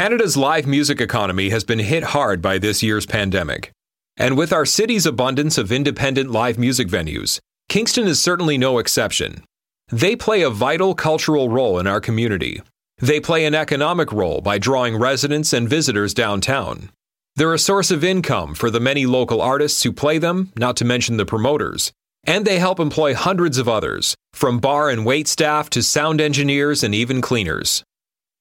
Canada's 0.00 0.34
live 0.34 0.66
music 0.66 0.98
economy 0.98 1.50
has 1.50 1.62
been 1.62 1.78
hit 1.78 2.02
hard 2.02 2.40
by 2.40 2.56
this 2.56 2.82
year's 2.82 3.04
pandemic. 3.04 3.70
And 4.16 4.34
with 4.34 4.50
our 4.50 4.64
city's 4.64 5.04
abundance 5.04 5.58
of 5.58 5.70
independent 5.70 6.30
live 6.30 6.58
music 6.58 6.88
venues, 6.88 7.38
Kingston 7.68 8.06
is 8.06 8.18
certainly 8.18 8.56
no 8.56 8.78
exception. 8.78 9.44
They 9.92 10.16
play 10.16 10.40
a 10.40 10.48
vital 10.48 10.94
cultural 10.94 11.50
role 11.50 11.78
in 11.78 11.86
our 11.86 12.00
community. 12.00 12.62
They 12.96 13.20
play 13.20 13.44
an 13.44 13.54
economic 13.54 14.10
role 14.10 14.40
by 14.40 14.56
drawing 14.56 14.96
residents 14.96 15.52
and 15.52 15.68
visitors 15.68 16.14
downtown. 16.14 16.88
They're 17.36 17.52
a 17.52 17.58
source 17.58 17.90
of 17.90 18.02
income 18.02 18.54
for 18.54 18.70
the 18.70 18.80
many 18.80 19.04
local 19.04 19.42
artists 19.42 19.82
who 19.82 19.92
play 19.92 20.16
them, 20.16 20.50
not 20.56 20.78
to 20.78 20.86
mention 20.86 21.18
the 21.18 21.26
promoters. 21.26 21.92
And 22.24 22.46
they 22.46 22.58
help 22.58 22.80
employ 22.80 23.12
hundreds 23.12 23.58
of 23.58 23.68
others, 23.68 24.14
from 24.32 24.60
bar 24.60 24.88
and 24.88 25.04
wait 25.04 25.28
staff 25.28 25.68
to 25.68 25.82
sound 25.82 26.22
engineers 26.22 26.82
and 26.82 26.94
even 26.94 27.20
cleaners. 27.20 27.84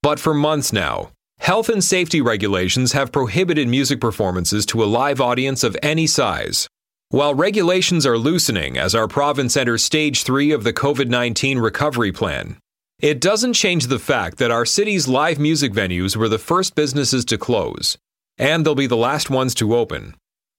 But 0.02 0.22
for 0.22 0.34
months 0.34 0.72
now, 0.72 1.12
health 1.40 1.70
and 1.70 1.84
safety 1.84 2.22
regulations 2.22 2.92
have 2.92 3.12
prohibited 3.12 3.68
music 3.68 4.00
performances 4.00 4.66
to 4.68 4.84
a 4.84 4.86
live 4.86 5.20
audience 5.20 5.64
of 5.64 5.76
any 5.82 6.06
size. 6.06 6.68
While 7.10 7.34
regulations 7.34 8.06
are 8.06 8.20
loosening 8.20 8.78
as 8.78 8.94
our 8.94 9.08
province 9.08 9.58
enters 9.58 9.84
stage 9.84 10.24
three 10.24 10.52
of 10.52 10.64
the 10.64 10.74
COVID 10.74 11.08
19 11.08 11.58
recovery 11.58 12.12
plan, 12.12 12.58
it 13.00 13.20
doesn't 13.20 13.54
change 13.54 13.88
the 13.88 13.98
fact 13.98 14.38
that 14.38 14.52
our 14.52 14.66
city's 14.66 15.08
live 15.08 15.40
music 15.40 15.72
venues 15.72 16.16
were 16.16 16.30
the 16.30 16.38
first 16.38 16.76
businesses 16.76 17.26
to 17.26 17.38
close, 17.38 17.98
and 18.38 18.64
they'll 18.64 18.76
be 18.76 18.88
the 18.88 18.96
last 18.96 19.30
ones 19.30 19.56
to 19.56 19.76
open. 19.76 20.16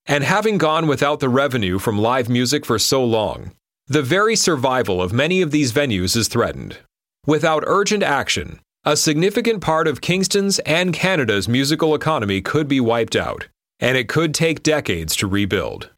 And 0.06 0.24
having 0.24 0.58
gone 0.58 0.86
without 0.86 1.20
the 1.20 1.28
revenue 1.28 1.78
from 1.78 1.98
live 1.98 2.28
music 2.28 2.66
for 2.66 2.78
so 2.78 3.04
long, 3.04 3.52
the 3.86 4.02
very 4.02 4.34
survival 4.34 5.02
of 5.02 5.12
many 5.12 5.42
of 5.42 5.50
these 5.50 5.72
venues 5.72 6.16
is 6.16 6.28
threatened. 6.28 6.78
Without 7.26 7.62
urgent 7.66 8.02
action, 8.02 8.58
a 8.82 8.96
significant 8.96 9.60
part 9.60 9.86
of 9.86 10.00
Kingston's 10.00 10.58
and 10.60 10.90
Canada's 10.90 11.46
musical 11.46 11.94
economy 11.94 12.40
could 12.40 12.66
be 12.66 12.80
wiped 12.80 13.14
out, 13.14 13.46
and 13.78 13.94
it 13.94 14.08
could 14.08 14.32
take 14.32 14.62
decades 14.62 15.14
to 15.16 15.26
rebuild. 15.26 15.90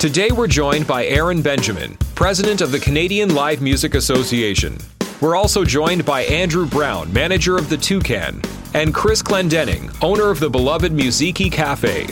Today 0.00 0.32
we're 0.32 0.48
joined 0.48 0.88
by 0.88 1.06
Aaron 1.06 1.40
Benjamin, 1.40 1.96
president 2.16 2.62
of 2.62 2.72
the 2.72 2.80
Canadian 2.80 3.32
Live 3.32 3.62
Music 3.62 3.94
Association. 3.94 4.76
We're 5.20 5.36
also 5.36 5.64
joined 5.64 6.04
by 6.04 6.22
Andrew 6.22 6.66
Brown, 6.66 7.12
manager 7.12 7.56
of 7.56 7.68
the 7.68 7.76
Toucan, 7.76 8.42
and 8.74 8.92
Chris 8.92 9.22
Clendenning, 9.22 9.96
owner 10.02 10.30
of 10.30 10.40
the 10.40 10.50
beloved 10.50 10.90
Musiki 10.90 11.50
Cafe. 11.52 12.08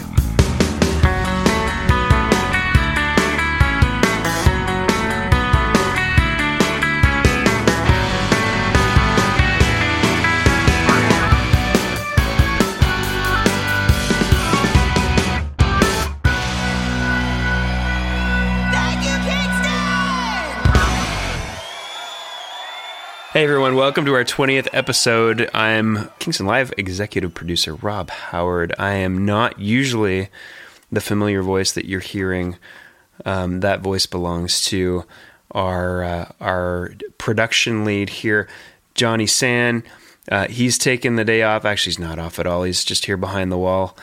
Hey 23.32 23.44
everyone, 23.44 23.76
welcome 23.76 24.04
to 24.06 24.14
our 24.14 24.24
20th 24.24 24.66
episode. 24.72 25.48
I'm 25.54 26.10
Kingston 26.18 26.46
Live 26.46 26.72
executive 26.76 27.32
producer 27.32 27.76
Rob 27.76 28.10
Howard. 28.10 28.74
I 28.76 28.94
am 28.94 29.24
not 29.24 29.60
usually 29.60 30.30
the 30.90 31.00
familiar 31.00 31.40
voice 31.40 31.70
that 31.70 31.84
you're 31.84 32.00
hearing. 32.00 32.56
Um, 33.24 33.60
that 33.60 33.82
voice 33.82 34.04
belongs 34.04 34.62
to 34.62 35.04
our 35.52 36.02
uh, 36.02 36.32
our 36.40 36.92
production 37.18 37.84
lead 37.84 38.08
here, 38.08 38.48
Johnny 38.96 39.28
San. 39.28 39.84
Uh, 40.28 40.48
he's 40.48 40.76
taken 40.76 41.14
the 41.14 41.24
day 41.24 41.44
off. 41.44 41.64
Actually, 41.64 41.92
he's 41.92 41.98
not 42.00 42.18
off 42.18 42.40
at 42.40 42.48
all. 42.48 42.64
He's 42.64 42.84
just 42.84 43.04
here 43.04 43.16
behind 43.16 43.52
the 43.52 43.58
wall 43.58 43.96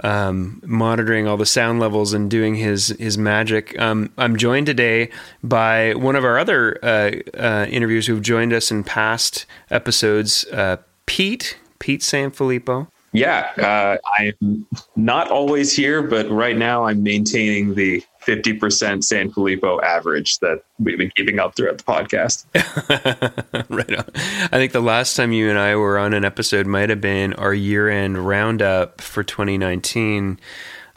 um, 0.00 0.60
monitoring 0.64 1.26
all 1.26 1.36
the 1.36 1.46
sound 1.46 1.80
levels 1.80 2.12
and 2.12 2.30
doing 2.30 2.54
his 2.54 2.88
his 2.98 3.18
magic. 3.18 3.78
Um, 3.78 4.10
I'm 4.18 4.36
joined 4.36 4.66
today 4.66 5.10
by 5.42 5.94
one 5.94 6.16
of 6.16 6.24
our 6.24 6.38
other 6.38 6.78
uh, 6.82 7.10
uh, 7.36 7.66
interviews 7.68 8.06
who've 8.06 8.22
joined 8.22 8.52
us 8.52 8.70
in 8.70 8.84
past 8.84 9.46
episodes, 9.70 10.44
uh, 10.52 10.78
Pete 11.06 11.58
Pete 11.78 12.00
Sanfilippo. 12.00 12.88
Yeah, 13.12 13.50
uh, 13.58 13.98
I'm 14.18 14.66
not 14.96 15.30
always 15.30 15.76
here, 15.76 16.02
but 16.02 16.30
right 16.30 16.56
now 16.56 16.84
I'm 16.84 17.02
maintaining 17.02 17.74
the 17.74 18.02
50% 18.26 18.58
Sanfilippo 18.58 19.82
average 19.82 20.38
that 20.38 20.62
we've 20.78 20.98
been 20.98 21.10
keeping 21.16 21.38
up 21.38 21.54
throughout 21.54 21.78
the 21.78 21.84
podcast. 21.84 22.44
right 23.68 23.98
on. 23.98 24.04
I 24.52 24.58
think 24.58 24.72
the 24.72 24.80
last 24.80 25.16
time 25.16 25.32
you 25.32 25.50
and 25.50 25.58
I 25.58 25.76
were 25.76 25.98
on 25.98 26.14
an 26.14 26.24
episode 26.24 26.66
might 26.66 26.90
have 26.90 27.00
been 27.00 27.32
our 27.34 27.54
year 27.54 27.88
end 27.88 28.26
roundup 28.26 29.00
for 29.00 29.22
2019 29.22 30.38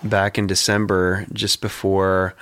back 0.04 0.38
in 0.38 0.48
December, 0.48 1.26
just 1.34 1.62
before, 1.62 2.36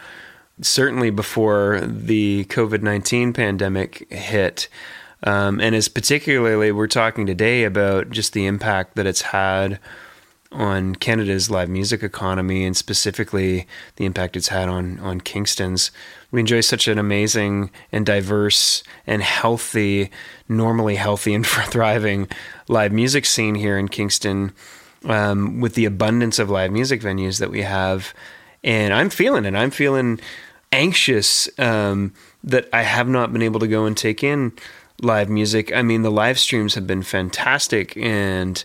certainly 0.61 1.09
before 1.09 1.81
the 1.81 2.45
COVID 2.45 2.81
19 2.81 3.33
pandemic 3.33 4.11
hit. 4.11 4.67
Um, 5.23 5.61
and 5.61 5.73
as 5.73 5.87
particularly, 5.87 6.71
we're 6.71 6.87
talking 6.87 7.25
today 7.25 7.63
about 7.63 8.09
just 8.09 8.33
the 8.33 8.45
impact 8.45 8.95
that 8.95 9.05
it's 9.05 9.21
had 9.21 9.79
on 10.53 10.95
Canada's 10.95 11.49
live 11.49 11.69
music 11.69 12.03
economy 12.03 12.63
and 12.65 12.77
specifically 12.77 13.67
the 13.95 14.05
impact 14.05 14.37
it's 14.37 14.49
had 14.49 14.69
on 14.69 14.99
on 14.99 15.21
Kingston's. 15.21 15.91
We 16.31 16.39
enjoy 16.39 16.61
such 16.61 16.87
an 16.87 16.97
amazing 16.97 17.71
and 17.91 18.05
diverse 18.05 18.83
and 19.05 19.21
healthy, 19.21 20.09
normally 20.47 20.95
healthy 20.95 21.33
and 21.33 21.45
thriving 21.47 22.27
live 22.67 22.91
music 22.91 23.25
scene 23.25 23.55
here 23.55 23.77
in 23.77 23.87
Kingston, 23.87 24.51
um, 25.05 25.59
with 25.59 25.75
the 25.75 25.85
abundance 25.85 26.39
of 26.39 26.49
live 26.49 26.71
music 26.71 27.01
venues 27.01 27.39
that 27.39 27.51
we 27.51 27.61
have. 27.61 28.13
And 28.63 28.93
I'm 28.93 29.09
feeling 29.09 29.45
it. 29.45 29.55
I'm 29.55 29.71
feeling 29.71 30.19
anxious 30.71 31.47
um, 31.59 32.13
that 32.43 32.67
I 32.73 32.83
have 32.83 33.07
not 33.07 33.31
been 33.33 33.41
able 33.41 33.59
to 33.59 33.67
go 33.67 33.85
and 33.85 33.95
take 33.95 34.23
in 34.23 34.53
live 35.01 35.29
music. 35.29 35.73
I 35.73 35.81
mean, 35.81 36.01
the 36.01 36.11
live 36.11 36.39
streams 36.39 36.75
have 36.75 36.87
been 36.87 37.03
fantastic 37.03 37.95
and 37.97 38.63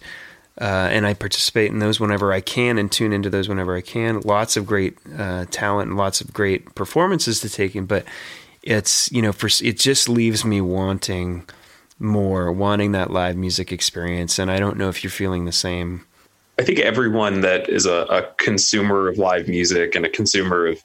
uh, 0.61 0.89
and 0.91 1.07
I 1.07 1.15
participate 1.15 1.71
in 1.71 1.79
those 1.79 2.01
whenever 2.01 2.33
I 2.33 2.41
can 2.41 2.79
and 2.79 2.91
tune 2.91 3.13
into 3.13 3.31
those 3.31 3.49
whenever 3.49 3.77
I 3.77 3.81
can. 3.81 4.21
Lots 4.21 4.57
of 4.57 4.67
great 4.67 4.97
uh, 5.17 5.47
talent 5.51 5.89
and 5.89 5.97
lots 5.97 6.21
of 6.21 6.33
great 6.33 6.75
performances 6.75 7.41
to 7.41 7.49
take 7.49 7.77
in, 7.77 7.87
but 7.87 8.05
it's 8.63 9.11
you 9.13 9.23
know 9.23 9.33
for 9.33 9.49
it 9.63 9.79
just 9.79 10.09
leaves 10.09 10.45
me 10.45 10.61
wanting 10.61 11.49
more, 11.99 12.53
wanting 12.53 12.93
that 12.93 13.11
live 13.11 13.37
music 13.37 13.73
experience, 13.73 14.39
and 14.39 14.51
I 14.51 14.59
don't 14.59 14.77
know 14.77 14.89
if 14.89 15.03
you're 15.03 15.11
feeling 15.11 15.45
the 15.45 15.53
same. 15.53 16.05
I 16.59 16.65
think 16.65 16.81
everyone 16.81 17.41
that 17.43 17.69
is 17.69 17.87
a, 17.87 18.03
a 18.11 18.23
consumer 18.39 19.09
of 19.09 19.17
live 19.17 19.49
music 19.49 19.95
and 19.95 20.05
a 20.05 20.09
consumer 20.09 20.67
of 20.67 20.83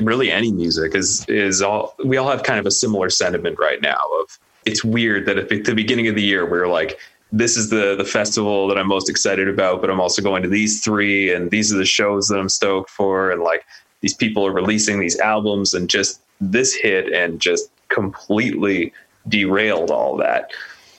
really 0.00 0.30
any 0.30 0.52
music 0.52 0.94
is 0.94 1.26
is 1.28 1.60
all 1.60 1.96
we 2.04 2.16
all 2.16 2.30
have 2.30 2.44
kind 2.44 2.60
of 2.60 2.66
a 2.66 2.70
similar 2.70 3.10
sentiment 3.10 3.58
right 3.58 3.82
now 3.82 4.00
of 4.20 4.38
it's 4.64 4.84
weird 4.84 5.26
that 5.26 5.38
at 5.38 5.48
the 5.48 5.74
beginning 5.74 6.06
of 6.06 6.14
the 6.14 6.22
year 6.22 6.44
we 6.44 6.52
we're 6.52 6.68
like 6.68 6.98
this 7.32 7.56
is 7.56 7.70
the 7.70 7.96
the 7.96 8.04
festival 8.04 8.68
that 8.68 8.78
I'm 8.78 8.86
most 8.86 9.08
excited 9.08 9.48
about, 9.48 9.80
but 9.80 9.90
I'm 9.90 10.00
also 10.00 10.22
going 10.22 10.42
to 10.42 10.48
these 10.48 10.84
three, 10.84 11.32
and 11.32 11.50
these 11.50 11.72
are 11.72 11.78
the 11.78 11.86
shows 11.86 12.28
that 12.28 12.38
I'm 12.38 12.50
stoked 12.50 12.90
for, 12.90 13.30
and 13.30 13.42
like 13.42 13.64
these 14.02 14.14
people 14.14 14.46
are 14.46 14.52
releasing 14.52 15.00
these 15.00 15.18
albums, 15.18 15.72
and 15.72 15.88
just 15.88 16.20
this 16.40 16.74
hit 16.74 17.10
and 17.12 17.40
just 17.40 17.70
completely 17.88 18.92
derailed 19.28 19.90
all 19.90 20.16
that. 20.18 20.50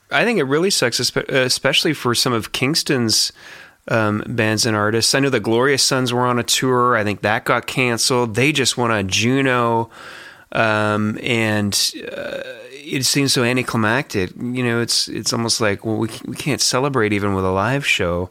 I 0.09 0.25
think 0.25 0.39
it 0.39 0.43
really 0.43 0.69
sucks, 0.69 0.99
especially 0.99 1.93
for 1.93 2.15
some 2.15 2.33
of 2.33 2.51
Kingston's 2.51 3.31
um, 3.87 4.23
bands 4.27 4.65
and 4.65 4.75
artists. 4.75 5.13
I 5.13 5.19
know 5.19 5.29
the 5.29 5.39
Glorious 5.39 5.83
Sons 5.83 6.13
were 6.13 6.25
on 6.25 6.39
a 6.39 6.43
tour. 6.43 6.95
I 6.95 7.03
think 7.03 7.21
that 7.21 7.45
got 7.45 7.67
canceled. 7.67 8.35
They 8.35 8.51
just 8.51 8.75
won 8.75 8.91
a 8.91 9.03
Juno, 9.03 9.91
um, 10.51 11.19
and. 11.21 11.91
Uh, 12.11 12.41
it 12.83 13.05
seems 13.05 13.33
so 13.33 13.43
anticlimactic. 13.43 14.31
You 14.35 14.63
know, 14.63 14.81
it's 14.81 15.07
it's 15.07 15.33
almost 15.33 15.61
like 15.61 15.85
well, 15.85 15.97
we 15.97 16.09
we 16.25 16.35
can't 16.35 16.61
celebrate 16.61 17.13
even 17.13 17.33
with 17.33 17.45
a 17.45 17.51
live 17.51 17.85
show. 17.85 18.29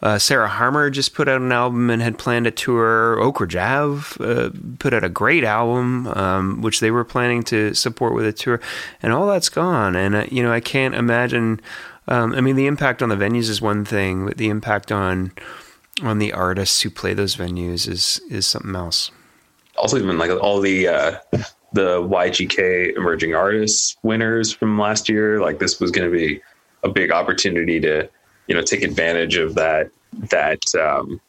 Uh, 0.00 0.16
Sarah 0.16 0.48
Harmer 0.48 0.90
just 0.90 1.14
put 1.14 1.26
out 1.26 1.40
an 1.40 1.50
album 1.50 1.90
and 1.90 2.00
had 2.00 2.18
planned 2.18 2.46
a 2.46 2.52
tour. 2.52 3.32
Ridge 3.38 3.56
Ave 3.56 4.24
uh, 4.24 4.50
put 4.78 4.94
out 4.94 5.02
a 5.02 5.08
great 5.08 5.42
album, 5.42 6.06
um, 6.08 6.62
which 6.62 6.78
they 6.78 6.92
were 6.92 7.04
planning 7.04 7.42
to 7.44 7.74
support 7.74 8.14
with 8.14 8.24
a 8.24 8.32
tour, 8.32 8.60
and 9.02 9.12
all 9.12 9.26
that's 9.26 9.48
gone. 9.48 9.96
And 9.96 10.14
uh, 10.14 10.26
you 10.30 10.42
know, 10.42 10.52
I 10.52 10.60
can't 10.60 10.94
imagine. 10.94 11.60
Um, 12.06 12.32
I 12.34 12.40
mean, 12.40 12.56
the 12.56 12.66
impact 12.66 13.02
on 13.02 13.08
the 13.08 13.16
venues 13.16 13.50
is 13.50 13.60
one 13.60 13.84
thing, 13.84 14.26
but 14.26 14.36
the 14.36 14.48
impact 14.48 14.92
on 14.92 15.32
on 16.02 16.18
the 16.18 16.32
artists 16.32 16.82
who 16.82 16.90
play 16.90 17.14
those 17.14 17.34
venues 17.34 17.88
is 17.88 18.20
is 18.30 18.46
something 18.46 18.76
else. 18.76 19.10
Also, 19.76 19.96
even 19.98 20.18
like 20.18 20.30
all 20.30 20.60
the 20.60 20.88
uh, 20.88 21.18
the 21.72 22.00
YGK 22.02 22.96
emerging 22.96 23.34
artists 23.34 23.96
winners 24.02 24.52
from 24.52 24.78
last 24.78 25.08
year. 25.08 25.40
Like 25.40 25.58
this 25.58 25.80
was 25.80 25.90
going 25.90 26.10
to 26.10 26.16
be 26.16 26.40
a 26.82 26.88
big 26.88 27.10
opportunity 27.10 27.80
to, 27.80 28.08
you 28.46 28.54
know, 28.54 28.62
take 28.62 28.82
advantage 28.82 29.36
of 29.36 29.54
that, 29.54 29.90
that, 30.30 30.62
um, 30.74 31.20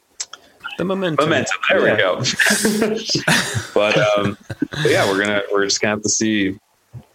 the 0.77 0.85
momentum. 0.85 1.25
Momentum. 1.25 1.57
There 1.69 1.87
yeah. 1.87 1.93
we 1.93 1.97
go. 1.97 2.15
but, 3.73 3.97
um, 3.97 4.37
but 4.71 4.89
yeah, 4.89 5.05
we're 5.11 5.19
gonna 5.19 5.41
we're 5.51 5.65
just 5.65 5.81
gonna 5.81 5.95
have 5.95 6.03
to 6.03 6.09
see, 6.09 6.57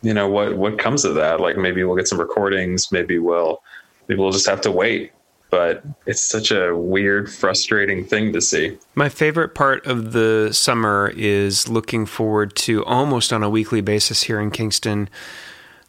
you 0.02 0.12
know, 0.12 0.28
what 0.28 0.54
what 0.58 0.78
comes 0.78 1.06
of 1.06 1.14
that. 1.14 1.40
Like 1.40 1.56
maybe 1.56 1.82
we'll 1.82 1.96
get 1.96 2.06
some 2.06 2.20
recordings. 2.20 2.92
Maybe 2.92 3.18
we'll 3.18 3.62
maybe 4.06 4.20
we'll 4.20 4.32
just 4.32 4.46
have 4.46 4.60
to 4.60 4.70
wait. 4.70 5.13
But 5.54 5.84
it's 6.04 6.20
such 6.20 6.50
a 6.50 6.76
weird, 6.76 7.32
frustrating 7.32 8.04
thing 8.04 8.32
to 8.32 8.40
see. 8.40 8.76
My 8.96 9.08
favorite 9.08 9.54
part 9.54 9.86
of 9.86 10.10
the 10.12 10.48
summer 10.52 11.12
is 11.14 11.68
looking 11.68 12.06
forward 12.06 12.56
to 12.56 12.84
almost 12.84 13.32
on 13.32 13.44
a 13.44 13.48
weekly 13.48 13.80
basis 13.80 14.24
here 14.24 14.40
in 14.40 14.50
Kingston 14.50 15.08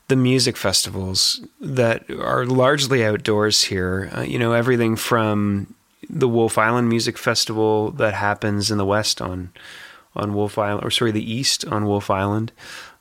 the 0.08 0.16
music 0.16 0.56
festivals 0.56 1.44
that 1.60 2.08
are 2.12 2.46
largely 2.46 3.04
outdoors 3.04 3.64
here. 3.64 4.12
Uh, 4.16 4.22
you 4.22 4.38
know, 4.38 4.54
everything 4.54 4.96
from 4.96 5.74
the 6.08 6.30
Wolfe 6.30 6.60
Island 6.60 6.88
Music 6.88 7.18
Festival 7.18 7.90
that 7.94 8.14
happens 8.14 8.70
in 8.70 8.78
the 8.78 8.86
west 8.86 9.20
on 9.20 9.50
on 10.16 10.36
Wolfe 10.36 10.60
Island, 10.60 10.86
or 10.86 10.92
sorry, 10.92 11.12
the 11.12 11.34
east 11.34 11.66
on 11.66 11.86
Wolfe 11.86 12.12
Island, 12.12 12.52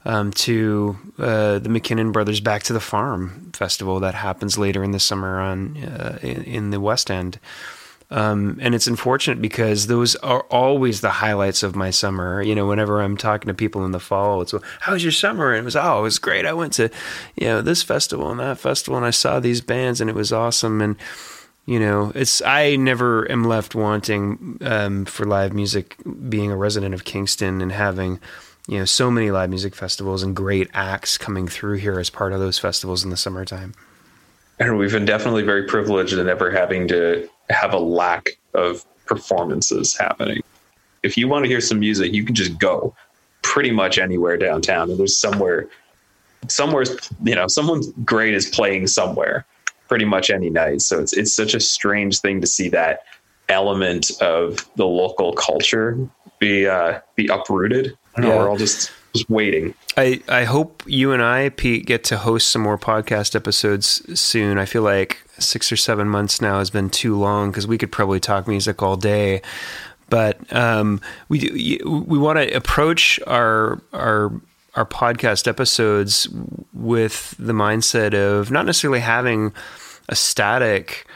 um, 0.04 0.32
to 0.32 0.96
uh, 1.18 1.58
the 1.58 1.68
MacKinnon 1.68 2.12
Brothers 2.12 2.40
Back 2.40 2.62
to 2.64 2.72
the 2.72 2.80
Farm 2.80 3.50
Festival 3.54 4.00
that 4.00 4.14
happens 4.14 4.58
later 4.58 4.84
in 4.84 4.90
the 4.90 5.00
summer 5.00 5.40
on 5.40 5.76
uh, 5.78 6.18
in, 6.22 6.42
in, 6.44 6.70
the 6.70 6.80
West 6.80 7.10
End. 7.10 7.38
Um, 8.10 8.58
and 8.60 8.74
it's 8.74 8.86
unfortunate 8.86 9.40
because 9.40 9.86
those 9.86 10.14
are 10.16 10.42
always 10.42 11.00
the 11.00 11.10
highlights 11.10 11.62
of 11.62 11.74
my 11.74 11.90
summer. 11.90 12.42
You 12.42 12.54
know, 12.54 12.66
whenever 12.66 13.00
I'm 13.00 13.16
talking 13.16 13.48
to 13.48 13.54
people 13.54 13.84
in 13.84 13.92
the 13.92 14.00
fall, 14.00 14.42
it's, 14.42 14.54
how 14.80 14.92
was 14.92 15.02
your 15.02 15.10
summer? 15.10 15.52
And 15.52 15.60
it 15.60 15.64
was, 15.64 15.74
oh, 15.74 16.00
it 16.00 16.02
was 16.02 16.18
great. 16.18 16.44
I 16.44 16.52
went 16.52 16.74
to, 16.74 16.90
you 17.34 17.46
know, 17.46 17.62
this 17.62 17.82
festival 17.82 18.30
and 18.30 18.38
that 18.40 18.58
festival 18.58 18.96
and 18.98 19.06
I 19.06 19.10
saw 19.10 19.40
these 19.40 19.62
bands 19.62 20.00
and 20.00 20.10
it 20.10 20.16
was 20.16 20.32
awesome. 20.32 20.82
And, 20.82 20.96
you 21.64 21.80
know, 21.80 22.12
it's, 22.14 22.42
I 22.42 22.76
never 22.76 23.30
am 23.32 23.44
left 23.44 23.74
wanting 23.74 24.58
um, 24.60 25.06
for 25.06 25.24
live 25.24 25.54
music 25.54 25.96
being 26.28 26.52
a 26.52 26.56
resident 26.56 26.94
of 26.94 27.04
Kingston 27.04 27.62
and 27.62 27.72
having, 27.72 28.20
you 28.66 28.78
know, 28.78 28.84
so 28.84 29.10
many 29.10 29.30
live 29.30 29.50
music 29.50 29.74
festivals 29.74 30.22
and 30.22 30.34
great 30.34 30.70
acts 30.72 31.18
coming 31.18 31.46
through 31.46 31.76
here 31.78 31.98
as 31.98 32.10
part 32.10 32.32
of 32.32 32.40
those 32.40 32.58
festivals 32.58 33.04
in 33.04 33.10
the 33.10 33.16
summertime. 33.16 33.74
And 34.58 34.78
we've 34.78 34.92
been 34.92 35.04
definitely 35.04 35.42
very 35.42 35.64
privileged 35.64 36.14
in 36.14 36.26
never 36.26 36.50
having 36.50 36.88
to 36.88 37.28
have 37.50 37.74
a 37.74 37.78
lack 37.78 38.38
of 38.54 38.84
performances 39.06 39.96
happening. 39.96 40.42
If 41.02 41.18
you 41.18 41.28
want 41.28 41.44
to 41.44 41.48
hear 41.48 41.60
some 41.60 41.80
music, 41.80 42.12
you 42.12 42.24
can 42.24 42.34
just 42.34 42.58
go 42.58 42.94
pretty 43.42 43.70
much 43.70 43.98
anywhere 43.98 44.36
downtown, 44.36 44.90
and 44.90 44.98
there's 44.98 45.18
somewhere, 45.18 45.68
somewhere's 46.48 47.10
you 47.22 47.34
know, 47.34 47.46
someone 47.48 47.82
great 48.04 48.32
is 48.32 48.48
playing 48.48 48.86
somewhere, 48.86 49.44
pretty 49.88 50.06
much 50.06 50.30
any 50.30 50.48
night. 50.48 50.80
So 50.80 51.00
it's 51.00 51.12
it's 51.12 51.34
such 51.34 51.52
a 51.52 51.60
strange 51.60 52.20
thing 52.20 52.40
to 52.40 52.46
see 52.46 52.70
that 52.70 53.00
element 53.50 54.10
of 54.22 54.66
the 54.76 54.86
local 54.86 55.34
culture 55.34 55.98
be 56.38 56.66
uh, 56.66 57.00
be 57.16 57.26
uprooted. 57.26 57.98
Yeah. 58.16 58.24
Know, 58.24 58.36
we're 58.38 58.48
all 58.48 58.56
just 58.56 58.92
just 59.14 59.30
waiting. 59.30 59.74
I, 59.96 60.20
I 60.28 60.44
hope 60.44 60.82
you 60.86 61.12
and 61.12 61.22
I, 61.22 61.50
Pete, 61.50 61.86
get 61.86 62.04
to 62.04 62.16
host 62.16 62.48
some 62.48 62.62
more 62.62 62.76
podcast 62.76 63.36
episodes 63.36 64.02
soon. 64.18 64.58
I 64.58 64.64
feel 64.64 64.82
like 64.82 65.22
six 65.38 65.70
or 65.70 65.76
seven 65.76 66.08
months 66.08 66.40
now 66.40 66.58
has 66.58 66.70
been 66.70 66.90
too 66.90 67.16
long 67.16 67.50
because 67.50 67.66
we 67.66 67.78
could 67.78 67.92
probably 67.92 68.20
talk 68.20 68.48
music 68.48 68.82
all 68.82 68.96
day. 68.96 69.40
But 70.10 70.52
um, 70.52 71.00
we 71.28 71.80
we 71.84 72.18
want 72.18 72.38
to 72.38 72.52
approach 72.54 73.20
our 73.26 73.80
our 73.92 74.32
our 74.74 74.84
podcast 74.84 75.46
episodes 75.46 76.28
with 76.72 77.34
the 77.38 77.52
mindset 77.52 78.14
of 78.14 78.50
not 78.50 78.66
necessarily 78.66 79.00
having 79.00 79.52
a 80.08 80.16
static 80.16 81.06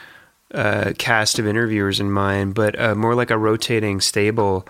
uh, 0.55 0.93
cast 0.99 1.39
of 1.39 1.47
interviewers 1.47 2.01
in 2.01 2.11
mind, 2.11 2.55
but 2.55 2.79
uh, 2.79 2.95
more 2.95 3.15
like 3.15 3.31
a 3.31 3.37
rotating 3.37 4.01
stable 4.01 4.67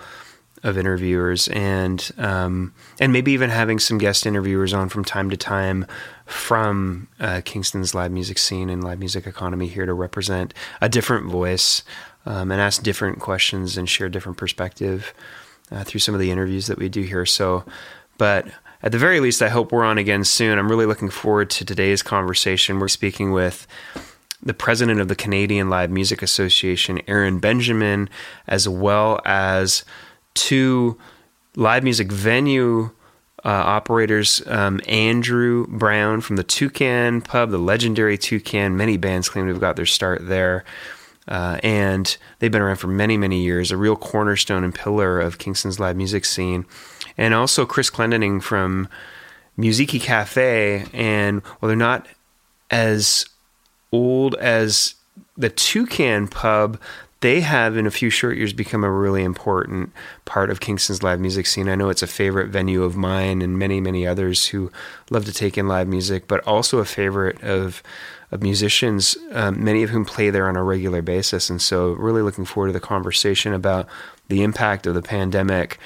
of 0.62 0.76
interviewers 0.76 1.49
and 1.49 2.10
um, 2.19 2.72
and 3.00 3.12
maybe 3.12 3.32
even 3.32 3.50
having 3.50 3.78
some 3.78 3.99
guest 3.99 4.26
interviewers 4.26 4.72
on 4.72 4.88
from 4.88 5.05
time 5.05 5.31
to 5.31 5.37
time 5.37 5.87
from 6.26 7.08
uh, 7.20 7.40
Kingston's 7.44 7.94
live 7.94 8.10
music 8.10 8.38
scene 8.38 8.69
and 8.70 8.82
live 8.82 8.99
music 8.99 9.26
economy 9.26 9.69
here 9.69 9.87
to 9.87 9.94
represent 9.94 10.52
a 10.81 10.88
different 10.88 11.26
voice 11.26 11.82
um, 12.26 12.50
and 12.50 12.60
ask 12.60 12.82
different 12.82 13.20
questions 13.20 13.76
and 13.76 13.88
share 13.88 14.08
different 14.08 14.38
perspective 14.38 15.14
uh, 15.70 15.84
through 15.84 16.00
some 16.00 16.14
of 16.14 16.20
the 16.20 16.31
interviews 16.31 16.66
that 16.66 16.78
we 16.78 16.88
do 16.88 17.02
here. 17.02 17.26
So, 17.26 17.64
but 18.19 18.46
at 18.82 18.93
the 18.93 18.99
very 18.99 19.20
least, 19.20 19.43
I 19.43 19.49
hope 19.49 19.72
we're 19.72 19.84
on 19.84 19.99
again 19.99 20.25
soon. 20.25 20.58
I'm 20.58 20.69
really 20.69 20.87
looking 20.87 21.11
forward 21.11 21.50
to 21.50 21.64
today's 21.64 22.02
conversation. 22.02 22.78
We're 22.78 22.88
speaking 22.88 23.32
with 23.32 23.66
the 24.43 24.54
president 24.54 25.00
of 25.00 25.08
the 25.08 25.16
Canadian 25.16 25.69
Live 25.69 25.90
Music 25.90 26.22
Association, 26.22 27.00
Aaron 27.08 27.40
Benjamin, 27.40 28.08
as 28.46 28.69
well 28.69 29.20
as 29.25 29.84
two 30.34 30.98
live 31.56 31.82
music 31.82 32.10
venue 32.10 32.90
uh, 33.44 33.48
operators 33.48 34.42
um, 34.46 34.80
Andrew 34.88 35.66
Brown 35.69 36.20
from 36.20 36.36
the 36.36 36.44
Toucan 36.44 37.20
Pub, 37.20 37.50
the 37.50 37.58
legendary 37.58 38.19
Toucan. 38.19 38.76
Many 38.76 38.96
bands 38.96 39.28
claim 39.28 39.46
to 39.46 39.52
have 39.52 39.60
got 39.60 39.76
their 39.76 39.86
start 39.86 40.26
there. 40.26 40.64
Uh, 41.28 41.58
and 41.62 42.16
they've 42.38 42.50
been 42.50 42.62
around 42.62 42.76
for 42.76 42.88
many, 42.88 43.16
many 43.16 43.42
years, 43.42 43.70
a 43.70 43.76
real 43.76 43.96
cornerstone 43.96 44.64
and 44.64 44.75
pillar 44.75 45.20
of 45.20 45.38
Kingston's 45.38 45.78
live 45.78 45.96
music 45.96 46.25
scene. 46.25 46.64
And 47.16 47.34
also 47.34 47.66
Chris 47.66 47.90
Clendening 47.90 48.42
from 48.42 48.88
Musiki 49.58 50.00
Cafe. 50.00 50.86
And 50.92 51.42
well, 51.60 51.69
they're 51.69 51.76
not 51.76 52.06
as 52.70 53.26
old 53.92 54.34
as 54.36 54.94
the 55.36 55.50
Toucan 55.50 56.28
Pub, 56.28 56.80
they 57.20 57.41
have 57.41 57.76
in 57.76 57.87
a 57.87 57.91
few 57.91 58.11
short 58.11 58.37
years 58.37 58.53
become 58.53 58.85
a 58.85 58.91
really 58.91 59.25
important 59.25 59.93
part 60.25 60.50
of 60.50 60.61
Kingston's 60.61 61.03
live 61.03 61.19
music 61.19 61.47
scene. 61.47 61.69
I 61.69 61.75
know 61.75 61.88
it's 61.88 62.03
a 62.03 62.06
favorite 62.06 62.49
venue 62.49 62.85
of 62.85 62.97
mine 62.97 63.43
and 63.43 63.59
many, 63.59 63.81
many 63.81 64.06
others 64.06 64.47
who 64.47 64.70
love 65.11 65.25
to 65.25 65.32
take 65.32 65.59
in 65.59 65.67
live 65.67 65.88
music, 65.88 66.29
but 66.29 66.47
also 66.47 66.79
a 66.79 66.85
favorite 66.85 67.43
of 67.43 67.82
of 68.31 68.43
musicians, 68.43 69.17
um, 69.32 69.65
many 69.65 69.82
of 69.82 69.88
whom 69.88 70.05
play 70.05 70.29
there 70.29 70.49
on 70.49 70.56
a 70.56 70.62
regular 70.62 71.00
basis. 71.00 71.49
And 71.49 71.62
so, 71.62 71.93
really 71.93 72.20
looking 72.20 72.44
forward 72.44 72.69
to 72.69 72.73
the 72.75 72.81
conversation 72.81 73.55
about 73.55 73.88
the 74.29 74.43
impact 74.43 74.87
of 74.87 74.94
the 74.94 75.03
pandemic 75.03 75.79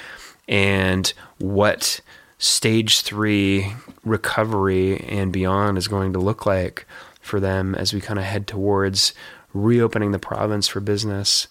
and 0.49 1.13
what 1.39 2.01
stage 2.39 3.03
three 3.03 3.73
recovery 4.05 4.99
and 5.09 5.33
beyond 5.33 5.79
is 5.79 5.87
going 5.87 6.13
to 6.13 6.19
look 6.19 6.45
like 6.45 6.87
for 7.21 7.39
them 7.39 7.77
as 7.77 7.95
we 7.95 8.01
kind 8.01 8.19
of 8.19 8.25
head 8.25 8.49
towards 8.49 9.15
reopening 9.55 10.13
the 10.13 10.19
province 10.19 10.69
for 10.69 10.81
business. 10.81 11.49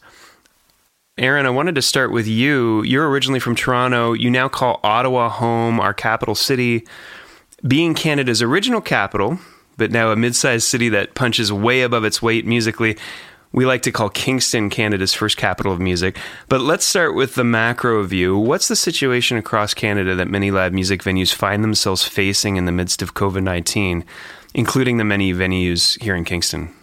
Aaron, 1.17 1.45
I 1.45 1.49
wanted 1.49 1.75
to 1.75 1.81
start 1.81 2.11
with 2.11 2.27
you. 2.27 2.83
You're 2.83 3.09
originally 3.09 3.39
from 3.39 3.55
Toronto. 3.55 4.13
You 4.13 4.29
now 4.29 4.47
call 4.47 4.79
Ottawa 4.83 5.29
home, 5.29 5.79
our 5.79 5.93
capital 5.93 6.35
city. 6.35 6.87
Being 7.67 7.93
Canada's 7.93 8.41
original 8.41 8.81
capital, 8.81 9.37
but 9.77 9.91
now 9.91 10.11
a 10.11 10.15
mid 10.15 10.35
sized 10.35 10.67
city 10.67 10.89
that 10.89 11.13
punches 11.13 11.51
way 11.51 11.81
above 11.81 12.05
its 12.05 12.21
weight 12.21 12.45
musically, 12.45 12.97
we 13.51 13.65
like 13.65 13.81
to 13.83 13.91
call 13.91 14.09
Kingston 14.09 14.69
Canada's 14.69 15.13
first 15.13 15.37
capital 15.37 15.73
of 15.73 15.79
music. 15.79 16.17
But 16.47 16.61
let's 16.61 16.85
start 16.85 17.13
with 17.13 17.35
the 17.35 17.43
macro 17.43 18.01
view. 18.03 18.37
What's 18.37 18.69
the 18.69 18.75
situation 18.75 19.37
across 19.37 19.73
Canada 19.73 20.15
that 20.15 20.29
many 20.29 20.49
live 20.49 20.73
music 20.73 21.03
venues 21.03 21.33
find 21.33 21.63
themselves 21.63 22.03
facing 22.03 22.55
in 22.55 22.65
the 22.65 22.71
midst 22.71 23.01
of 23.01 23.13
COVID 23.13 23.43
19, 23.43 24.05
including 24.53 24.97
the 24.97 25.03
many 25.03 25.33
venues 25.33 26.01
here 26.01 26.15
in 26.15 26.23
Kingston? 26.23 26.73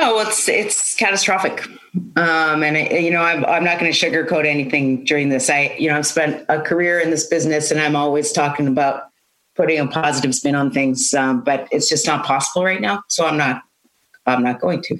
Oh, 0.00 0.20
it's 0.20 0.48
it's 0.48 0.94
catastrophic, 0.94 1.66
um, 2.14 2.62
and 2.62 2.76
it, 2.76 3.02
you 3.02 3.10
know 3.10 3.20
I'm 3.20 3.44
I'm 3.46 3.64
not 3.64 3.80
going 3.80 3.92
to 3.92 3.98
sugarcoat 3.98 4.46
anything 4.46 5.04
during 5.04 5.28
this. 5.28 5.50
I 5.50 5.74
you 5.76 5.88
know 5.88 5.96
I've 5.96 6.06
spent 6.06 6.44
a 6.48 6.60
career 6.60 7.00
in 7.00 7.10
this 7.10 7.26
business, 7.26 7.72
and 7.72 7.80
I'm 7.80 7.96
always 7.96 8.30
talking 8.30 8.68
about 8.68 9.08
putting 9.56 9.80
a 9.80 9.88
positive 9.88 10.36
spin 10.36 10.54
on 10.54 10.70
things, 10.70 11.12
um, 11.14 11.42
but 11.42 11.66
it's 11.72 11.88
just 11.88 12.06
not 12.06 12.24
possible 12.24 12.64
right 12.64 12.80
now. 12.80 13.02
So 13.08 13.26
I'm 13.26 13.36
not 13.36 13.62
I'm 14.26 14.44
not 14.44 14.60
going 14.60 14.82
to 14.82 14.98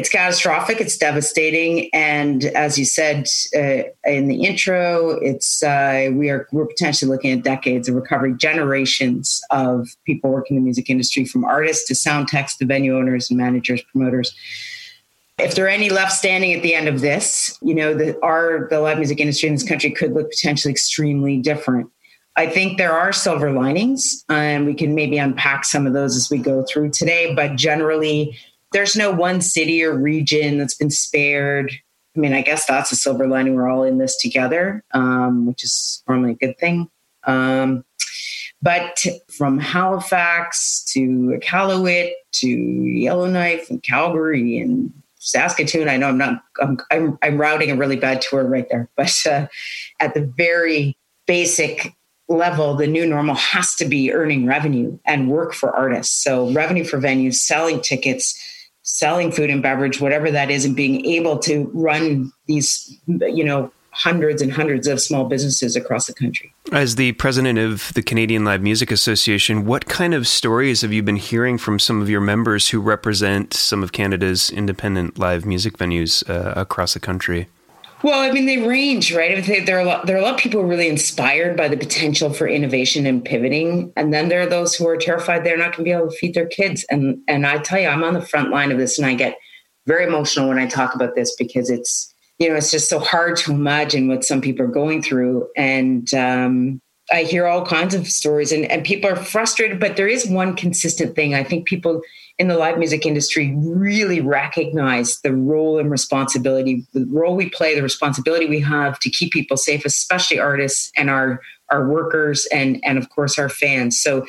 it's 0.00 0.08
catastrophic. 0.08 0.80
It's 0.80 0.96
devastating, 0.96 1.90
and 1.92 2.46
as 2.46 2.78
you 2.78 2.86
said 2.86 3.26
uh, 3.54 3.82
in 4.10 4.28
the 4.28 4.44
intro, 4.46 5.10
it's 5.20 5.62
uh, 5.62 6.08
we 6.14 6.30
are 6.30 6.48
we're 6.52 6.64
potentially 6.64 7.10
looking 7.10 7.32
at 7.32 7.44
decades 7.44 7.86
of 7.86 7.94
recovery, 7.94 8.34
generations 8.34 9.42
of 9.50 9.88
people 10.06 10.30
working 10.30 10.56
in 10.56 10.62
the 10.62 10.64
music 10.64 10.88
industry, 10.88 11.26
from 11.26 11.44
artists 11.44 11.86
to 11.88 11.94
sound 11.94 12.28
techs 12.28 12.56
to 12.56 12.64
venue 12.64 12.96
owners 12.96 13.28
and 13.28 13.36
managers, 13.36 13.82
promoters. 13.92 14.34
If 15.38 15.54
there 15.54 15.66
are 15.66 15.68
any 15.68 15.90
left 15.90 16.12
standing 16.12 16.54
at 16.54 16.62
the 16.62 16.74
end 16.74 16.88
of 16.88 17.02
this, 17.02 17.58
you 17.60 17.74
know, 17.74 17.92
the, 17.92 18.18
our 18.22 18.68
the 18.70 18.80
live 18.80 18.96
music 18.96 19.20
industry 19.20 19.50
in 19.50 19.54
this 19.54 19.68
country 19.68 19.90
could 19.90 20.14
look 20.14 20.30
potentially 20.30 20.72
extremely 20.72 21.36
different. 21.36 21.90
I 22.36 22.46
think 22.46 22.78
there 22.78 22.92
are 22.92 23.12
silver 23.12 23.52
linings, 23.52 24.24
and 24.30 24.64
we 24.64 24.72
can 24.72 24.94
maybe 24.94 25.18
unpack 25.18 25.66
some 25.66 25.86
of 25.86 25.92
those 25.92 26.16
as 26.16 26.30
we 26.30 26.38
go 26.38 26.64
through 26.66 26.92
today. 26.92 27.34
But 27.34 27.56
generally, 27.56 28.38
there's 28.72 28.96
no 28.96 29.10
one 29.10 29.40
city 29.40 29.82
or 29.82 29.96
region 29.96 30.58
that's 30.58 30.74
been 30.74 30.90
spared. 30.90 31.72
I 32.16 32.20
mean, 32.20 32.32
I 32.32 32.42
guess 32.42 32.66
that's 32.66 32.92
a 32.92 32.96
silver 32.96 33.26
lining. 33.26 33.54
We're 33.54 33.68
all 33.68 33.84
in 33.84 33.98
this 33.98 34.16
together, 34.16 34.84
um, 34.92 35.46
which 35.46 35.64
is 35.64 36.02
normally 36.08 36.32
a 36.32 36.46
good 36.46 36.58
thing. 36.58 36.88
Um, 37.24 37.84
but 38.62 39.04
from 39.30 39.58
Halifax 39.58 40.84
to 40.92 41.38
Iqaluit 41.40 42.12
to 42.32 42.48
Yellowknife 42.48 43.70
and 43.70 43.82
Calgary 43.82 44.58
and 44.58 44.92
Saskatoon, 45.18 45.88
I 45.88 45.96
know 45.96 46.08
I'm 46.08 46.18
not, 46.18 46.42
I'm, 46.60 46.78
I'm, 46.90 47.18
I'm 47.22 47.40
routing 47.40 47.70
a 47.70 47.76
really 47.76 47.96
bad 47.96 48.20
tour 48.20 48.44
right 48.44 48.66
there, 48.70 48.88
but 48.96 49.14
uh, 49.26 49.46
at 49.98 50.14
the 50.14 50.30
very 50.36 50.96
basic 51.26 51.94
level, 52.28 52.74
the 52.74 52.86
new 52.86 53.06
normal 53.06 53.34
has 53.34 53.74
to 53.76 53.84
be 53.84 54.12
earning 54.12 54.46
revenue 54.46 54.98
and 55.04 55.30
work 55.30 55.52
for 55.52 55.74
artists. 55.74 56.22
So, 56.22 56.50
revenue 56.52 56.84
for 56.84 56.98
venues, 56.98 57.34
selling 57.34 57.80
tickets, 57.80 58.38
selling 58.82 59.30
food 59.30 59.50
and 59.50 59.62
beverage, 59.62 60.00
whatever 60.00 60.30
that 60.30 60.50
is, 60.50 60.64
and 60.64 60.74
being 60.74 61.04
able 61.06 61.38
to 61.40 61.70
run 61.74 62.32
these, 62.46 62.98
you 63.06 63.44
know, 63.44 63.70
hundreds 63.92 64.40
and 64.40 64.52
hundreds 64.52 64.86
of 64.86 65.00
small 65.00 65.24
businesses 65.24 65.76
across 65.76 66.06
the 66.06 66.14
country. 66.14 66.52
As 66.72 66.94
the 66.94 67.12
president 67.12 67.58
of 67.58 67.92
the 67.94 68.02
Canadian 68.02 68.44
Live 68.44 68.62
Music 68.62 68.90
Association, 68.90 69.66
what 69.66 69.86
kind 69.86 70.14
of 70.14 70.26
stories 70.26 70.82
have 70.82 70.92
you 70.92 71.02
been 71.02 71.16
hearing 71.16 71.58
from 71.58 71.78
some 71.78 72.00
of 72.00 72.08
your 72.08 72.20
members 72.20 72.70
who 72.70 72.80
represent 72.80 73.52
some 73.52 73.82
of 73.82 73.92
Canada's 73.92 74.50
independent 74.50 75.18
live 75.18 75.44
music 75.44 75.76
venues 75.76 76.28
uh, 76.30 76.58
across 76.58 76.94
the 76.94 77.00
country? 77.00 77.48
Well, 78.02 78.20
I 78.20 78.32
mean, 78.32 78.46
they 78.46 78.58
range, 78.58 79.14
right? 79.14 79.44
There 79.44 79.76
are, 79.76 79.80
a 79.80 79.84
lot, 79.84 80.06
there 80.06 80.16
are 80.16 80.20
a 80.20 80.22
lot 80.22 80.34
of 80.34 80.40
people 80.40 80.64
really 80.64 80.88
inspired 80.88 81.56
by 81.56 81.68
the 81.68 81.76
potential 81.76 82.32
for 82.32 82.48
innovation 82.48 83.04
and 83.04 83.22
pivoting, 83.22 83.92
and 83.94 84.12
then 84.12 84.28
there 84.28 84.40
are 84.40 84.46
those 84.46 84.74
who 84.74 84.88
are 84.88 84.96
terrified 84.96 85.44
they're 85.44 85.58
not 85.58 85.76
going 85.76 85.78
to 85.78 85.82
be 85.84 85.92
able 85.92 86.10
to 86.10 86.16
feed 86.16 86.34
their 86.34 86.46
kids. 86.46 86.84
And 86.90 87.18
and 87.28 87.46
I 87.46 87.58
tell 87.58 87.78
you, 87.78 87.88
I'm 87.88 88.02
on 88.02 88.14
the 88.14 88.24
front 88.24 88.50
line 88.50 88.72
of 88.72 88.78
this, 88.78 88.98
and 88.98 89.06
I 89.06 89.14
get 89.14 89.36
very 89.86 90.04
emotional 90.04 90.48
when 90.48 90.58
I 90.58 90.66
talk 90.66 90.94
about 90.94 91.14
this 91.14 91.36
because 91.36 91.68
it's 91.68 92.14
you 92.38 92.48
know 92.48 92.54
it's 92.54 92.70
just 92.70 92.88
so 92.88 92.98
hard 92.98 93.36
to 93.38 93.52
imagine 93.52 94.08
what 94.08 94.24
some 94.24 94.40
people 94.40 94.64
are 94.64 94.68
going 94.68 95.02
through, 95.02 95.48
and 95.54 96.12
um, 96.14 96.80
I 97.12 97.24
hear 97.24 97.46
all 97.46 97.66
kinds 97.66 97.94
of 97.94 98.08
stories, 98.08 98.50
and 98.50 98.64
and 98.70 98.82
people 98.82 99.10
are 99.10 99.16
frustrated. 99.16 99.78
But 99.78 99.96
there 99.96 100.08
is 100.08 100.26
one 100.26 100.56
consistent 100.56 101.14
thing. 101.14 101.34
I 101.34 101.44
think 101.44 101.66
people 101.66 102.00
in 102.40 102.48
the 102.48 102.56
live 102.56 102.78
music 102.78 103.04
industry 103.04 103.54
really 103.58 104.22
recognize 104.22 105.20
the 105.20 105.30
role 105.30 105.78
and 105.78 105.90
responsibility, 105.90 106.86
the 106.94 107.04
role 107.10 107.36
we 107.36 107.50
play, 107.50 107.74
the 107.74 107.82
responsibility 107.82 108.46
we 108.46 108.60
have 108.60 108.98
to 109.00 109.10
keep 109.10 109.30
people 109.30 109.58
safe, 109.58 109.84
especially 109.84 110.38
artists 110.38 110.90
and 110.96 111.10
our 111.10 111.42
our 111.68 111.86
workers 111.86 112.48
and 112.50 112.82
and 112.82 112.96
of 112.96 113.10
course 113.10 113.38
our 113.38 113.50
fans. 113.50 114.00
So 114.00 114.24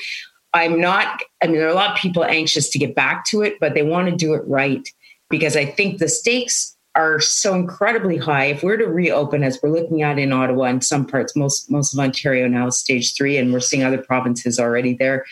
I'm 0.53 0.82
not, 0.82 1.22
I 1.41 1.48
mean, 1.48 1.56
there 1.56 1.68
are 1.68 1.72
a 1.72 1.74
lot 1.74 1.91
of 1.91 1.98
people 1.98 2.25
anxious 2.25 2.68
to 2.72 2.77
get 2.77 2.96
back 2.96 3.24
to 3.27 3.44
it, 3.44 3.58
but 3.62 3.75
they 3.75 3.84
want 3.84 4.10
to 4.10 4.15
do 4.15 4.34
it 4.34 4.44
right 4.46 4.86
because 5.30 5.56
I 5.56 5.63
think 5.63 6.00
the 6.00 6.10
stakes 6.10 6.75
are 6.96 7.22
so 7.22 7.56
incredibly 7.56 8.18
high. 8.18 8.48
If 8.48 8.62
we're 8.62 8.75
to 8.75 8.88
reopen, 8.88 9.41
as 9.41 9.58
we're 9.63 9.70
looking 9.70 10.01
at 10.01 10.20
in 10.20 10.34
Ottawa 10.34 10.65
and 10.65 10.84
some 10.84 11.06
parts, 11.06 11.34
most 11.34 11.72
most 11.72 11.94
of 11.94 12.00
Ontario 12.01 12.50
now 12.50 12.68
is 12.68 12.77
stage 12.77 13.15
three, 13.15 13.38
and 13.38 13.53
we're 13.53 13.62
seeing 13.62 13.84
other 13.84 14.03
provinces 14.03 14.60
already 14.60 14.96
there 14.96 15.24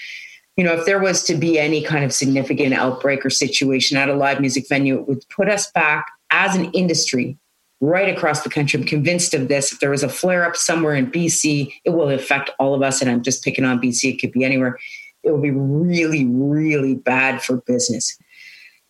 you 0.59 0.65
know, 0.65 0.73
if 0.73 0.85
there 0.85 0.99
was 0.99 1.23
to 1.23 1.35
be 1.35 1.57
any 1.57 1.81
kind 1.81 2.03
of 2.03 2.11
significant 2.11 2.73
outbreak 2.73 3.25
or 3.25 3.29
situation 3.29 3.95
at 3.95 4.09
a 4.09 4.13
live 4.13 4.41
music 4.41 4.67
venue, 4.67 4.99
it 4.99 5.07
would 5.07 5.23
put 5.29 5.47
us 5.47 5.71
back 5.71 6.11
as 6.31 6.53
an 6.53 6.65
industry 6.71 7.37
right 7.79 8.13
across 8.13 8.41
the 8.43 8.49
country. 8.49 8.77
I'm 8.77 8.85
convinced 8.85 9.33
of 9.33 9.47
this. 9.47 9.71
If 9.71 9.79
there 9.79 9.89
was 9.89 10.03
a 10.03 10.09
flare 10.09 10.43
up 10.43 10.57
somewhere 10.57 10.95
in 10.95 11.09
BC, 11.09 11.71
it 11.85 11.91
will 11.91 12.09
affect 12.09 12.49
all 12.59 12.75
of 12.75 12.81
us. 12.81 12.99
And 13.01 13.09
I'm 13.09 13.23
just 13.23 13.41
picking 13.41 13.63
on 13.63 13.79
BC, 13.79 14.15
it 14.15 14.19
could 14.19 14.33
be 14.33 14.43
anywhere. 14.43 14.77
It 15.23 15.31
will 15.31 15.39
be 15.39 15.51
really, 15.51 16.25
really 16.25 16.95
bad 16.95 17.41
for 17.41 17.61
business. 17.61 18.17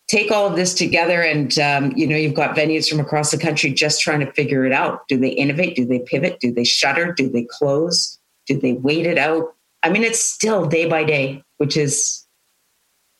Take 0.08 0.32
all 0.32 0.48
of 0.48 0.56
this 0.56 0.74
together, 0.74 1.22
and 1.22 1.56
um, 1.60 1.92
you 1.94 2.04
know 2.04 2.16
you've 2.16 2.34
got 2.34 2.56
venues 2.56 2.88
from 2.88 2.98
across 2.98 3.30
the 3.30 3.38
country 3.38 3.72
just 3.72 4.00
trying 4.00 4.18
to 4.18 4.32
figure 4.32 4.66
it 4.66 4.72
out. 4.72 5.06
Do 5.06 5.16
they 5.16 5.28
innovate? 5.28 5.76
Do 5.76 5.84
they 5.84 6.00
pivot? 6.00 6.40
Do 6.40 6.52
they 6.52 6.64
shutter? 6.64 7.12
Do 7.12 7.30
they 7.30 7.46
close? 7.48 8.18
Do 8.46 8.58
they 8.58 8.72
wait 8.72 9.06
it 9.06 9.18
out? 9.18 9.54
I 9.84 9.90
mean, 9.90 10.02
it's 10.02 10.18
still 10.18 10.66
day 10.66 10.88
by 10.88 11.04
day 11.04 11.44
which 11.60 11.76
is 11.76 12.26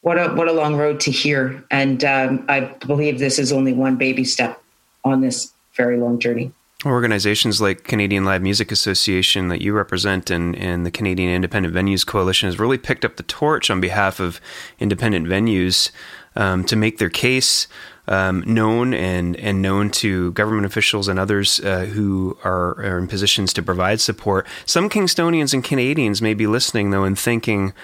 what 0.00 0.16
a 0.16 0.32
what 0.32 0.48
a 0.48 0.52
long 0.52 0.74
road 0.76 0.98
to 1.00 1.10
hear. 1.10 1.62
And 1.70 2.02
um, 2.04 2.46
I 2.48 2.60
believe 2.86 3.18
this 3.18 3.38
is 3.38 3.52
only 3.52 3.74
one 3.74 3.96
baby 3.96 4.24
step 4.24 4.62
on 5.04 5.20
this 5.20 5.52
very 5.74 5.98
long 5.98 6.18
journey. 6.18 6.50
Organizations 6.86 7.60
like 7.60 7.84
Canadian 7.84 8.24
Live 8.24 8.40
Music 8.40 8.72
Association 8.72 9.48
that 9.48 9.60
you 9.60 9.74
represent 9.74 10.30
and, 10.30 10.56
and 10.56 10.86
the 10.86 10.90
Canadian 10.90 11.30
Independent 11.30 11.74
Venues 11.74 12.06
Coalition 12.06 12.46
has 12.46 12.58
really 12.58 12.78
picked 12.78 13.04
up 13.04 13.16
the 13.16 13.22
torch 13.24 13.70
on 13.70 13.82
behalf 13.82 14.18
of 14.18 14.40
independent 14.78 15.26
venues 15.26 15.90
um, 16.36 16.64
to 16.64 16.76
make 16.76 16.96
their 16.96 17.10
case 17.10 17.68
um, 18.08 18.42
known 18.46 18.94
and, 18.94 19.36
and 19.36 19.60
known 19.60 19.90
to 19.90 20.32
government 20.32 20.64
officials 20.64 21.06
and 21.06 21.18
others 21.18 21.60
uh, 21.60 21.84
who 21.84 22.38
are, 22.44 22.80
are 22.80 22.96
in 22.96 23.06
positions 23.06 23.52
to 23.52 23.62
provide 23.62 24.00
support. 24.00 24.46
Some 24.64 24.88
Kingstonians 24.88 25.52
and 25.52 25.62
Canadians 25.62 26.22
may 26.22 26.32
be 26.32 26.46
listening, 26.46 26.90
though, 26.90 27.04
and 27.04 27.18
thinking, 27.18 27.74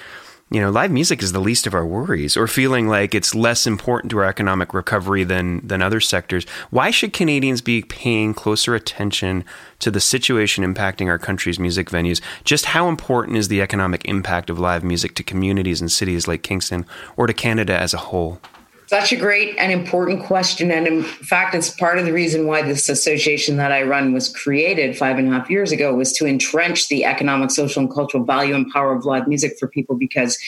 you 0.48 0.60
know, 0.60 0.70
live 0.70 0.92
music 0.92 1.24
is 1.24 1.32
the 1.32 1.40
least 1.40 1.66
of 1.66 1.74
our 1.74 1.84
worries, 1.84 2.36
or 2.36 2.46
feeling 2.46 2.86
like 2.86 3.16
it's 3.16 3.34
less 3.34 3.66
important 3.66 4.10
to 4.10 4.18
our 4.18 4.26
economic 4.26 4.72
recovery 4.72 5.24
than 5.24 5.66
than 5.66 5.82
other 5.82 5.98
sectors. 5.98 6.46
Why 6.70 6.92
should 6.92 7.12
Canadians 7.12 7.60
be 7.60 7.82
paying 7.82 8.32
closer 8.32 8.76
attention 8.76 9.44
to 9.80 9.90
the 9.90 9.98
situation 9.98 10.62
impacting 10.62 11.08
our 11.08 11.18
country's 11.18 11.58
music 11.58 11.90
venues? 11.90 12.20
Just 12.44 12.66
how 12.66 12.88
important 12.88 13.38
is 13.38 13.48
the 13.48 13.60
economic 13.60 14.04
impact 14.04 14.48
of 14.48 14.60
live 14.60 14.84
music 14.84 15.16
to 15.16 15.24
communities 15.24 15.80
and 15.80 15.90
cities 15.90 16.28
like 16.28 16.44
Kingston 16.44 16.86
or 17.16 17.26
to 17.26 17.34
Canada 17.34 17.76
as 17.76 17.92
a 17.92 17.98
whole? 17.98 18.40
Such 18.88 19.12
a 19.12 19.16
great 19.16 19.56
and 19.58 19.72
important 19.72 20.22
question. 20.22 20.70
And 20.70 20.86
in 20.86 21.02
fact, 21.02 21.56
it's 21.56 21.70
part 21.70 21.98
of 21.98 22.04
the 22.04 22.12
reason 22.12 22.46
why 22.46 22.62
this 22.62 22.88
association 22.88 23.56
that 23.56 23.72
I 23.72 23.82
run 23.82 24.12
was 24.12 24.28
created 24.28 24.96
five 24.96 25.18
and 25.18 25.26
a 25.26 25.32
half 25.32 25.50
years 25.50 25.72
ago 25.72 25.92
was 25.92 26.12
to 26.14 26.26
entrench 26.26 26.88
the 26.88 27.04
economic, 27.04 27.50
social, 27.50 27.82
and 27.82 27.92
cultural 27.92 28.22
value 28.22 28.54
and 28.54 28.70
power 28.70 28.94
of 28.94 29.04
live 29.04 29.26
music 29.26 29.58
for 29.58 29.66
people 29.66 29.96
because, 29.96 30.38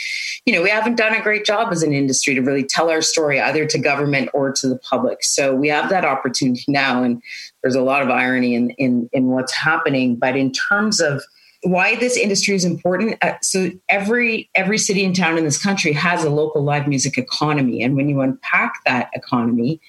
you 0.46 0.52
know, 0.52 0.62
we 0.62 0.70
haven't 0.70 0.94
done 0.94 1.14
a 1.14 1.20
great 1.20 1.44
job 1.44 1.72
as 1.72 1.82
an 1.82 1.92
industry 1.92 2.32
to 2.36 2.40
really 2.40 2.62
tell 2.62 2.90
our 2.90 3.02
story 3.02 3.40
either 3.40 3.66
to 3.66 3.78
government 3.78 4.30
or 4.32 4.52
to 4.52 4.68
the 4.68 4.78
public. 4.78 5.24
So 5.24 5.56
we 5.56 5.66
have 5.68 5.90
that 5.90 6.04
opportunity 6.04 6.64
now. 6.68 7.02
And 7.02 7.20
there's 7.62 7.74
a 7.74 7.82
lot 7.82 8.02
of 8.02 8.08
irony 8.08 8.54
in, 8.54 8.70
in, 8.70 9.10
in 9.12 9.26
what's 9.28 9.52
happening. 9.52 10.14
But 10.14 10.36
in 10.36 10.52
terms 10.52 11.00
of 11.00 11.24
why 11.62 11.96
this 11.96 12.16
industry 12.16 12.54
is 12.54 12.64
important 12.64 13.16
uh, 13.22 13.34
so 13.42 13.70
every 13.88 14.48
every 14.54 14.78
city 14.78 15.04
and 15.04 15.16
town 15.16 15.36
in 15.36 15.44
this 15.44 15.60
country 15.60 15.92
has 15.92 16.24
a 16.24 16.30
local 16.30 16.62
live 16.62 16.86
music 16.86 17.18
economy. 17.18 17.82
And 17.82 17.96
when 17.96 18.08
you 18.08 18.20
unpack 18.20 18.84
that 18.84 19.10
economy 19.12 19.80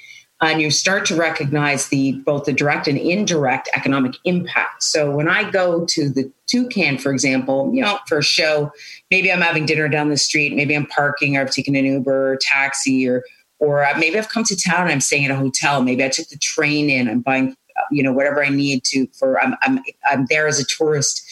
and 0.41 0.61
you 0.61 0.71
start 0.71 1.05
to 1.05 1.15
recognize 1.15 1.89
the 1.89 2.13
both 2.25 2.45
the 2.45 2.53
direct 2.53 2.87
and 2.87 2.97
indirect 2.97 3.69
economic 3.73 4.15
impact. 4.23 4.83
So 4.83 5.11
when 5.11 5.29
i 5.29 5.49
go 5.49 5.85
to 5.85 6.09
the 6.09 6.31
toucan 6.47 6.97
for 6.97 7.11
example 7.11 7.71
you 7.73 7.81
know 7.81 7.99
for 8.07 8.17
a 8.17 8.23
show 8.23 8.71
maybe 9.11 9.31
i'm 9.31 9.41
having 9.41 9.67
dinner 9.67 9.87
down 9.87 10.09
the 10.09 10.17
street 10.17 10.55
maybe 10.55 10.75
i'm 10.75 10.87
parking 10.87 11.37
or 11.37 11.41
i've 11.41 11.51
taken 11.51 11.75
an 11.75 11.85
uber 11.85 12.33
or 12.33 12.37
taxi 12.41 13.07
or 13.07 13.23
or 13.59 13.85
maybe 13.97 14.17
i've 14.17 14.29
come 14.29 14.43
to 14.43 14.55
town 14.55 14.83
and 14.83 14.91
i'm 14.91 15.01
staying 15.01 15.25
at 15.25 15.31
a 15.31 15.35
hotel 15.35 15.83
maybe 15.83 16.03
i 16.03 16.09
took 16.09 16.27
the 16.29 16.37
train 16.39 16.89
in 16.89 17.07
i'm 17.07 17.21
buying 17.21 17.55
you 17.91 18.01
know 18.01 18.11
whatever 18.11 18.43
i 18.43 18.49
need 18.49 18.83
to 18.83 19.05
for 19.13 19.39
i'm 19.39 19.55
i'm, 19.61 19.79
I'm 20.09 20.25
there 20.27 20.47
as 20.47 20.59
a 20.59 20.65
tourist 20.65 21.23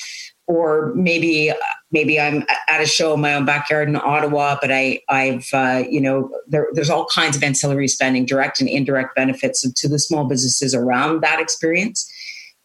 or 0.47 0.93
maybe 0.95 1.53
maybe 1.91 2.19
I'm 2.19 2.43
at 2.67 2.81
a 2.81 2.85
show 2.85 3.13
in 3.13 3.21
my 3.21 3.33
own 3.33 3.45
backyard 3.45 3.87
in 3.87 3.95
Ottawa, 3.95 4.57
but 4.59 4.71
I 4.71 5.01
I've 5.09 5.47
uh, 5.53 5.83
you 5.89 6.01
know 6.01 6.29
there, 6.47 6.67
there's 6.73 6.89
all 6.89 7.05
kinds 7.05 7.37
of 7.37 7.43
ancillary 7.43 7.87
spending, 7.87 8.25
direct 8.25 8.59
and 8.59 8.69
indirect 8.69 9.15
benefits 9.15 9.69
to 9.69 9.87
the 9.87 9.99
small 9.99 10.25
businesses 10.25 10.73
around 10.73 11.21
that 11.21 11.39
experience. 11.39 12.11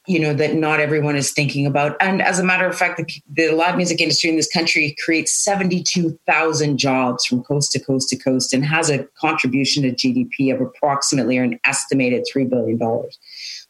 You 0.08 0.18
know 0.18 0.34
that 0.34 0.54
not 0.54 0.80
everyone 0.80 1.14
is 1.14 1.30
thinking 1.30 1.64
about, 1.64 1.96
and 2.00 2.22
as 2.22 2.40
a 2.40 2.44
matter 2.44 2.66
of 2.66 2.76
fact, 2.76 2.96
the, 2.96 3.06
the 3.32 3.54
live 3.54 3.76
music 3.76 4.00
industry 4.00 4.30
in 4.30 4.36
this 4.36 4.50
country 4.52 4.96
creates 5.04 5.32
seventy-two 5.32 6.18
thousand 6.26 6.78
jobs 6.78 7.24
from 7.24 7.44
coast 7.44 7.70
to 7.72 7.80
coast 7.80 8.08
to 8.08 8.16
coast, 8.16 8.52
and 8.52 8.64
has 8.64 8.90
a 8.90 9.04
contribution 9.20 9.84
to 9.84 9.92
GDP 9.92 10.52
of 10.52 10.60
approximately 10.60 11.38
or 11.38 11.44
an 11.44 11.60
estimated 11.64 12.24
three 12.32 12.44
billion 12.44 12.78
dollars 12.78 13.16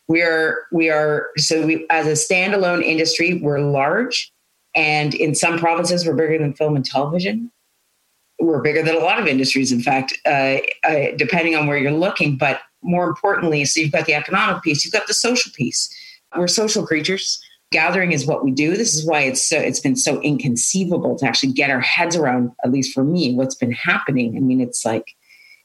we 0.08 0.22
are 0.22 0.66
we 0.72 0.90
are 0.90 1.28
so 1.36 1.66
we 1.66 1.86
as 1.90 2.06
a 2.06 2.12
standalone 2.12 2.82
industry 2.82 3.34
we're 3.42 3.60
large 3.60 4.32
and 4.74 5.14
in 5.14 5.34
some 5.34 5.58
provinces 5.58 6.06
we're 6.06 6.14
bigger 6.14 6.38
than 6.38 6.54
film 6.54 6.76
and 6.76 6.84
television. 6.84 7.50
We're 8.40 8.62
bigger 8.62 8.82
than 8.82 8.96
a 8.96 9.00
lot 9.00 9.20
of 9.20 9.26
industries 9.26 9.70
in 9.70 9.80
fact 9.80 10.18
uh, 10.26 10.58
uh, 10.84 11.12
depending 11.16 11.54
on 11.54 11.66
where 11.66 11.78
you're 11.78 11.92
looking 11.92 12.36
but 12.36 12.60
more 12.82 13.06
importantly 13.06 13.64
so 13.64 13.80
you've 13.80 13.92
got 13.92 14.06
the 14.06 14.14
economic 14.14 14.62
piece 14.62 14.84
you've 14.84 14.92
got 14.92 15.06
the 15.06 15.14
social 15.14 15.52
piece. 15.52 15.94
We're 16.36 16.48
social 16.48 16.86
creatures. 16.86 17.40
Gathering 17.70 18.12
is 18.12 18.26
what 18.26 18.44
we 18.44 18.50
do. 18.50 18.76
This 18.76 18.94
is 18.94 19.06
why 19.06 19.20
it's 19.20 19.46
so 19.46 19.58
it's 19.58 19.80
been 19.80 19.96
so 19.96 20.20
inconceivable 20.22 21.16
to 21.18 21.26
actually 21.26 21.52
get 21.52 21.70
our 21.70 21.80
heads 21.80 22.16
around 22.16 22.50
at 22.64 22.72
least 22.72 22.92
for 22.92 23.04
me 23.04 23.34
what's 23.34 23.54
been 23.54 23.72
happening. 23.72 24.36
I 24.36 24.40
mean 24.40 24.60
it's 24.60 24.84
like 24.84 25.14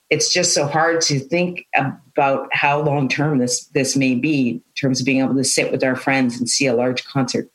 it's 0.09 0.31
just 0.31 0.53
so 0.53 0.65
hard 0.65 1.01
to 1.01 1.19
think 1.19 1.67
about 1.75 2.47
how 2.51 2.81
long 2.81 3.09
term 3.09 3.39
this 3.39 3.65
this 3.67 3.95
may 3.95 4.15
be 4.15 4.49
in 4.49 4.61
terms 4.75 4.99
of 4.99 5.05
being 5.05 5.21
able 5.21 5.35
to 5.35 5.43
sit 5.43 5.71
with 5.71 5.83
our 5.83 5.95
friends 5.95 6.37
and 6.37 6.49
see 6.49 6.65
a 6.65 6.73
large 6.73 7.05
concert. 7.05 7.49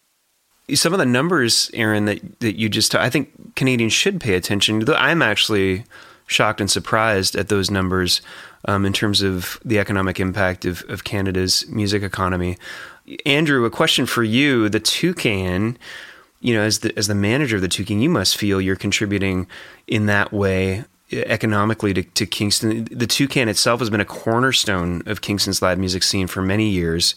Some 0.75 0.93
of 0.93 0.99
the 0.99 1.07
numbers, 1.07 1.71
Aaron, 1.75 2.05
that 2.07 2.41
that 2.41 2.59
you 2.59 2.69
just 2.69 2.95
I 2.95 3.11
think 3.11 3.55
Canadians 3.57 3.93
should 3.93 4.21
pay 4.21 4.35
attention 4.35 4.81
to. 4.81 5.01
I'm 5.01 5.23
actually 5.23 5.85
shocked 6.27 6.61
and 6.61 6.71
surprised 6.71 7.37
at 7.37 7.49
those 7.49 7.71
numbers 7.71 8.21
um, 8.67 8.87
in 8.87 8.93
terms 8.93 9.23
of 9.23 9.59
the 9.65 9.79
economic 9.79 10.21
impact 10.21 10.65
of, 10.65 10.85
of 10.89 11.05
Canada's 11.05 11.67
music 11.69 12.03
economy. 12.03 12.57
Andrew, 13.27 13.65
a 13.65 13.71
question 13.71 14.07
for 14.07 14.23
you: 14.23 14.69
The 14.69 14.81
Toucan 14.81 15.79
you 16.43 16.55
know, 16.55 16.63
as 16.63 16.81
the 16.81 16.93
as 16.99 17.07
the 17.07 17.15
manager 17.15 17.57
of 17.57 17.63
the 17.63 17.69
Toucan, 17.69 18.01
you 18.01 18.11
must 18.11 18.37
feel 18.37 18.61
you're 18.61 18.77
contributing 18.77 19.47
in 19.87 20.07
that 20.07 20.33
way 20.33 20.85
economically 21.13 21.95
to, 21.95 22.03
to, 22.03 22.27
Kingston. 22.27 22.85
The 22.91 23.07
Toucan 23.07 23.49
itself 23.49 23.81
has 23.81 23.91
been 23.91 24.01
a 24.01 24.05
cornerstone 24.05 25.03
of 25.07 25.21
Kingston's 25.21 25.63
live 25.63 25.79
music 25.79 26.03
scene 26.03 26.27
for 26.27 26.43
many 26.43 26.69
years. 26.69 27.15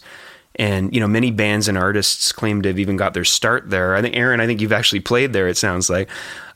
And 0.58 0.92
you 0.94 1.00
know, 1.00 1.08
many 1.08 1.30
bands 1.30 1.68
and 1.68 1.76
artists 1.76 2.32
claim 2.32 2.62
to 2.62 2.68
have 2.68 2.78
even 2.78 2.96
got 2.96 3.14
their 3.14 3.24
start 3.24 3.70
there. 3.70 3.94
I 3.94 4.02
think 4.02 4.16
Aaron, 4.16 4.40
I 4.40 4.46
think 4.46 4.60
you've 4.60 4.72
actually 4.72 5.00
played 5.00 5.32
there. 5.32 5.48
It 5.48 5.58
sounds 5.58 5.90
like, 5.90 6.08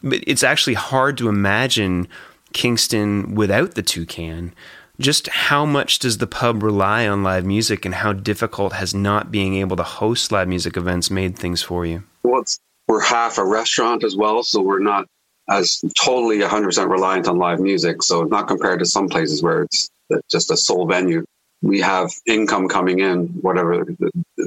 but 0.02 0.20
it's 0.26 0.42
actually 0.42 0.74
hard 0.74 1.18
to 1.18 1.28
imagine 1.28 2.08
Kingston 2.52 3.34
without 3.34 3.74
the 3.74 3.82
Toucan. 3.82 4.54
Just 4.98 5.28
how 5.28 5.64
much 5.64 5.98
does 5.98 6.18
the 6.18 6.26
pub 6.26 6.62
rely 6.62 7.06
on 7.08 7.22
live 7.22 7.44
music, 7.44 7.84
and 7.86 7.94
how 7.94 8.12
difficult 8.12 8.74
has 8.74 8.94
not 8.94 9.30
being 9.30 9.54
able 9.54 9.76
to 9.76 9.82
host 9.82 10.30
live 10.30 10.48
music 10.48 10.76
events 10.76 11.10
made 11.10 11.38
things 11.38 11.62
for 11.62 11.86
you? 11.86 12.02
Well, 12.22 12.44
we're 12.86 13.00
half 13.00 13.38
a 13.38 13.44
restaurant 13.44 14.04
as 14.04 14.16
well, 14.16 14.42
so 14.42 14.60
we're 14.60 14.78
not 14.78 15.06
as 15.50 15.82
totally 16.02 16.38
100% 16.38 16.88
reliant 16.88 17.28
on 17.28 17.38
live 17.38 17.60
music. 17.60 18.02
So 18.02 18.22
not 18.22 18.48
compared 18.48 18.78
to 18.78 18.86
some 18.86 19.08
places 19.08 19.42
where 19.42 19.62
it's 19.62 19.90
just 20.30 20.50
a 20.50 20.56
sole 20.56 20.86
venue. 20.86 21.24
We 21.62 21.80
have 21.80 22.10
income 22.26 22.68
coming 22.68 23.00
in, 23.00 23.26
whatever 23.40 23.84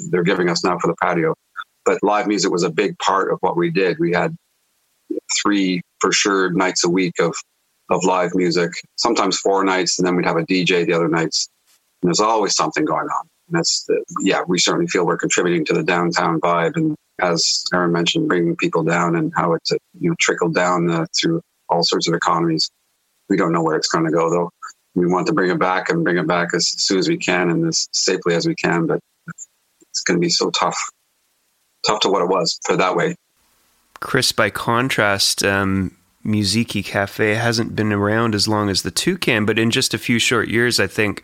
they're 0.10 0.24
giving 0.24 0.50
us 0.50 0.64
now 0.64 0.80
for 0.80 0.88
the 0.88 0.96
patio. 1.02 1.36
But 1.86 2.02
live 2.02 2.28
music 2.28 2.52
was 2.52 2.64
a 2.64 2.70
big 2.70 2.98
part 3.00 3.32
of 3.32 3.38
what 3.42 3.58
we 3.58 3.70
did. 3.70 4.00
We 4.00 4.14
had 4.14 4.36
three 5.42 5.82
for 6.00 6.12
sure 6.12 6.52
nights 6.52 6.84
a 6.84 6.90
week 6.90 7.20
of 7.20 7.36
of 7.90 8.04
live 8.06 8.34
music, 8.34 8.72
sometimes 8.96 9.38
four 9.38 9.64
nights, 9.64 10.00
and 10.00 10.08
then 10.08 10.16
we'd 10.16 10.26
have 10.26 10.38
a 10.38 10.46
DJ 10.46 10.86
the 10.86 10.94
other 10.94 11.10
nights. 11.10 11.50
And 12.02 12.10
there's 12.10 12.20
always 12.20 12.56
something 12.56 12.86
going 12.86 13.08
on. 13.08 13.28
And 13.48 13.58
that's, 13.58 13.84
the, 13.84 14.04
yeah, 14.22 14.42
we 14.48 14.58
certainly 14.58 14.88
feel 14.88 15.06
we're 15.06 15.18
contributing 15.18 15.66
to 15.66 15.74
the 15.74 15.84
downtown 15.84 16.40
vibe. 16.40 16.76
And 16.76 16.96
as 17.20 17.64
Aaron 17.74 17.92
mentioned, 17.92 18.28
bringing 18.28 18.56
people 18.56 18.84
down 18.84 19.16
and 19.16 19.32
how 19.36 19.54
it's 19.54 19.72
you 19.72 20.10
know 20.10 20.16
trickled 20.20 20.56
down 20.56 20.90
uh, 20.90 21.06
through 21.20 21.42
all 21.70 21.84
sorts 21.84 22.08
of 22.08 22.14
economies. 22.14 22.70
We 23.30 23.38
don't 23.38 23.52
know 23.52 23.64
where 23.64 23.76
it's 23.76 23.88
going 23.88 24.06
to 24.06 24.12
go 24.12 24.30
though. 24.30 24.50
We 24.96 25.08
want 25.08 25.28
to 25.28 25.34
bring 25.34 25.50
it 25.50 25.60
back 25.60 25.90
and 25.90 26.04
bring 26.04 26.18
it 26.18 26.28
back 26.28 26.54
as 26.54 26.68
soon 26.68 27.00
as 27.00 27.08
we 27.08 27.18
can 27.18 27.50
and 27.50 27.68
as 27.68 27.88
safely 27.94 28.36
as 28.36 28.48
we 28.48 28.56
can. 28.56 28.86
But 28.86 29.00
it's 29.82 30.02
going 30.02 30.20
to 30.20 30.22
be 30.22 30.30
so 30.30 30.52
tough, 30.52 30.78
tough 31.86 32.00
to 32.02 32.10
what 32.10 32.22
it 32.22 32.30
was 32.30 32.60
for 32.66 32.78
that 32.78 32.96
way. 32.96 33.16
Chris, 34.00 34.32
by 34.32 34.50
contrast, 34.50 35.44
um, 35.44 35.96
Musiki 36.26 36.84
Cafe 36.84 37.36
hasn't 37.36 37.76
been 37.76 37.94
around 37.94 38.36
as 38.36 38.48
long 38.48 38.70
as 38.70 38.82
the 38.82 38.92
Toucan, 38.92 39.46
but 39.46 39.58
in 39.58 39.72
just 39.72 39.94
a 39.94 39.98
few 39.98 40.20
short 40.20 40.50
years, 40.50 40.80
I 40.80 40.88
think 40.88 41.24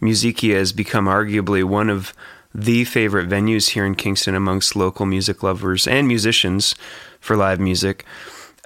Musiki 0.00 0.54
has 0.54 0.72
become 0.72 1.06
arguably 1.06 1.64
one 1.64 1.90
of 1.90 2.12
the 2.54 2.84
favorite 2.84 3.28
venues 3.28 3.70
here 3.70 3.84
in 3.84 3.94
Kingston 3.94 4.34
amongst 4.34 4.76
local 4.76 5.06
music 5.06 5.42
lovers 5.42 5.86
and 5.86 6.06
musicians 6.06 6.74
for 7.20 7.36
live 7.36 7.60
music. 7.60 8.04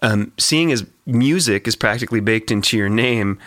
Um, 0.03 0.33
seeing 0.39 0.73
as 0.73 0.87
music 1.07 1.67
is 1.67 1.77
practically 1.77 2.21
baked 2.21 2.51
into 2.51 2.77
your 2.77 2.89
name, 2.89 3.39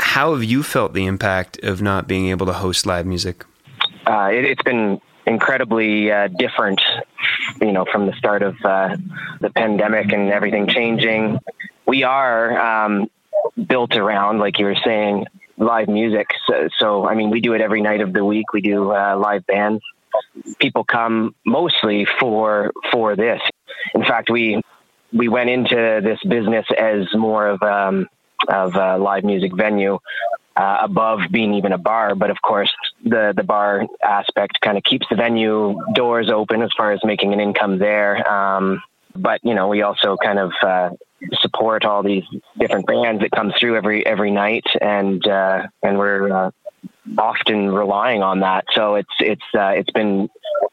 how 0.00 0.32
have 0.34 0.44
you 0.44 0.62
felt 0.62 0.92
the 0.92 1.06
impact 1.06 1.58
of 1.62 1.80
not 1.80 2.06
being 2.06 2.28
able 2.28 2.46
to 2.46 2.52
host 2.52 2.86
live 2.86 3.06
music? 3.06 3.44
Uh, 4.06 4.30
it, 4.32 4.44
has 4.44 4.58
been 4.64 5.00
incredibly 5.26 6.10
uh, 6.12 6.28
different, 6.28 6.80
you 7.60 7.72
know, 7.72 7.86
from 7.90 8.06
the 8.06 8.12
start 8.14 8.42
of 8.42 8.56
uh, 8.64 8.96
the 9.40 9.50
pandemic 9.50 10.12
and 10.12 10.30
everything 10.30 10.66
changing. 10.68 11.38
We 11.86 12.02
are 12.02 12.84
um, 12.84 13.10
built 13.66 13.96
around, 13.96 14.38
like 14.38 14.58
you 14.58 14.66
were 14.66 14.76
saying, 14.84 15.26
live 15.56 15.88
music. 15.88 16.28
So, 16.48 16.68
so, 16.78 17.08
I 17.08 17.14
mean, 17.14 17.30
we 17.30 17.40
do 17.40 17.54
it 17.54 17.60
every 17.60 17.80
night 17.80 18.00
of 18.00 18.12
the 18.12 18.24
week. 18.24 18.52
We 18.52 18.60
do 18.60 18.92
uh, 18.92 19.16
live 19.16 19.46
bands. 19.46 19.82
People 20.58 20.84
come 20.84 21.34
mostly 21.44 22.06
for 22.20 22.72
for 22.92 23.16
this. 23.16 23.40
In 23.94 24.02
fact, 24.02 24.30
we 24.30 24.62
we 25.12 25.28
went 25.28 25.50
into 25.50 26.00
this 26.02 26.18
business 26.28 26.66
as 26.76 27.06
more 27.14 27.48
of 27.48 27.62
um, 27.62 28.08
of 28.48 28.74
a 28.74 28.98
live 28.98 29.24
music 29.24 29.54
venue 29.54 29.98
uh, 30.56 30.78
above 30.82 31.20
being 31.30 31.54
even 31.54 31.72
a 31.72 31.78
bar. 31.78 32.14
But 32.14 32.30
of 32.30 32.40
course, 32.42 32.72
the 33.02 33.32
the 33.36 33.42
bar 33.42 33.86
aspect 34.02 34.60
kind 34.60 34.76
of 34.78 34.84
keeps 34.84 35.06
the 35.08 35.16
venue 35.16 35.76
doors 35.94 36.30
open 36.30 36.62
as 36.62 36.70
far 36.76 36.92
as 36.92 37.00
making 37.04 37.32
an 37.32 37.40
income 37.40 37.78
there. 37.78 38.28
Um, 38.30 38.82
but 39.16 39.40
you 39.42 39.54
know, 39.54 39.68
we 39.68 39.82
also 39.82 40.16
kind 40.16 40.38
of 40.38 40.52
uh, 40.62 40.90
support 41.40 41.84
all 41.84 42.02
these 42.02 42.24
different 42.58 42.86
bands 42.86 43.20
that 43.22 43.30
come 43.30 43.52
through 43.58 43.76
every 43.76 44.04
every 44.06 44.30
night, 44.30 44.64
and 44.80 45.26
uh, 45.26 45.66
and 45.82 45.98
we're 45.98 46.32
uh, 46.32 46.50
often 47.18 47.70
relying 47.70 48.22
on 48.22 48.40
that. 48.40 48.64
So 48.74 48.96
it's 48.96 49.14
it's 49.20 49.44
uh, 49.54 49.72
it's 49.76 49.90
been 49.90 50.28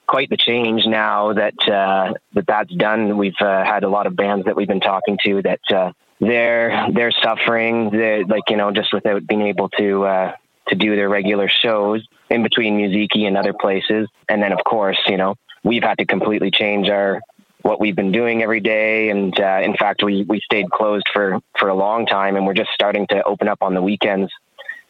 quite 0.07 0.29
the 0.29 0.37
change 0.37 0.85
now 0.85 1.33
that 1.33 1.55
uh, 1.67 2.13
that 2.33 2.47
that's 2.47 2.73
done. 2.73 3.17
We've 3.17 3.39
uh, 3.39 3.63
had 3.63 3.83
a 3.83 3.89
lot 3.89 4.07
of 4.07 4.15
bands 4.15 4.45
that 4.45 4.55
we've 4.55 4.67
been 4.67 4.81
talking 4.81 5.17
to 5.25 5.41
that 5.43 5.61
uh, 5.73 5.91
they're 6.19 6.87
they're 6.93 7.13
suffering, 7.23 7.89
they're, 7.91 8.25
like 8.25 8.49
you 8.49 8.57
know, 8.57 8.71
just 8.71 8.93
without 8.93 9.25
being 9.27 9.41
able 9.41 9.69
to 9.69 10.33
to 10.67 10.75
do 10.75 10.95
their 10.95 11.09
regular 11.09 11.49
shows 11.49 12.05
in 12.29 12.43
between 12.43 12.77
Musiki 12.77 13.27
and 13.27 13.37
other 13.37 13.53
places. 13.53 14.07
And 14.29 14.41
then 14.41 14.53
of 14.53 14.63
course, 14.63 14.99
you 15.07 15.17
know, 15.17 15.35
we've 15.63 15.83
had 15.83 15.97
to 15.97 16.05
completely 16.05 16.51
change 16.51 16.89
our 16.89 17.21
what 17.63 17.79
we've 17.79 17.95
been 17.95 18.11
doing 18.11 18.41
every 18.41 18.59
day. 18.59 19.09
And 19.09 19.37
uh, 19.39 19.59
in 19.63 19.75
fact, 19.75 20.03
we 20.03 20.23
we 20.23 20.39
stayed 20.41 20.69
closed 20.69 21.07
for 21.13 21.39
for 21.57 21.69
a 21.69 21.75
long 21.75 22.05
time, 22.05 22.35
and 22.35 22.45
we're 22.45 22.53
just 22.53 22.71
starting 22.73 23.07
to 23.07 23.23
open 23.23 23.47
up 23.47 23.61
on 23.61 23.73
the 23.73 23.81
weekends 23.81 24.31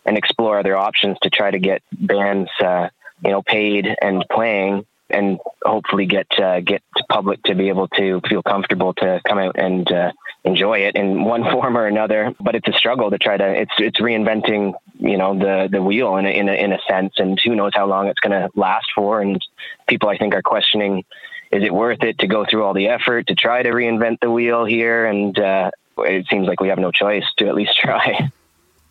and 0.06 0.18
explore 0.18 0.60
other 0.60 0.76
options 0.76 1.18
to 1.22 1.30
try 1.30 1.52
to 1.52 1.60
get 1.60 1.84
bands, 1.92 2.50
uh, 2.60 2.90
you 3.24 3.32
know, 3.32 3.42
paid 3.42 3.88
and 4.02 4.26
playing, 4.32 4.86
and 5.10 5.40
hopefully 5.64 6.06
get 6.06 6.28
uh, 6.40 6.60
get 6.62 6.82
public 7.10 7.42
to 7.44 7.56
be 7.56 7.70
able 7.70 7.88
to 7.90 8.22
feel 8.28 8.42
comfortable 8.42 8.94
to 8.96 9.22
come 9.28 9.38
out 9.38 9.58
and 9.58 9.92
uh, 9.92 10.12
enjoy 10.44 10.80
it 10.80 10.96
in 10.96 11.24
one 11.24 11.44
form 11.52 11.78
or 11.78 11.86
another. 11.86 12.34
But 12.40 12.56
it's 12.56 12.68
a 12.68 12.74
struggle 12.74 13.12
to 13.12 13.18
try 13.18 13.38
to 13.38 13.62
it's 13.62 13.74
it's 13.78 14.00
reinventing 14.00 14.74
you 15.00 15.18
know 15.18 15.38
the 15.38 15.70
the 15.72 15.82
wheel 15.82 16.18
in 16.18 16.26
a, 16.26 16.30
in 16.30 16.50
a, 16.50 16.54
in 16.54 16.74
a 16.74 16.80
sense, 16.88 17.14
and 17.18 17.40
who 17.44 17.56
knows 17.56 17.74
how 17.76 17.86
long 17.86 18.08
it's 18.08 18.20
going 18.20 18.40
to 18.40 18.50
last 18.56 18.88
for. 18.96 19.22
And 19.22 19.44
people 19.88 20.10
I 20.10 20.18
think 20.18 20.34
are 20.34 20.42
questioning 20.42 21.04
is 21.52 21.64
it 21.64 21.74
worth 21.74 22.04
it 22.04 22.20
to 22.20 22.28
go 22.28 22.46
through 22.46 22.64
all 22.64 22.74
the 22.74 22.88
effort 22.88 23.28
to 23.28 23.36
try 23.36 23.62
to 23.62 23.70
reinvent 23.70 24.20
the 24.22 24.32
wheel 24.32 24.66
here? 24.66 25.06
And 25.06 25.38
uh, 25.38 25.72
it 26.00 26.28
seems 26.28 26.48
like 26.48 26.60
we 26.60 26.70
have 26.70 26.80
no 26.80 26.92
choice 26.92 27.26
to 27.38 27.48
at 27.48 27.56
least 27.56 27.78
try. 27.78 28.32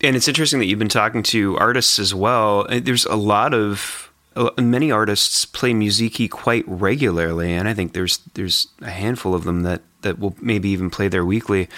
And 0.02 0.16
it's 0.16 0.28
interesting 0.28 0.60
that 0.60 0.66
you've 0.66 0.78
been 0.78 0.88
talking 0.88 1.22
to 1.24 1.56
artists 1.58 1.98
as 1.98 2.14
well. 2.14 2.66
There's 2.70 3.04
a 3.04 3.16
lot 3.16 3.52
of 3.52 4.10
many 4.58 4.90
artists 4.90 5.44
play 5.44 5.72
musiki 5.72 6.30
quite 6.30 6.64
regularly, 6.66 7.52
and 7.52 7.68
I 7.68 7.74
think 7.74 7.92
there's 7.92 8.18
there's 8.34 8.68
a 8.80 8.90
handful 8.90 9.34
of 9.34 9.44
them 9.44 9.62
that 9.62 9.82
that 10.02 10.18
will 10.18 10.34
maybe 10.40 10.70
even 10.70 10.88
play 10.88 11.08
there 11.08 11.24
weekly. 11.24 11.68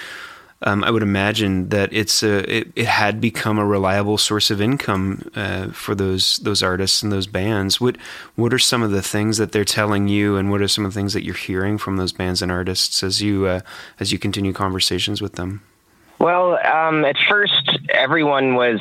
Um, 0.65 0.85
I 0.85 0.91
would 0.91 1.03
imagine 1.03 1.69
that 1.71 1.93
it's 1.93 2.23
a 2.23 2.59
it, 2.59 2.73
it, 2.77 2.87
had 2.87 3.21
become 3.21 3.59
a 3.59 3.67
reliable 3.67 4.19
source 4.19 4.51
of 4.51 4.61
income 4.61 5.31
uh, 5.35 5.69
for 5.69 5.95
those 5.95 6.39
those 6.39 6.63
artists 6.63 7.03
and 7.03 7.11
those 7.11 7.27
bands. 7.27 7.81
What 7.81 7.97
what 8.37 8.55
are 8.55 8.59
some 8.59 8.83
of 8.83 8.91
the 8.91 9.03
things 9.03 9.39
that 9.39 9.53
they're 9.53 9.65
telling 9.65 10.09
you, 10.09 10.37
and 10.37 10.51
what 10.51 10.61
are 10.63 10.69
some 10.69 10.85
of 10.85 10.93
the 10.95 10.99
things 10.99 11.15
that 11.15 11.25
you're 11.25 11.35
hearing 11.35 11.79
from 11.79 11.97
those 11.97 12.13
bands 12.13 12.43
and 12.43 12.53
artists 12.53 13.03
as 13.03 13.21
you 13.21 13.47
uh, 13.47 13.61
as 13.99 14.13
you 14.13 14.19
continue 14.19 14.53
conversations 14.53 15.21
with 15.21 15.35
them? 15.35 15.63
Well, 16.19 16.59
um, 16.65 17.05
at 17.05 17.17
first, 17.29 17.79
everyone 17.89 18.55
was 18.55 18.81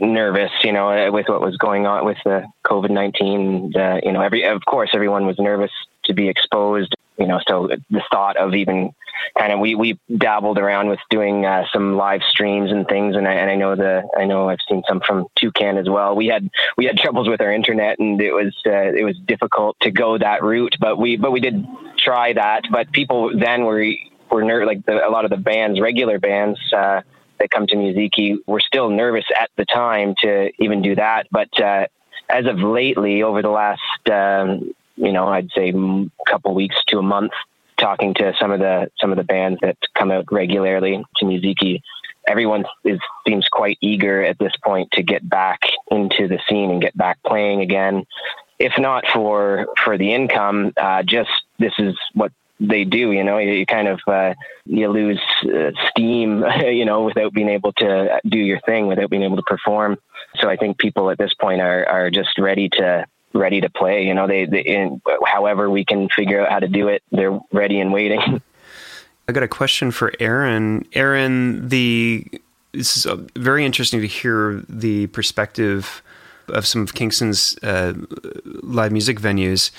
nervous, 0.00 0.50
you 0.62 0.72
know, 0.72 1.10
with 1.10 1.28
what 1.28 1.40
was 1.40 1.56
going 1.56 1.86
on 1.86 2.04
with 2.04 2.18
the 2.24 2.44
COVID 2.66 2.90
nineteen. 2.90 3.72
you 4.04 4.12
know, 4.12 4.20
every 4.20 4.44
of 4.44 4.62
course, 4.66 4.90
everyone 4.92 5.26
was 5.26 5.38
nervous 5.38 5.70
to 6.04 6.14
be 6.14 6.28
exposed. 6.28 6.94
You 7.18 7.28
know, 7.28 7.40
so 7.46 7.68
the 7.90 8.02
thought 8.10 8.36
of 8.36 8.54
even 8.54 8.92
kind 9.38 9.52
of 9.52 9.60
we 9.60 9.74
we 9.76 9.98
dabbled 10.16 10.58
around 10.58 10.88
with 10.88 10.98
doing 11.10 11.46
uh, 11.46 11.64
some 11.72 11.96
live 11.96 12.22
streams 12.28 12.72
and 12.72 12.86
things, 12.88 13.14
and 13.16 13.28
I, 13.28 13.34
and 13.34 13.50
I 13.50 13.54
know 13.54 13.76
the 13.76 14.02
I 14.16 14.24
know 14.24 14.48
I've 14.48 14.58
seen 14.68 14.82
some 14.88 15.00
from 15.00 15.26
Toucan 15.36 15.78
as 15.78 15.88
well. 15.88 16.16
We 16.16 16.26
had 16.26 16.50
we 16.76 16.86
had 16.86 16.96
troubles 16.96 17.28
with 17.28 17.40
our 17.40 17.52
internet, 17.52 17.98
and 18.00 18.20
it 18.20 18.32
was 18.32 18.54
uh, 18.66 18.92
it 18.92 19.04
was 19.04 19.16
difficult 19.26 19.76
to 19.82 19.92
go 19.92 20.18
that 20.18 20.42
route, 20.42 20.76
but 20.80 20.98
we 20.98 21.16
but 21.16 21.30
we 21.30 21.40
did 21.40 21.64
try 21.96 22.32
that. 22.32 22.64
But 22.70 22.90
people 22.92 23.30
then 23.38 23.64
were 23.64 23.92
were 24.30 24.42
ner- 24.42 24.66
like 24.66 24.84
the, 24.84 25.06
a 25.06 25.10
lot 25.10 25.24
of 25.24 25.30
the 25.30 25.36
bands, 25.36 25.80
regular 25.80 26.18
bands 26.18 26.58
uh, 26.72 27.02
that 27.38 27.50
come 27.50 27.66
to 27.68 27.76
Musiki, 27.76 28.38
were 28.46 28.60
still 28.60 28.90
nervous 28.90 29.24
at 29.38 29.50
the 29.56 29.64
time 29.64 30.14
to 30.22 30.50
even 30.58 30.82
do 30.82 30.94
that. 30.96 31.28
But 31.30 31.60
uh, 31.60 31.86
as 32.28 32.46
of 32.46 32.58
lately, 32.58 33.22
over 33.22 33.42
the 33.42 33.50
last, 33.50 34.10
um, 34.10 34.74
you 34.96 35.12
know, 35.12 35.26
I'd 35.28 35.50
say 35.54 35.70
a 35.70 36.30
couple 36.30 36.54
weeks 36.54 36.76
to 36.88 36.98
a 36.98 37.02
month, 37.02 37.32
talking 37.76 38.14
to 38.14 38.32
some 38.40 38.52
of 38.52 38.60
the 38.60 38.90
some 39.00 39.10
of 39.10 39.16
the 39.16 39.24
bands 39.24 39.58
that 39.62 39.76
come 39.94 40.10
out 40.10 40.30
regularly 40.30 41.04
to 41.16 41.24
Musiki, 41.24 41.80
everyone 42.26 42.64
is 42.84 43.00
seems 43.26 43.48
quite 43.48 43.78
eager 43.80 44.22
at 44.22 44.38
this 44.38 44.52
point 44.62 44.90
to 44.92 45.02
get 45.02 45.28
back 45.28 45.60
into 45.90 46.28
the 46.28 46.38
scene 46.48 46.70
and 46.70 46.80
get 46.80 46.96
back 46.96 47.18
playing 47.24 47.60
again. 47.60 48.04
If 48.58 48.78
not 48.78 49.04
for 49.12 49.66
for 49.82 49.98
the 49.98 50.12
income, 50.12 50.72
uh, 50.76 51.02
just 51.02 51.30
this 51.58 51.72
is 51.78 51.94
what 52.14 52.32
they 52.60 52.84
do. 52.84 53.12
You 53.12 53.24
know, 53.24 53.38
you, 53.38 53.52
you 53.52 53.66
kind 53.66 53.88
of 53.88 54.00
uh, 54.06 54.34
you 54.64 54.88
lose 54.88 55.20
uh, 55.44 55.72
steam, 55.90 56.44
you 56.60 56.84
know, 56.84 57.02
without 57.02 57.32
being 57.32 57.48
able 57.48 57.72
to 57.74 58.20
do 58.26 58.38
your 58.38 58.60
thing, 58.60 58.86
without 58.86 59.10
being 59.10 59.24
able 59.24 59.36
to 59.36 59.42
perform. 59.42 59.98
So 60.36 60.48
I 60.48 60.56
think 60.56 60.78
people 60.78 61.10
at 61.10 61.18
this 61.18 61.34
point 61.34 61.60
are 61.60 61.86
are 61.88 62.10
just 62.10 62.38
ready 62.38 62.68
to 62.70 63.06
ready 63.34 63.60
to 63.60 63.68
play. 63.68 64.06
You 64.06 64.14
know, 64.14 64.26
they, 64.26 64.46
they 64.46 64.60
in, 64.60 65.02
however 65.26 65.68
we 65.68 65.84
can 65.84 66.08
figure 66.08 66.40
out 66.40 66.50
how 66.50 66.60
to 66.60 66.68
do 66.68 66.88
it, 66.88 67.02
they're 67.10 67.38
ready 67.52 67.80
and 67.80 67.92
waiting. 67.92 68.42
I 69.28 69.32
got 69.32 69.42
a 69.42 69.48
question 69.48 69.90
for 69.90 70.12
Aaron. 70.20 70.86
Aaron, 70.92 71.68
the 71.68 72.26
this 72.72 72.96
is 72.96 73.06
very 73.36 73.64
interesting 73.64 74.00
to 74.00 74.06
hear 74.06 74.62
the 74.68 75.06
perspective 75.08 76.02
of 76.48 76.66
some 76.66 76.82
of 76.82 76.94
Kingston's 76.94 77.56
uh, 77.62 77.94
live 78.44 78.92
music 78.92 79.18
venues. 79.18 79.70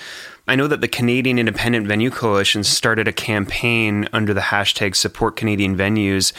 I 0.48 0.56
know 0.56 0.66
that 0.66 0.80
the 0.80 0.88
Canadian 0.88 1.38
Independent 1.38 1.86
Venue 1.86 2.10
Coalition 2.10 2.64
started 2.64 3.06
a 3.06 3.12
campaign 3.12 4.08
under 4.12 4.32
the 4.32 4.40
hashtag 4.40 4.96
Support 4.96 5.36
Canadian 5.36 5.76
Venues. 5.76 6.32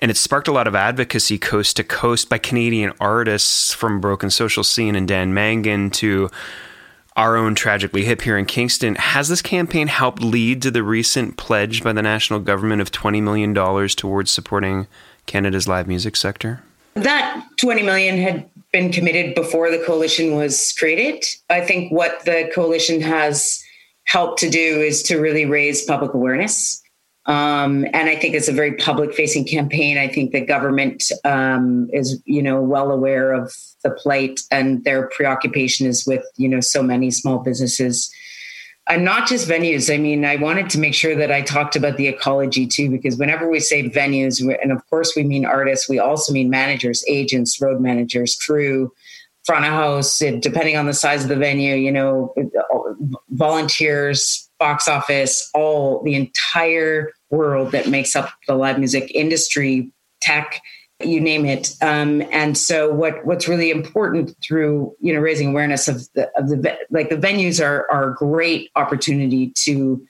And 0.00 0.10
it 0.10 0.16
sparked 0.16 0.48
a 0.48 0.52
lot 0.52 0.66
of 0.66 0.74
advocacy 0.74 1.38
coast 1.38 1.76
to 1.76 1.84
coast 1.84 2.28
by 2.28 2.38
Canadian 2.38 2.92
artists 3.00 3.72
from 3.72 4.00
Broken 4.00 4.30
Social 4.30 4.64
Scene 4.64 4.96
and 4.96 5.06
Dan 5.06 5.32
Mangan 5.32 5.90
to 5.90 6.30
our 7.16 7.36
own 7.36 7.54
Tragically 7.54 8.04
Hip 8.04 8.22
here 8.22 8.36
in 8.36 8.44
Kingston. 8.44 8.96
Has 8.96 9.28
this 9.28 9.40
campaign 9.40 9.86
helped 9.86 10.20
lead 10.20 10.62
to 10.62 10.70
the 10.70 10.82
recent 10.82 11.36
pledge 11.36 11.82
by 11.82 11.92
the 11.92 12.02
national 12.02 12.40
government 12.40 12.82
of 12.82 12.90
$20 12.90 13.22
million 13.22 13.54
towards 13.54 14.30
supporting 14.30 14.88
Canada's 15.26 15.68
live 15.68 15.86
music 15.86 16.16
sector? 16.16 16.62
That 16.94 17.44
20 17.58 17.82
million 17.82 18.18
had 18.18 18.48
been 18.72 18.90
committed 18.90 19.34
before 19.34 19.70
the 19.70 19.82
coalition 19.84 20.34
was 20.34 20.72
created. 20.76 21.24
I 21.50 21.60
think 21.60 21.92
what 21.92 22.24
the 22.24 22.50
coalition 22.52 23.00
has 23.00 23.62
helped 24.04 24.40
to 24.40 24.50
do 24.50 24.80
is 24.80 25.02
to 25.04 25.18
really 25.18 25.44
raise 25.44 25.84
public 25.84 26.14
awareness. 26.14 26.82
Um, 27.26 27.86
and 27.94 28.08
I 28.10 28.16
think 28.16 28.34
it's 28.34 28.48
a 28.48 28.52
very 28.52 28.74
public 28.74 29.14
facing 29.14 29.46
campaign. 29.46 29.96
I 29.96 30.08
think 30.08 30.32
the 30.32 30.44
government 30.44 31.04
um, 31.24 31.88
is, 31.92 32.20
you 32.26 32.42
know, 32.42 32.60
well 32.60 32.90
aware 32.90 33.32
of 33.32 33.52
the 33.82 33.90
plight 33.90 34.40
and 34.50 34.84
their 34.84 35.08
preoccupation 35.08 35.86
is 35.86 36.06
with, 36.06 36.24
you 36.36 36.48
know, 36.48 36.60
so 36.60 36.82
many 36.82 37.10
small 37.10 37.38
businesses 37.38 38.10
and 38.88 39.04
not 39.04 39.26
just 39.26 39.48
venues. 39.48 39.92
I 39.92 39.96
mean, 39.96 40.24
I 40.24 40.36
wanted 40.36 40.68
to 40.70 40.78
make 40.78 40.94
sure 40.94 41.16
that 41.16 41.32
I 41.32 41.40
talked 41.40 41.76
about 41.76 41.96
the 41.96 42.08
ecology 42.08 42.66
too, 42.66 42.90
because 42.90 43.16
whenever 43.16 43.48
we 43.48 43.60
say 43.60 43.88
venues, 43.88 44.40
and 44.62 44.72
of 44.72 44.86
course 44.90 45.14
we 45.16 45.22
mean 45.22 45.46
artists, 45.46 45.88
we 45.88 45.98
also 45.98 46.32
mean 46.32 46.50
managers, 46.50 47.02
agents, 47.08 47.60
road 47.60 47.80
managers, 47.80 48.36
crew, 48.36 48.92
front 49.44 49.64
of 49.64 49.72
house, 49.72 50.18
depending 50.18 50.76
on 50.76 50.86
the 50.86 50.94
size 50.94 51.22
of 51.22 51.28
the 51.28 51.36
venue, 51.36 51.74
you 51.74 51.92
know, 51.92 52.34
volunteers, 53.30 54.48
box 54.58 54.88
office, 54.88 55.50
all 55.54 56.02
the 56.02 56.14
entire 56.14 57.12
world 57.30 57.72
that 57.72 57.88
makes 57.88 58.14
up 58.14 58.30
the 58.46 58.54
live 58.54 58.78
music 58.78 59.10
industry, 59.14 59.90
tech, 60.20 60.60
you 61.00 61.20
name 61.20 61.44
it. 61.44 61.74
Um, 61.82 62.22
and 62.30 62.56
so 62.56 62.92
what 62.92 63.24
what's 63.26 63.48
really 63.48 63.70
important 63.70 64.34
through 64.42 64.94
you 65.00 65.12
know 65.12 65.20
raising 65.20 65.48
awareness 65.48 65.88
of 65.88 66.08
the 66.14 66.30
of 66.38 66.48
the 66.48 66.78
like 66.90 67.08
the 67.08 67.16
venues 67.16 67.64
are 67.64 67.86
are 67.90 68.10
a 68.10 68.14
great 68.14 68.70
opportunity 68.76 69.50
to 69.56 70.04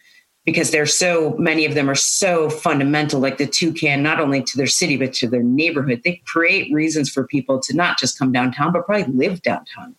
because 0.45 0.71
they're 0.71 0.85
so 0.85 1.35
many 1.39 1.65
of 1.65 1.75
them 1.75 1.89
are 1.89 1.95
so 1.95 2.51
fundamental 2.51 3.19
like 3.19 3.39
the 3.39 3.47
toucan 3.47 4.03
not 4.03 4.21
only 4.21 4.43
to 4.43 4.57
their 4.57 4.67
city 4.67 4.97
but 4.97 5.13
to 5.15 5.27
their 5.27 5.43
neighborhood 5.43 6.03
they 6.05 6.21
create 6.27 6.73
reasons 6.73 7.11
for 7.11 7.27
people 7.27 7.59
to 7.59 7.75
not 7.75 7.99
just 7.99 8.19
come 8.19 8.31
downtown 8.31 8.73
but 8.73 8.85
probably 8.85 9.11
live 9.15 9.41
downtown 9.43 9.97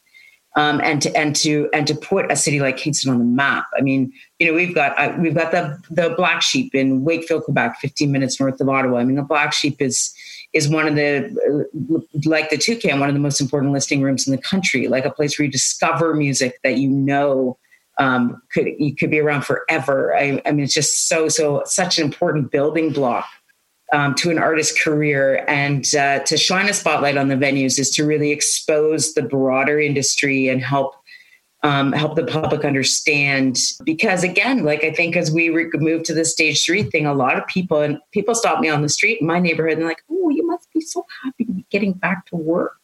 um, 0.55 0.79
and 0.83 1.01
to 1.01 1.15
and 1.17 1.35
to 1.37 1.69
and 1.73 1.85
to 1.87 1.95
put 1.95 2.31
a 2.31 2.35
city 2.35 2.59
like 2.59 2.77
Kingston 2.77 3.11
on 3.11 3.19
the 3.19 3.25
map. 3.25 3.65
I 3.77 3.81
mean, 3.81 4.13
you 4.39 4.47
know, 4.47 4.53
we've 4.53 4.73
got 4.73 4.97
uh, 4.97 5.13
we've 5.19 5.35
got 5.35 5.51
the 5.51 5.77
the 5.89 6.15
Black 6.15 6.41
Sheep 6.41 6.73
in 6.73 7.03
Wakefield, 7.03 7.43
Quebec, 7.43 7.77
15 7.79 8.11
minutes 8.11 8.39
north 8.39 8.59
of 8.61 8.69
Ottawa. 8.69 8.99
I 8.99 9.03
mean, 9.03 9.17
the 9.17 9.23
Black 9.23 9.53
Sheep 9.53 9.81
is 9.81 10.15
is 10.55 10.69
one 10.69 10.87
of 10.87 10.95
the 10.95 11.67
like 12.25 12.49
the 12.49 12.57
toucan 12.57 12.99
one 12.99 13.09
of 13.09 13.13
the 13.13 13.19
most 13.19 13.41
important 13.41 13.73
listing 13.73 14.01
rooms 14.01 14.25
in 14.25 14.31
the 14.31 14.41
country 14.41 14.87
like 14.87 15.05
a 15.05 15.11
place 15.11 15.37
where 15.37 15.45
you 15.45 15.51
discover 15.51 16.15
music 16.15 16.59
that 16.63 16.77
you 16.77 16.89
know 16.89 17.57
um, 17.99 18.41
could 18.51 18.67
you 18.79 18.95
could 18.95 19.11
be 19.11 19.19
around 19.19 19.45
forever 19.45 20.15
I, 20.15 20.41
I, 20.45 20.51
mean 20.51 20.63
it's 20.63 20.73
just 20.73 21.09
so 21.09 21.27
so 21.27 21.61
such 21.65 21.99
an 21.99 22.05
important 22.05 22.51
building 22.51 22.91
block 22.91 23.27
um, 23.93 24.15
to 24.15 24.31
an 24.31 24.37
artist's 24.37 24.81
career 24.81 25.43
and 25.47 25.93
uh, 25.95 26.19
to 26.19 26.37
shine 26.37 26.69
a 26.69 26.73
spotlight 26.73 27.17
on 27.17 27.27
the 27.27 27.35
venues 27.35 27.77
is 27.79 27.89
to 27.91 28.05
really 28.05 28.31
expose 28.31 29.13
the 29.13 29.21
broader 29.21 29.79
industry 29.79 30.47
and 30.47 30.61
help 30.63 30.95
um, 31.63 31.93
help 31.93 32.15
the 32.15 32.25
public 32.25 32.63
understand. 32.63 33.57
Because 33.83 34.23
again, 34.23 34.63
like 34.63 34.83
I 34.83 34.91
think 34.91 35.15
as 35.15 35.31
we 35.31 35.49
re- 35.49 35.69
move 35.73 36.03
to 36.03 36.13
the 36.13 36.23
stage 36.23 36.63
three 36.63 36.83
thing, 36.83 37.07
a 37.07 37.13
lot 37.13 37.37
of 37.37 37.47
people 37.47 37.81
and 37.81 37.97
people 38.11 38.35
stop 38.35 38.59
me 38.59 38.69
on 38.69 38.83
the 38.83 38.89
street 38.89 39.19
in 39.19 39.25
my 39.25 39.39
neighborhood 39.39 39.73
and 39.73 39.81
they're 39.81 39.89
like, 39.89 40.03
"Oh, 40.09 40.29
you 40.29 40.45
must 40.45 40.71
be 40.73 40.81
so 40.81 41.05
happy 41.23 41.45
to 41.45 41.51
be 41.51 41.65
getting 41.71 41.93
back 41.93 42.27
to 42.27 42.35
work," 42.35 42.77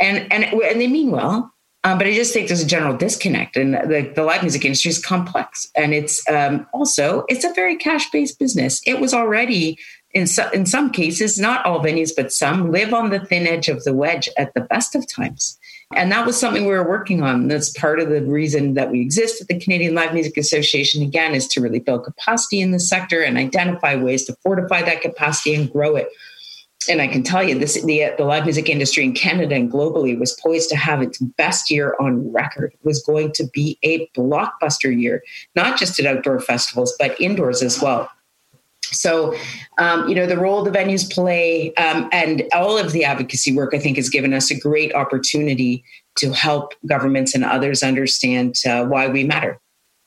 and 0.00 0.30
and 0.32 0.44
and 0.44 0.80
they 0.80 0.88
mean 0.88 1.12
well. 1.12 1.52
Um, 1.82 1.96
but 1.96 2.06
I 2.06 2.12
just 2.12 2.34
think 2.34 2.48
there's 2.48 2.60
a 2.60 2.66
general 2.66 2.94
disconnect, 2.94 3.56
and 3.56 3.74
the, 3.74 4.12
the 4.14 4.22
live 4.22 4.42
music 4.42 4.64
industry 4.66 4.90
is 4.90 5.02
complex, 5.02 5.70
and 5.76 5.94
it's 5.94 6.28
um, 6.28 6.66
also 6.74 7.24
it's 7.28 7.44
a 7.44 7.52
very 7.54 7.76
cash 7.76 8.10
based 8.10 8.38
business. 8.38 8.82
It 8.86 9.00
was 9.00 9.14
already 9.14 9.78
in 10.12 10.26
so, 10.26 10.50
in 10.50 10.66
some 10.66 10.90
cases, 10.90 11.38
not 11.38 11.64
all 11.64 11.82
venues, 11.82 12.10
but 12.14 12.32
some 12.32 12.72
live 12.72 12.92
on 12.92 13.10
the 13.10 13.20
thin 13.20 13.46
edge 13.46 13.68
of 13.68 13.84
the 13.84 13.94
wedge 13.94 14.28
at 14.36 14.54
the 14.54 14.60
best 14.60 14.94
of 14.94 15.06
times. 15.06 15.58
And 15.94 16.10
that 16.12 16.24
was 16.24 16.38
something 16.38 16.62
we 16.64 16.72
were 16.72 16.88
working 16.88 17.22
on. 17.22 17.48
That's 17.48 17.70
part 17.70 17.98
of 17.98 18.08
the 18.10 18.22
reason 18.22 18.74
that 18.74 18.90
we 18.90 19.00
exist 19.00 19.40
at 19.40 19.48
the 19.48 19.58
Canadian 19.58 19.94
Live 19.94 20.14
Music 20.14 20.36
Association, 20.36 21.02
again, 21.02 21.34
is 21.34 21.48
to 21.48 21.60
really 21.60 21.80
build 21.80 22.04
capacity 22.04 22.60
in 22.60 22.70
the 22.70 22.78
sector 22.78 23.22
and 23.22 23.36
identify 23.36 23.96
ways 23.96 24.24
to 24.26 24.36
fortify 24.42 24.82
that 24.82 25.00
capacity 25.00 25.54
and 25.54 25.70
grow 25.70 25.96
it. 25.96 26.08
And 26.88 27.02
I 27.02 27.08
can 27.08 27.22
tell 27.22 27.42
you, 27.42 27.58
this 27.58 27.80
the, 27.82 28.12
the 28.16 28.24
live 28.24 28.44
music 28.44 28.68
industry 28.68 29.04
in 29.04 29.12
Canada 29.12 29.54
and 29.54 29.70
globally 29.70 30.18
was 30.18 30.38
poised 30.40 30.70
to 30.70 30.76
have 30.76 31.02
its 31.02 31.18
best 31.18 31.70
year 31.70 31.94
on 32.00 32.32
record. 32.32 32.72
It 32.72 32.84
was 32.84 33.02
going 33.02 33.32
to 33.32 33.46
be 33.52 33.78
a 33.82 34.08
blockbuster 34.16 34.96
year, 34.98 35.22
not 35.54 35.78
just 35.78 35.98
at 36.00 36.06
outdoor 36.06 36.40
festivals, 36.40 36.94
but 36.98 37.20
indoors 37.20 37.62
as 37.62 37.82
well. 37.82 38.10
So, 38.92 39.34
um, 39.78 40.08
you 40.08 40.14
know, 40.14 40.26
the 40.26 40.36
role 40.36 40.62
the 40.62 40.70
venues 40.70 41.10
play 41.10 41.74
um, 41.74 42.08
and 42.12 42.44
all 42.52 42.76
of 42.76 42.92
the 42.92 43.04
advocacy 43.04 43.52
work, 43.52 43.74
I 43.74 43.78
think, 43.78 43.96
has 43.96 44.08
given 44.08 44.32
us 44.32 44.50
a 44.50 44.58
great 44.58 44.94
opportunity 44.94 45.84
to 46.16 46.32
help 46.32 46.74
governments 46.86 47.34
and 47.34 47.44
others 47.44 47.82
understand 47.82 48.56
uh, 48.66 48.84
why 48.84 49.08
we 49.08 49.24
matter. 49.24 49.60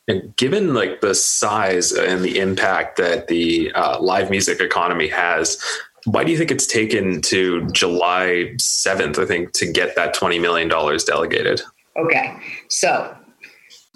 And 0.08 0.36
given 0.36 0.74
like 0.74 1.02
the 1.02 1.16
size 1.16 1.94
and 1.94 2.24
the 2.24 2.40
impact 2.40 2.98
that 2.98 3.28
the 3.28 3.72
uh, 3.74 4.00
live 4.00 4.30
music 4.30 4.60
economy 4.60 5.08
has, 5.08 5.62
why 6.06 6.26
do 6.26 6.32
you 6.32 6.38
think 6.38 6.52
it's 6.52 6.68
taken 6.68 7.22
to 7.22 7.66
July 7.72 8.54
7th, 8.58 9.18
I 9.18 9.26
think, 9.26 9.54
to 9.54 9.72
get 9.72 9.96
that 9.96 10.14
$20 10.14 10.42
million 10.42 10.68
delegated? 10.68 11.62
Okay. 11.98 12.38
So 12.70 13.16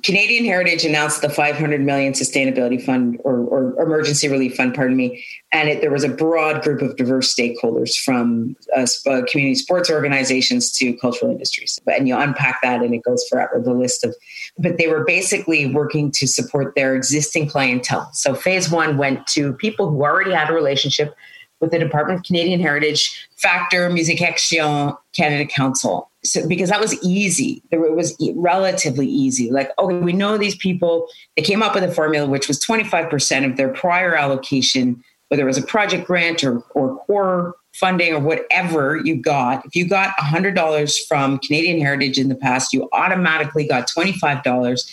Canadian 0.04 0.46
Heritage 0.46 0.86
announced 0.86 1.22
the 1.22 1.30
500 1.30 1.82
million 1.82 2.14
sustainability 2.14 2.80
fund 2.82 3.20
or, 3.24 3.40
or 3.40 3.82
emergency 3.82 4.28
relief 4.28 4.56
fund, 4.56 4.76
pardon 4.76 4.96
me, 4.96 5.24
and 5.52 5.70
it, 5.70 5.82
there 5.82 5.90
was 5.90 6.04
a 6.04 6.10
broad 6.10 6.62
group 6.62 6.84
of 6.84 6.96
diverse 6.98 7.34
stakeholders 7.34 7.98
from 7.98 8.56
uh, 8.76 8.86
uh, 9.08 9.24
community 9.30 9.56
sports 9.56 9.90
organizations 9.90 10.72
to 10.74 10.94
cultural 10.98 11.32
industries. 11.32 11.80
And 11.88 12.08
you 12.08 12.16
unpack 12.16 12.60
that, 12.62 12.84
and 12.84 12.94
it 12.94 13.04
goes 13.04 13.28
forever. 13.28 13.60
The 13.60 13.74
list 13.74 14.06
of, 14.06 14.16
but 14.60 14.78
they 14.78 14.88
were 14.88 15.04
basically 15.04 15.74
working 15.74 16.12
to 16.12 16.28
support 16.28 16.76
their 16.76 16.96
existing 16.96 17.50
clientele. 17.50 18.12
So 18.14 18.36
phase 18.36 18.70
one 18.70 18.98
went 18.98 19.26
to 19.28 19.54
people 19.54 19.90
who 19.90 20.04
already 20.04 20.32
had 20.32 20.52
a 20.52 20.54
relationship 20.54 21.16
with 21.60 21.72
the 21.72 21.80
Department 21.80 22.20
of 22.20 22.26
Canadian 22.26 22.60
Heritage, 22.60 23.28
Factor, 23.38 23.90
Musicaction, 23.90 24.94
Canada 25.14 25.46
Council. 25.46 26.10
So, 26.24 26.48
because 26.48 26.70
that 26.70 26.80
was 26.80 27.02
easy, 27.04 27.64
it 27.72 27.78
was 27.78 28.16
relatively 28.36 29.08
easy. 29.08 29.50
Like, 29.50 29.72
okay, 29.80 29.98
we 29.98 30.14
know 30.14 30.38
these 30.38 30.56
people. 30.56 31.08
They 31.36 31.44
came 31.44 31.64
up 31.64 31.74
with 31.74 31.84
a 31.84 31.92
formula 31.92 32.28
which 32.28 32.48
was 32.48 32.64
25% 32.64 33.50
of 33.50 33.58
their 33.58 33.70
prior 33.70 34.16
allocation, 34.16 35.04
whether 35.30 35.44
it 35.44 35.48
was 35.48 35.58
a 35.58 35.64
project 35.64 36.06
grant 36.06 36.44
or, 36.44 36.60
or 36.72 36.98
core 37.06 37.56
funding 37.74 38.14
or 38.14 38.20
whatever 38.20 38.98
you 38.98 39.16
got. 39.16 39.66
If 39.66 39.76
you 39.76 39.88
got 39.88 40.16
$100 40.18 41.08
from 41.08 41.38
Canadian 41.40 41.80
Heritage 41.80 42.18
in 42.18 42.28
the 42.28 42.36
past, 42.36 42.74
you 42.74 42.90
automatically 42.92 43.68
got 43.68 43.88
$25 43.88 44.92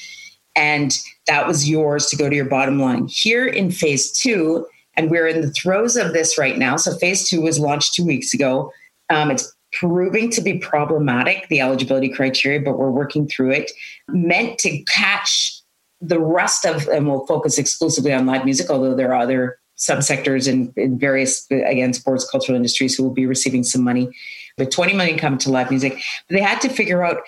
and 0.56 0.96
that 1.26 1.46
was 1.46 1.68
yours 1.68 2.06
to 2.06 2.16
go 2.16 2.28
to 2.28 2.36
your 2.36 2.44
bottom 2.44 2.78
line. 2.78 3.08
Here 3.08 3.46
in 3.46 3.70
phase 3.70 4.12
two, 4.12 4.66
and 4.96 5.10
we're 5.10 5.26
in 5.26 5.40
the 5.40 5.50
throes 5.50 5.96
of 5.96 6.12
this 6.12 6.38
right 6.38 6.58
now. 6.58 6.76
So 6.76 6.96
phase 6.96 7.28
two 7.28 7.40
was 7.40 7.58
launched 7.58 7.94
two 7.94 8.04
weeks 8.04 8.34
ago. 8.34 8.72
Um, 9.10 9.30
it's 9.30 9.52
proving 9.72 10.30
to 10.30 10.40
be 10.40 10.58
problematic, 10.58 11.48
the 11.48 11.60
eligibility 11.60 12.08
criteria, 12.08 12.60
but 12.60 12.78
we're 12.78 12.90
working 12.90 13.28
through 13.28 13.50
it, 13.50 13.72
meant 14.08 14.58
to 14.58 14.82
catch 14.84 15.60
the 16.00 16.20
rest 16.20 16.64
of, 16.64 16.86
and 16.88 17.08
we'll 17.08 17.26
focus 17.26 17.58
exclusively 17.58 18.12
on 18.12 18.26
live 18.26 18.44
music, 18.44 18.70
although 18.70 18.94
there 18.94 19.12
are 19.12 19.22
other 19.22 19.58
subsectors 19.76 20.46
in, 20.46 20.72
in 20.76 20.98
various, 20.98 21.46
again, 21.50 21.92
sports, 21.92 22.28
cultural 22.30 22.56
industries 22.56 22.94
who 22.94 23.02
will 23.02 23.12
be 23.12 23.26
receiving 23.26 23.64
some 23.64 23.82
money. 23.82 24.10
But 24.56 24.70
20 24.70 24.94
million 24.94 25.18
come 25.18 25.36
to 25.38 25.50
live 25.50 25.70
music. 25.70 26.00
They 26.28 26.40
had 26.40 26.60
to 26.60 26.68
figure 26.68 27.02
out 27.02 27.18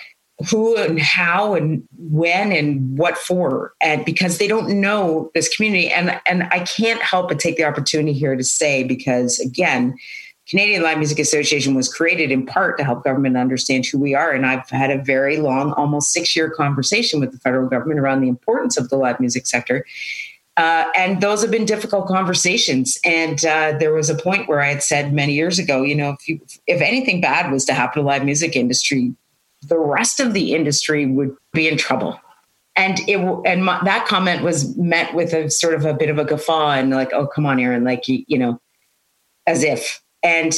who 0.51 0.77
and 0.77 1.01
how 1.01 1.55
and 1.55 1.83
when 1.97 2.53
and 2.53 2.99
what 2.99 3.17
for 3.17 3.73
and 3.81 4.05
because 4.05 4.37
they 4.37 4.47
don't 4.47 4.69
know 4.81 5.31
this 5.35 5.55
community 5.55 5.89
and 5.89 6.21
and 6.27 6.45
I 6.51 6.61
can't 6.61 7.01
help 7.01 7.29
but 7.29 7.39
take 7.39 7.57
the 7.57 7.65
opportunity 7.65 8.13
here 8.13 8.37
to 8.37 8.45
say 8.45 8.85
because 8.85 9.41
again 9.41 9.97
Canadian 10.49 10.83
Live 10.83 10.99
Music 10.99 11.19
Association 11.19 11.75
was 11.75 11.93
created 11.93 12.31
in 12.31 12.47
part 12.47 12.79
to 12.79 12.85
help 12.85 13.03
government 13.03 13.37
understand 13.37 13.85
who 13.85 13.99
we 13.99 14.15
are. 14.15 14.31
And 14.31 14.47
I've 14.47 14.69
had 14.71 14.93
a 14.93 15.03
very 15.03 15.39
long, 15.39 15.73
almost 15.73 16.13
six 16.13 16.37
year 16.37 16.49
conversation 16.51 17.19
with 17.19 17.33
the 17.33 17.39
federal 17.39 17.69
government 17.69 17.99
around 17.99 18.21
the 18.21 18.29
importance 18.29 18.77
of 18.77 18.89
the 18.89 18.97
live 18.97 19.19
music 19.19 19.49
sector. 19.49 19.85
Uh, 20.57 20.85
and 20.95 21.21
those 21.21 21.43
have 21.43 21.51
been 21.51 21.65
difficult 21.65 22.07
conversations. 22.07 22.97
And 23.05 23.45
uh, 23.45 23.77
there 23.79 23.93
was 23.93 24.09
a 24.09 24.15
point 24.15 24.49
where 24.49 24.61
I 24.61 24.69
had 24.69 24.85
said 24.85 25.13
many 25.13 25.35
years 25.35 25.59
ago, 25.59 25.83
you 25.83 25.97
know, 25.97 26.11
if 26.11 26.29
you, 26.29 26.41
if 26.69 26.81
anything 26.81 27.21
bad 27.21 27.51
was 27.51 27.65
to 27.65 27.75
happen 27.75 28.03
to 28.03 28.07
live 28.07 28.25
music 28.25 28.55
industry, 28.55 29.15
the 29.69 29.79
rest 29.79 30.21
of 30.21 30.33
the 30.33 30.55
industry 30.55 31.07
would 31.07 31.35
be 31.53 31.69
in 31.69 31.77
trouble. 31.77 32.21
And 32.75 32.99
it 33.09 33.17
and 33.47 33.65
my, 33.65 33.81
that 33.85 34.07
comment 34.07 34.43
was 34.43 34.77
met 34.77 35.15
with 35.15 35.33
a 35.33 35.51
sort 35.51 35.75
of 35.75 35.85
a 35.85 35.95
bit 35.95 36.11
of 36.11 36.19
a 36.19 36.25
guffaw 36.25 36.73
and 36.73 36.91
like, 36.91 37.13
oh 37.13 37.27
come 37.27 37.47
on, 37.47 37.59
Aaron, 37.59 37.85
like 37.85 38.07
you, 38.07 38.25
you 38.27 38.39
know, 38.39 38.61
as 39.47 39.63
if. 39.63 40.03
And 40.23 40.53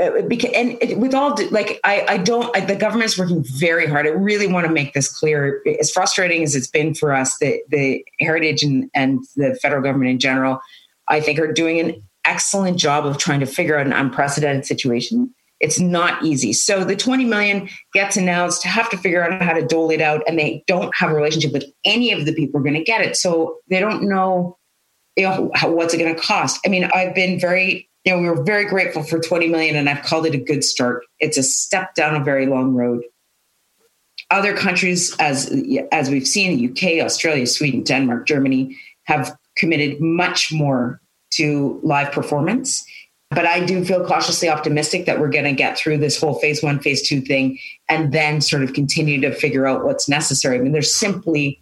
uh, 0.00 0.12
and 0.54 1.00
with 1.00 1.14
all 1.14 1.36
like 1.50 1.80
I 1.82 2.04
I 2.08 2.16
don't 2.18 2.54
I, 2.56 2.60
the 2.60 2.76
government's 2.76 3.18
working 3.18 3.42
very 3.44 3.86
hard. 3.86 4.06
I 4.06 4.10
really 4.10 4.46
want 4.46 4.66
to 4.66 4.72
make 4.72 4.92
this 4.92 5.08
clear. 5.08 5.62
As 5.80 5.90
frustrating 5.90 6.42
as 6.42 6.54
it's 6.54 6.66
been 6.66 6.94
for 6.94 7.12
us, 7.12 7.38
the 7.38 7.60
the 7.68 8.04
heritage 8.20 8.62
and 8.62 8.90
and 8.94 9.24
the 9.36 9.54
federal 9.62 9.82
government 9.82 10.10
in 10.10 10.18
general, 10.18 10.60
I 11.08 11.20
think 11.20 11.38
are 11.38 11.52
doing 11.52 11.80
an 11.80 12.02
excellent 12.24 12.78
job 12.78 13.06
of 13.06 13.16
trying 13.16 13.40
to 13.40 13.46
figure 13.46 13.78
out 13.78 13.86
an 13.86 13.92
unprecedented 13.92 14.66
situation 14.66 15.32
it's 15.60 15.80
not 15.80 16.22
easy. 16.22 16.52
So 16.52 16.84
the 16.84 16.96
20 16.96 17.24
million 17.24 17.68
gets 17.94 18.16
announced, 18.16 18.62
have 18.64 18.90
to 18.90 18.98
figure 18.98 19.24
out 19.24 19.42
how 19.42 19.54
to 19.54 19.66
dole 19.66 19.90
it 19.90 20.00
out, 20.00 20.22
and 20.26 20.38
they 20.38 20.62
don't 20.66 20.94
have 20.94 21.10
a 21.10 21.14
relationship 21.14 21.52
with 21.52 21.64
any 21.84 22.12
of 22.12 22.26
the 22.26 22.34
people 22.34 22.58
who 22.60 22.66
are 22.66 22.70
going 22.70 22.78
to 22.78 22.84
get 22.84 23.00
it. 23.00 23.16
So 23.16 23.58
they 23.68 23.80
don't 23.80 24.02
know, 24.02 24.58
you 25.16 25.24
know 25.24 25.50
how, 25.54 25.70
what's 25.70 25.94
it 25.94 25.98
going 25.98 26.14
to 26.14 26.20
cost. 26.20 26.60
I 26.66 26.68
mean, 26.68 26.90
I've 26.94 27.14
been 27.14 27.40
very, 27.40 27.88
you 28.04 28.12
know, 28.12 28.18
we 28.20 28.28
were 28.28 28.42
very 28.42 28.66
grateful 28.66 29.02
for 29.02 29.18
20 29.18 29.48
million, 29.48 29.76
and 29.76 29.88
I've 29.88 30.04
called 30.04 30.26
it 30.26 30.34
a 30.34 30.38
good 30.38 30.62
start. 30.62 31.04
It's 31.20 31.38
a 31.38 31.42
step 31.42 31.94
down 31.94 32.20
a 32.20 32.24
very 32.24 32.46
long 32.46 32.74
road. 32.74 33.02
Other 34.30 34.56
countries, 34.56 35.14
as 35.20 35.54
as 35.92 36.10
we've 36.10 36.26
seen, 36.26 36.56
the 36.56 36.70
UK, 36.70 37.04
Australia, 37.04 37.46
Sweden, 37.46 37.84
Denmark, 37.84 38.26
Germany, 38.26 38.76
have 39.04 39.36
committed 39.56 40.00
much 40.00 40.52
more 40.52 41.00
to 41.30 41.80
live 41.82 42.10
performance 42.12 42.84
but 43.30 43.44
I 43.44 43.64
do 43.64 43.84
feel 43.84 44.06
cautiously 44.06 44.48
optimistic 44.48 45.06
that 45.06 45.18
we're 45.18 45.30
going 45.30 45.44
to 45.44 45.52
get 45.52 45.76
through 45.76 45.98
this 45.98 46.20
whole 46.20 46.38
phase 46.38 46.62
one, 46.62 46.78
phase 46.78 47.06
two 47.06 47.20
thing, 47.20 47.58
and 47.88 48.12
then 48.12 48.40
sort 48.40 48.62
of 48.62 48.72
continue 48.72 49.20
to 49.20 49.32
figure 49.32 49.66
out 49.66 49.84
what's 49.84 50.08
necessary. 50.08 50.58
I 50.58 50.60
mean, 50.60 50.72
there's 50.72 50.94
simply 50.94 51.60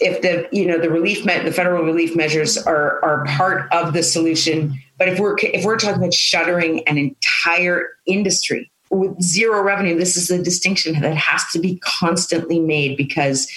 if 0.00 0.22
the 0.22 0.48
you 0.56 0.66
know 0.66 0.78
the 0.78 0.90
relief 0.90 1.24
me- 1.24 1.38
the 1.40 1.52
federal 1.52 1.84
relief 1.84 2.16
measures 2.16 2.58
are 2.58 3.02
are 3.04 3.24
part 3.26 3.70
of 3.72 3.92
the 3.92 4.02
solution, 4.02 4.78
but 4.98 5.08
if 5.08 5.18
we're 5.18 5.36
if 5.38 5.64
we're 5.64 5.78
talking 5.78 5.98
about 5.98 6.14
shuttering 6.14 6.86
an 6.86 6.98
entire 6.98 7.88
industry 8.06 8.70
with 8.90 9.20
zero 9.22 9.62
revenue, 9.62 9.98
this 9.98 10.16
is 10.16 10.30
a 10.30 10.42
distinction 10.42 11.00
that 11.00 11.16
has 11.16 11.44
to 11.52 11.58
be 11.58 11.78
constantly 11.78 12.60
made 12.60 12.96
because 12.96 13.50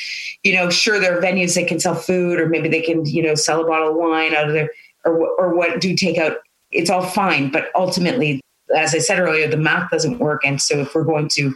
you 0.43 0.53
know 0.53 0.69
sure 0.69 0.99
there 0.99 1.17
are 1.17 1.21
venues 1.21 1.55
that 1.55 1.67
can 1.67 1.79
sell 1.79 1.95
food 1.95 2.39
or 2.39 2.47
maybe 2.47 2.69
they 2.69 2.81
can 2.81 3.05
you 3.05 3.21
know 3.21 3.35
sell 3.35 3.61
a 3.61 3.67
bottle 3.67 3.89
of 3.89 3.95
wine 3.95 4.33
out 4.33 4.47
of 4.47 4.53
there 4.53 4.69
or 5.05 5.29
or 5.37 5.55
what 5.55 5.81
do 5.81 5.93
takeout 5.93 6.37
it's 6.73 6.89
all 6.89 7.03
fine. 7.03 7.51
But 7.51 7.69
ultimately, 7.75 8.41
as 8.75 8.93
I 8.95 8.99
said 8.99 9.19
earlier, 9.19 9.47
the 9.47 9.57
math 9.57 9.89
doesn't 9.91 10.19
work. 10.19 10.45
And 10.45 10.61
so 10.61 10.79
if 10.79 10.95
we're 10.95 11.03
going 11.03 11.29
to, 11.29 11.53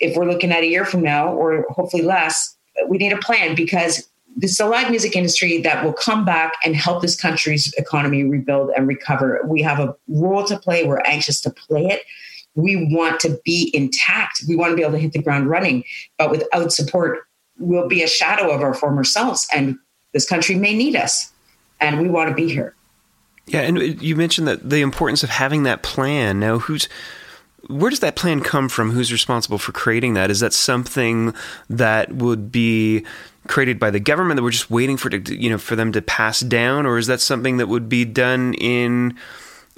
if 0.00 0.16
we're 0.16 0.26
looking 0.26 0.52
at 0.52 0.62
a 0.62 0.66
year 0.66 0.84
from 0.84 1.02
now, 1.02 1.32
or 1.32 1.66
hopefully 1.70 2.02
less, 2.02 2.56
we 2.88 2.98
need 2.98 3.12
a 3.12 3.18
plan 3.18 3.54
because 3.54 4.08
this 4.36 4.50
is 4.50 4.60
a 4.60 4.66
live 4.66 4.90
music 4.90 5.16
industry 5.16 5.62
that 5.62 5.82
will 5.82 5.94
come 5.94 6.24
back 6.24 6.52
and 6.62 6.76
help 6.76 7.00
this 7.00 7.16
country's 7.16 7.72
economy 7.78 8.22
rebuild 8.22 8.70
and 8.76 8.86
recover. 8.86 9.40
We 9.46 9.62
have 9.62 9.78
a 9.78 9.96
role 10.08 10.44
to 10.44 10.58
play. 10.58 10.84
We're 10.84 11.00
anxious 11.00 11.40
to 11.42 11.50
play 11.50 11.86
it. 11.86 12.02
We 12.54 12.94
want 12.94 13.18
to 13.20 13.40
be 13.44 13.70
intact. 13.72 14.42
We 14.46 14.56
want 14.56 14.72
to 14.72 14.76
be 14.76 14.82
able 14.82 14.92
to 14.92 14.98
hit 14.98 15.12
the 15.12 15.22
ground 15.22 15.48
running. 15.48 15.84
But 16.18 16.30
without 16.30 16.72
support, 16.72 17.20
we'll 17.58 17.88
be 17.88 18.02
a 18.02 18.08
shadow 18.08 18.50
of 18.50 18.60
our 18.60 18.74
former 18.74 19.04
selves. 19.04 19.48
And 19.54 19.78
this 20.12 20.28
country 20.28 20.54
may 20.54 20.74
need 20.74 20.96
us. 20.96 21.32
And 21.80 22.00
we 22.00 22.08
want 22.08 22.28
to 22.28 22.34
be 22.34 22.48
here. 22.48 22.75
Yeah, 23.46 23.60
and 23.60 24.02
you 24.02 24.16
mentioned 24.16 24.48
that 24.48 24.68
the 24.68 24.80
importance 24.80 25.22
of 25.22 25.30
having 25.30 25.62
that 25.62 25.82
plan. 25.82 26.40
Now, 26.40 26.58
who's 26.58 26.88
where 27.68 27.90
does 27.90 28.00
that 28.00 28.16
plan 28.16 28.40
come 28.40 28.68
from? 28.68 28.90
Who's 28.92 29.12
responsible 29.12 29.58
for 29.58 29.72
creating 29.72 30.14
that? 30.14 30.30
Is 30.30 30.40
that 30.40 30.52
something 30.52 31.34
that 31.68 32.12
would 32.12 32.52
be 32.52 33.04
created 33.48 33.78
by 33.78 33.90
the 33.90 34.00
government 34.00 34.36
that 34.36 34.42
we're 34.42 34.50
just 34.50 34.70
waiting 34.70 34.96
for 34.96 35.10
to, 35.10 35.36
you 35.36 35.50
know 35.50 35.58
for 35.58 35.76
them 35.76 35.92
to 35.92 36.02
pass 36.02 36.40
down, 36.40 36.86
or 36.86 36.98
is 36.98 37.06
that 37.06 37.20
something 37.20 37.56
that 37.56 37.68
would 37.68 37.88
be 37.88 38.04
done 38.04 38.54
in 38.54 39.16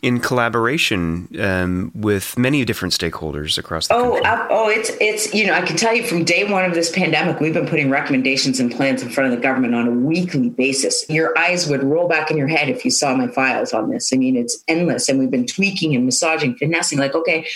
in 0.02 0.20
collaboration 0.20 1.28
um, 1.40 1.90
with 1.94 2.38
many 2.38 2.64
different 2.64 2.94
stakeholders 2.94 3.58
across 3.58 3.88
the 3.88 3.94
oh, 3.94 4.12
country? 4.12 4.24
Uh, 4.24 4.46
oh, 4.50 4.68
it's 4.68 4.90
it's 5.00 5.34
you 5.34 5.46
know 5.46 5.54
I 5.54 5.62
can 5.62 5.76
tell 5.76 5.94
you 5.94 6.04
from 6.04 6.24
day 6.24 6.44
one 6.44 6.64
of 6.64 6.74
this 6.74 6.90
pandemic, 6.90 7.40
we've 7.40 7.54
been 7.54 7.66
putting 7.66 7.90
recommendations 7.90 8.60
and 8.60 8.70
plans 8.70 9.02
in 9.02 9.10
front 9.10 9.32
of 9.32 9.36
the 9.36 9.42
government 9.42 9.74
on 9.74 9.88
a 9.88 9.90
weekly 9.90 10.50
basis. 10.50 11.04
Your 11.08 11.36
eyes 11.36 11.68
would 11.68 11.82
roll 11.82 12.08
back 12.08 12.30
in 12.30 12.36
your 12.36 12.48
head 12.48 12.68
if 12.68 12.84
you 12.84 12.90
saw 12.90 13.14
my 13.14 13.28
files 13.28 13.72
on 13.72 13.90
this. 13.90 14.12
I 14.12 14.16
mean, 14.16 14.36
it's 14.36 14.62
endless, 14.68 15.08
and 15.08 15.18
we've 15.18 15.30
been 15.30 15.46
tweaking 15.46 15.94
and 15.94 16.04
massaging, 16.04 16.56
finessing. 16.56 16.98
Like, 16.98 17.14
okay, 17.14 17.46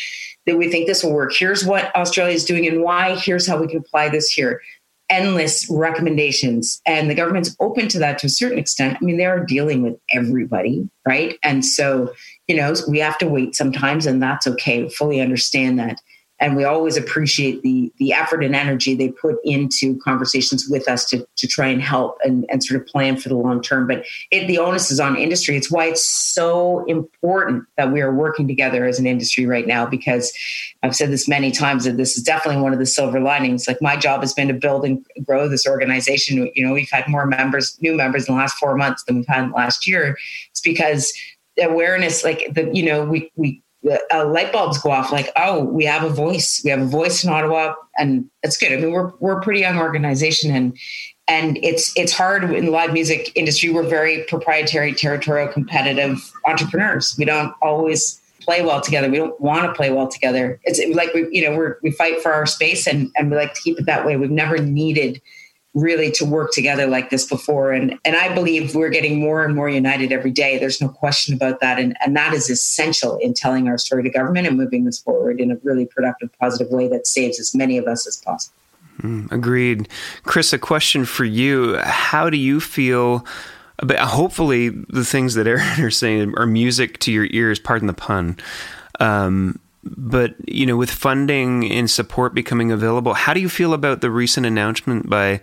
that 0.47 0.57
we 0.57 0.71
think 0.71 0.87
this 0.87 1.05
will 1.05 1.13
work. 1.13 1.33
Here's 1.33 1.65
what 1.65 1.95
Australia 1.95 2.35
is 2.35 2.45
doing 2.45 2.67
and 2.67 2.83
why. 2.83 3.17
Here's 3.17 3.47
how 3.47 3.59
we 3.61 3.69
can 3.69 3.79
apply 3.79 4.09
this 4.09 4.31
here 4.31 4.61
endless 5.12 5.68
recommendations. 5.70 6.81
And 6.87 7.11
the 7.11 7.14
government's 7.14 7.55
open 7.61 7.87
to 7.88 7.98
that 7.98 8.18
to 8.20 8.27
a 8.27 8.31
certain 8.31 8.59
extent. 8.59 8.98
I 9.01 9.05
mean 9.05 9.18
they 9.18 9.27
are 9.27 9.44
dealing 9.44 9.83
with 9.83 9.96
everybody 10.11 10.88
right? 11.07 11.38
And 11.42 11.64
so 11.64 12.12
you 12.48 12.57
know 12.57 12.75
we 12.88 12.98
have 12.98 13.18
to 13.18 13.29
wait 13.29 13.55
sometimes 13.55 14.07
and 14.07 14.22
that's 14.22 14.46
okay. 14.46 14.88
Fully 14.88 15.20
understand 15.20 15.79
that 15.79 16.01
and 16.43 16.57
we 16.57 16.65
always 16.65 16.97
appreciate 16.97 17.63
the 17.63 17.93
the 17.99 18.13
effort 18.13 18.43
and 18.43 18.55
energy 18.57 18.95
they 18.95 19.11
put 19.11 19.37
into 19.45 19.97
conversations 20.01 20.69
with 20.69 20.89
us 20.89 21.09
to, 21.09 21.27
to 21.37 21.47
try 21.47 21.69
and 21.69 21.81
help 21.81 22.19
and, 22.25 22.45
and 22.51 22.65
sort 22.65 22.81
of 22.81 22.87
plan 22.87 23.17
for 23.17 23.29
the 23.29 23.37
long 23.37 23.63
term. 23.63 23.87
But 23.87 24.05
it, 24.33 24.49
the 24.49 24.59
onus 24.59 24.91
is 24.91 24.99
on 24.99 25.17
industry. 25.17 25.57
It's 25.57 25.71
why 25.71 25.87
it's 25.87 26.05
so 26.05 26.85
important 26.87 27.65
that 27.77 27.93
we 27.93 28.03
are 28.03 28.13
working 28.13 28.49
together 28.49 28.85
as 28.85 28.99
an 28.99 29.07
industry 29.07 29.47
right 29.47 29.67
now 29.67 29.87
because 29.87 30.33
i've 30.83 30.97
said 30.97 31.11
this 31.11 31.29
many 31.29 31.53
times 31.53 31.85
that 31.85 31.97
this 31.97 32.17
is 32.17 32.25
definitely 32.25 32.61
one 32.61 32.73
of 32.73 32.81
the 32.81 32.87
silver 32.87 33.21
linings. 33.21 33.69
Like 33.69 33.81
my 33.81 33.97
job 33.97 34.21
has 34.21 34.35
been 34.35 34.49
to 34.49 34.55
build 34.55 34.85
and 34.85 35.07
grow 35.25 35.49
this 35.49 35.67
organization. 35.67 36.51
You 36.57 36.67
know 36.67 36.75
we've 36.75 36.91
had 36.91 37.07
more 37.07 37.25
members 37.25 37.79
new 37.81 37.95
members 37.95 38.29
in 38.29 38.35
the 38.35 38.41
last 38.41 38.57
four 38.57 38.77
months 38.77 39.05
than 39.05 39.17
we've 39.17 39.29
had 39.29 39.53
last 39.53 39.87
year. 39.87 40.19
It's 40.51 40.61
because 40.61 41.13
awareness 41.61 42.25
like 42.25 42.49
the 42.53 42.69
you 42.75 42.83
know 42.83 43.05
we 43.05 43.31
we 43.37 43.63
uh, 44.12 44.27
light 44.27 44.53
bulbs 44.53 44.79
go 44.79 44.90
off 44.90 45.11
like 45.12 45.31
oh 45.37 45.64
we 45.64 45.85
have 45.85 46.05
a 46.05 46.09
voice. 46.11 46.61
We 46.64 46.71
have 46.71 46.81
a 46.81 46.87
voice 46.87 47.25
in 47.25 47.31
ottawa 47.31 47.75
and 47.99 48.29
it's 48.42 48.57
good. 48.57 48.73
I 48.73 48.77
mean 48.77 48.92
we're 48.92 49.12
we're 49.21 49.38
a 49.38 49.42
pretty 49.42 49.61
young 49.61 49.79
organization 49.79 50.55
and 50.55 50.77
and 51.29 51.59
it's 51.62 51.92
it's 51.97 52.12
hard 52.12 52.45
in 52.45 52.66
the 52.66 52.71
live 52.71 52.92
music 52.92 53.33
industry. 53.35 53.71
We're 53.71 53.83
very 53.83 54.25
proprietary 54.25 54.92
territorial 54.95 55.49
competitive 55.49 56.33
entrepreneurs. 56.47 57.14
We 57.18 57.25
don't 57.25 57.55
always 57.62 58.21
play 58.40 58.62
well 58.62 58.81
together. 58.81 59.09
We 59.09 59.18
don't 59.18 59.40
want 59.40 59.64
to 59.64 59.73
play 59.73 59.90
well 59.90 60.09
together. 60.09 60.61
It's 60.64 60.81
like 60.95 61.12
we 61.14 61.29
you 61.31 61.49
know 61.49 61.57
we're 61.57 61.79
we 61.83 61.90
fight 61.90 62.23
for 62.23 62.33
our 62.33 62.47
space 62.47 62.87
and 62.87 63.11
and 63.16 63.31
we 63.31 63.37
like 63.37 63.55
to 63.55 63.61
keep 63.62 63.79
it 63.79 63.87
that 63.87 64.05
way. 64.07 64.16
We've 64.16 64.31
never 64.31 64.59
needed 64.59 65.21
really 65.75 66.11
to 66.13 66.25
work 66.25 66.53
together 66.53 66.87
like 66.87 67.11
this 67.11 67.27
before. 67.27 67.73
And, 67.73 67.99
and 68.05 68.15
I 68.15 68.35
believe 68.35 68.75
we're 68.75 68.91
getting 68.91 69.21
more 69.21 69.45
and 69.45 69.55
more 69.55 69.71
united 69.71 70.13
every 70.13 70.31
day. 70.31 70.59
There's 70.59 70.81
no 70.81 70.89
question 70.89 71.35
about 71.35 71.61
that. 71.61 71.79
And, 71.79 71.97
and 72.05 72.15
that 72.17 72.35
is 72.35 72.51
essential 72.51 73.17
in 73.19 73.33
telling 73.33 73.69
our 73.69 73.79
story 73.79 74.03
to 74.03 74.11
government 74.11 74.47
and 74.47 74.57
moving 74.57 74.85
this 74.85 74.99
forward 74.99 75.41
in 75.41 75.51
a 75.51 75.57
really 75.63 75.87
productive, 75.87 76.31
positive 76.39 76.71
way 76.71 76.89
that 76.89 77.07
saves 77.07 77.41
as 77.41 77.55
many 77.55 77.79
of 77.79 77.87
us 77.87 78.07
as 78.07 78.19
possible. 78.19 78.57
Mm, 79.01 79.33
agreed. 79.33 79.89
Chris, 80.25 80.53
a 80.53 80.59
question 80.59 81.07
for 81.07 81.25
you. 81.25 81.79
How 81.79 82.29
do 82.29 82.37
you 82.37 82.61
feel 82.61 83.27
about 83.79 84.09
hopefully 84.09 84.69
the 84.69 85.05
things 85.05 85.35
that 85.35 85.47
Aaron 85.47 85.81
are 85.85 85.91
saying 85.91 86.35
are 86.37 86.47
music 86.47 86.99
to 87.01 87.13
your 87.13 87.27
ears, 87.31 87.59
pardon 87.59 87.87
the 87.87 87.95
pun. 87.95 88.37
Um, 89.01 89.59
but 89.85 90.35
you 90.47 90.66
know, 90.66 90.77
with 90.77 90.90
funding 90.90 91.71
and 91.71 91.90
support 91.90 92.35
becoming 92.35 92.71
available, 92.71 93.14
how 93.14 93.35
do 93.35 93.40
you 93.40 93.49
feel 93.49 93.73
about 93.73 94.01
the 94.01 94.11
recent 94.11 94.47
announcement 94.47 95.09
by 95.11 95.40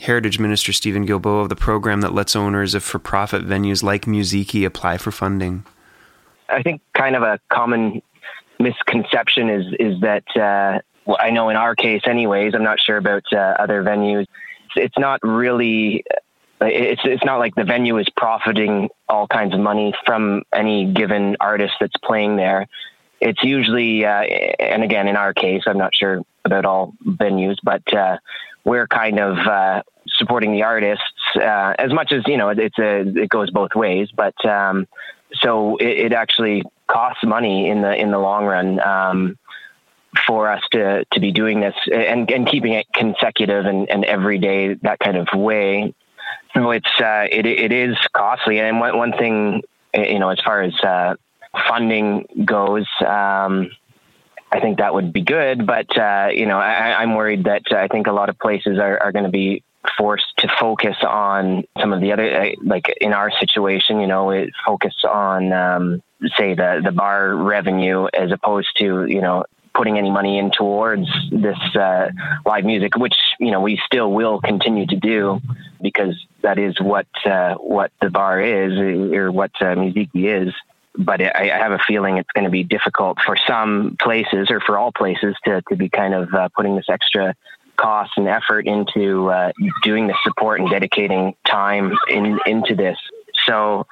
Heritage 0.00 0.38
Minister 0.38 0.72
Steven 0.72 1.06
Guilbeault 1.06 1.42
of 1.42 1.48
the 1.48 1.56
program 1.56 2.00
that 2.00 2.14
lets 2.14 2.34
owners 2.34 2.74
of 2.74 2.82
for-profit 2.82 3.46
venues 3.46 3.82
like 3.82 4.06
Musiki 4.06 4.64
apply 4.64 4.98
for 4.98 5.10
funding? 5.10 5.64
I 6.48 6.62
think 6.62 6.80
kind 6.96 7.16
of 7.16 7.22
a 7.22 7.38
common 7.50 8.02
misconception 8.58 9.50
is 9.50 9.66
is 9.78 10.00
that 10.00 10.24
uh, 10.36 10.80
well, 11.04 11.18
I 11.20 11.30
know 11.30 11.48
in 11.50 11.56
our 11.56 11.74
case, 11.74 12.02
anyways. 12.06 12.54
I'm 12.54 12.64
not 12.64 12.80
sure 12.80 12.96
about 12.96 13.24
uh, 13.32 13.56
other 13.58 13.82
venues. 13.82 14.26
It's 14.76 14.98
not 14.98 15.20
really. 15.22 16.04
It's 16.60 17.02
it's 17.04 17.24
not 17.24 17.38
like 17.38 17.54
the 17.54 17.64
venue 17.64 17.98
is 17.98 18.06
profiting 18.16 18.88
all 19.08 19.26
kinds 19.26 19.52
of 19.52 19.60
money 19.60 19.94
from 20.06 20.42
any 20.54 20.90
given 20.92 21.36
artist 21.40 21.74
that's 21.80 21.96
playing 22.02 22.36
there 22.36 22.66
it's 23.20 23.42
usually, 23.42 24.04
uh, 24.04 24.22
and 24.22 24.82
again, 24.82 25.08
in 25.08 25.16
our 25.16 25.32
case, 25.32 25.62
I'm 25.66 25.78
not 25.78 25.94
sure 25.94 26.22
about 26.44 26.64
all 26.64 26.92
venues, 27.06 27.56
but 27.62 27.82
uh, 27.94 28.18
we're 28.64 28.86
kind 28.86 29.18
of 29.18 29.38
uh, 29.38 29.82
supporting 30.08 30.52
the 30.52 30.62
artists 30.62 31.04
uh, 31.36 31.74
as 31.78 31.92
much 31.92 32.12
as 32.12 32.22
you 32.26 32.36
know. 32.36 32.50
It's 32.50 32.78
a 32.78 33.00
it 33.00 33.28
goes 33.28 33.50
both 33.50 33.74
ways, 33.74 34.10
but 34.14 34.34
um, 34.44 34.86
so 35.34 35.76
it, 35.76 36.06
it, 36.06 36.12
actually 36.12 36.62
costs 36.86 37.24
money 37.24 37.68
in 37.68 37.82
the 37.82 37.94
in 37.94 38.10
the 38.10 38.18
long 38.18 38.44
run. 38.44 38.80
Um, 38.80 39.38
for 40.28 40.48
us 40.48 40.62
to, 40.70 41.04
to 41.12 41.20
be 41.20 41.32
doing 41.32 41.60
this 41.60 41.74
and, 41.92 42.30
and 42.30 42.46
keeping 42.46 42.74
it 42.74 42.86
consecutive 42.94 43.66
and, 43.66 43.90
and 43.90 44.04
every 44.04 44.38
day 44.38 44.74
that 44.74 45.00
kind 45.00 45.16
of 45.16 45.26
way. 45.34 45.92
So 46.54 46.70
it's 46.70 47.00
uh, 47.00 47.26
it, 47.30 47.46
it 47.46 47.72
is 47.72 47.96
costly. 48.12 48.60
And 48.60 48.78
one, 48.78 48.96
one 48.96 49.12
thing, 49.12 49.62
you 49.92 50.18
know, 50.20 50.28
as 50.28 50.40
far 50.40 50.62
as 50.62 50.72
uh, 50.80 51.14
funding 51.68 52.26
goes, 52.44 52.86
um, 53.00 53.70
I 54.52 54.60
think 54.60 54.78
that 54.78 54.94
would 54.94 55.12
be 55.12 55.22
good. 55.22 55.66
But 55.66 55.96
uh, 55.98 56.28
you 56.32 56.46
know, 56.46 56.58
I, 56.58 57.02
I'm 57.02 57.14
worried 57.14 57.44
that 57.44 57.72
I 57.72 57.88
think 57.88 58.06
a 58.06 58.12
lot 58.12 58.28
of 58.28 58.38
places 58.38 58.78
are, 58.78 59.02
are 59.02 59.12
going 59.12 59.24
to 59.24 59.30
be 59.30 59.62
forced 59.98 60.36
to 60.38 60.48
focus 60.58 60.96
on 61.06 61.64
some 61.80 61.92
of 61.92 62.00
the 62.00 62.12
other, 62.12 62.42
uh, 62.42 62.50
like 62.62 62.86
in 63.00 63.12
our 63.12 63.30
situation, 63.30 64.00
you 64.00 64.06
know, 64.06 64.46
focus 64.66 64.94
on 65.08 65.52
um, 65.52 66.02
say 66.36 66.54
the 66.54 66.80
the 66.84 66.92
bar 66.92 67.34
revenue 67.34 68.06
as 68.14 68.30
opposed 68.32 68.68
to 68.78 69.06
you 69.06 69.20
know 69.20 69.44
putting 69.74 69.98
any 69.98 70.10
money 70.10 70.38
in 70.38 70.50
towards 70.52 71.08
this 71.30 71.58
uh, 71.74 72.08
live 72.46 72.64
music, 72.64 72.96
which 72.96 73.16
you 73.38 73.50
know 73.50 73.60
we 73.60 73.80
still 73.84 74.10
will 74.12 74.40
continue 74.40 74.86
to 74.86 74.96
do 74.96 75.40
because 75.82 76.14
that 76.42 76.58
is 76.58 76.80
what 76.80 77.06
uh, 77.26 77.54
what 77.54 77.92
the 78.00 78.10
bar 78.10 78.40
is 78.40 78.72
or 79.12 79.30
what 79.30 79.50
uh, 79.60 79.74
is. 80.14 80.54
But 80.96 81.20
I, 81.20 81.50
I 81.50 81.58
have 81.58 81.72
a 81.72 81.78
feeling 81.78 82.18
it's 82.18 82.30
going 82.32 82.44
to 82.44 82.50
be 82.50 82.62
difficult 82.62 83.18
for 83.20 83.36
some 83.48 83.96
places 84.00 84.50
or 84.50 84.60
for 84.60 84.78
all 84.78 84.92
places 84.92 85.34
to 85.44 85.62
to 85.68 85.76
be 85.76 85.88
kind 85.88 86.14
of 86.14 86.32
uh, 86.32 86.48
putting 86.56 86.76
this 86.76 86.86
extra 86.88 87.34
cost 87.76 88.12
and 88.16 88.28
effort 88.28 88.66
into 88.66 89.30
uh, 89.30 89.52
doing 89.82 90.06
the 90.06 90.14
support 90.22 90.60
and 90.60 90.70
dedicating 90.70 91.34
time 91.44 91.92
in, 92.08 92.38
into 92.46 92.74
this. 92.74 92.96
So 93.46 93.86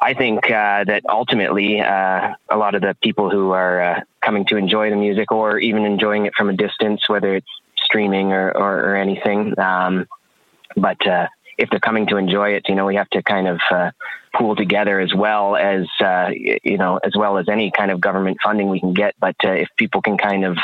I 0.00 0.14
think 0.14 0.50
uh, 0.50 0.84
that 0.84 1.02
ultimately, 1.08 1.80
uh, 1.80 2.34
a 2.50 2.56
lot 2.56 2.74
of 2.74 2.82
the 2.82 2.94
people 3.02 3.30
who 3.30 3.52
are 3.52 3.80
uh, 3.80 4.00
coming 4.20 4.44
to 4.46 4.56
enjoy 4.56 4.90
the 4.90 4.96
music 4.96 5.32
or 5.32 5.58
even 5.58 5.84
enjoying 5.84 6.26
it 6.26 6.34
from 6.34 6.50
a 6.50 6.52
distance, 6.52 7.08
whether 7.08 7.34
it's 7.34 7.48
streaming 7.82 8.32
or, 8.32 8.50
or, 8.50 8.80
or 8.80 8.96
anything, 8.96 9.58
um, 9.58 10.06
but 10.76 11.06
uh, 11.06 11.28
if 11.58 11.70
they're 11.70 11.80
coming 11.80 12.06
to 12.08 12.16
enjoy 12.16 12.50
it, 12.50 12.68
you 12.68 12.74
know, 12.74 12.84
we 12.84 12.96
have 12.96 13.08
to 13.10 13.22
kind 13.22 13.46
of 13.48 13.60
pool 14.34 14.56
together 14.56 15.00
as 15.00 15.14
well 15.14 15.56
as, 15.56 15.86
uh, 16.00 16.30
you 16.32 16.78
know, 16.78 16.98
as 17.02 17.12
well 17.16 17.38
as 17.38 17.48
any 17.48 17.70
kind 17.70 17.90
of 17.90 18.00
government 18.00 18.38
funding 18.42 18.68
we 18.68 18.80
can 18.80 18.92
get. 18.92 19.14
But 19.18 19.36
if 19.42 19.68
people 19.76 20.02
can 20.02 20.18
kind 20.18 20.44
of 20.44 20.56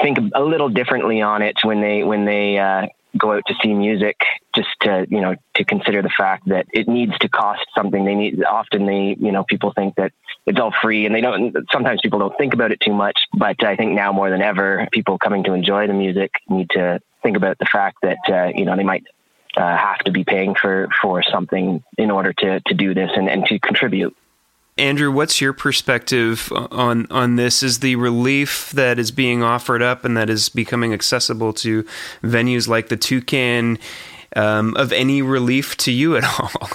think 0.00 0.18
a 0.34 0.42
little 0.42 0.68
differently 0.68 1.22
on 1.22 1.42
it 1.42 1.56
when 1.64 1.80
they 1.80 2.04
when 2.04 2.24
they 2.24 2.58
go 3.16 3.32
out 3.32 3.42
to 3.46 3.54
see 3.62 3.72
music 3.72 4.20
just 4.54 4.68
to 4.82 5.06
you 5.08 5.20
know 5.20 5.34
to 5.54 5.64
consider 5.64 6.02
the 6.02 6.10
fact 6.10 6.46
that 6.48 6.66
it 6.72 6.88
needs 6.88 7.16
to 7.18 7.28
cost 7.28 7.64
something 7.74 8.04
they 8.04 8.14
need 8.14 8.42
often 8.44 8.86
they 8.86 9.16
you 9.18 9.32
know 9.32 9.44
people 9.44 9.72
think 9.72 9.94
that 9.96 10.12
it's 10.46 10.60
all 10.60 10.72
free 10.82 11.06
and 11.06 11.14
they 11.14 11.20
don't 11.20 11.54
sometimes 11.72 12.00
people 12.02 12.18
don't 12.18 12.36
think 12.36 12.52
about 12.52 12.70
it 12.70 12.80
too 12.80 12.92
much 12.92 13.18
but 13.34 13.62
i 13.64 13.76
think 13.76 13.92
now 13.92 14.12
more 14.12 14.30
than 14.30 14.42
ever 14.42 14.86
people 14.92 15.18
coming 15.18 15.42
to 15.42 15.54
enjoy 15.54 15.86
the 15.86 15.92
music 15.92 16.32
need 16.48 16.68
to 16.70 17.00
think 17.22 17.36
about 17.36 17.58
the 17.58 17.66
fact 17.66 17.96
that 18.02 18.18
uh, 18.28 18.52
you 18.54 18.64
know 18.64 18.76
they 18.76 18.84
might 18.84 19.04
uh, 19.58 19.76
have 19.76 19.98
to 19.98 20.10
be 20.10 20.24
paying 20.24 20.54
for 20.54 20.88
for 21.02 21.22
something 21.22 21.82
in 21.98 22.10
order 22.10 22.32
to 22.32 22.60
to 22.66 22.74
do 22.74 22.94
this 22.94 23.10
and, 23.14 23.28
and 23.28 23.44
to 23.46 23.58
contribute 23.58 24.16
Andrew, 24.78 25.10
what's 25.10 25.40
your 25.40 25.52
perspective 25.52 26.52
on 26.54 27.06
on 27.10 27.34
this? 27.34 27.64
Is 27.64 27.80
the 27.80 27.96
relief 27.96 28.70
that 28.70 28.98
is 28.98 29.10
being 29.10 29.42
offered 29.42 29.82
up 29.82 30.04
and 30.04 30.16
that 30.16 30.30
is 30.30 30.48
becoming 30.48 30.94
accessible 30.94 31.52
to 31.54 31.84
venues 32.22 32.68
like 32.68 32.88
the 32.88 32.96
Toucan 32.96 33.78
um, 34.36 34.76
of 34.76 34.92
any 34.92 35.20
relief 35.20 35.76
to 35.78 35.90
you 35.90 36.16
at 36.16 36.24
all? 36.40 36.68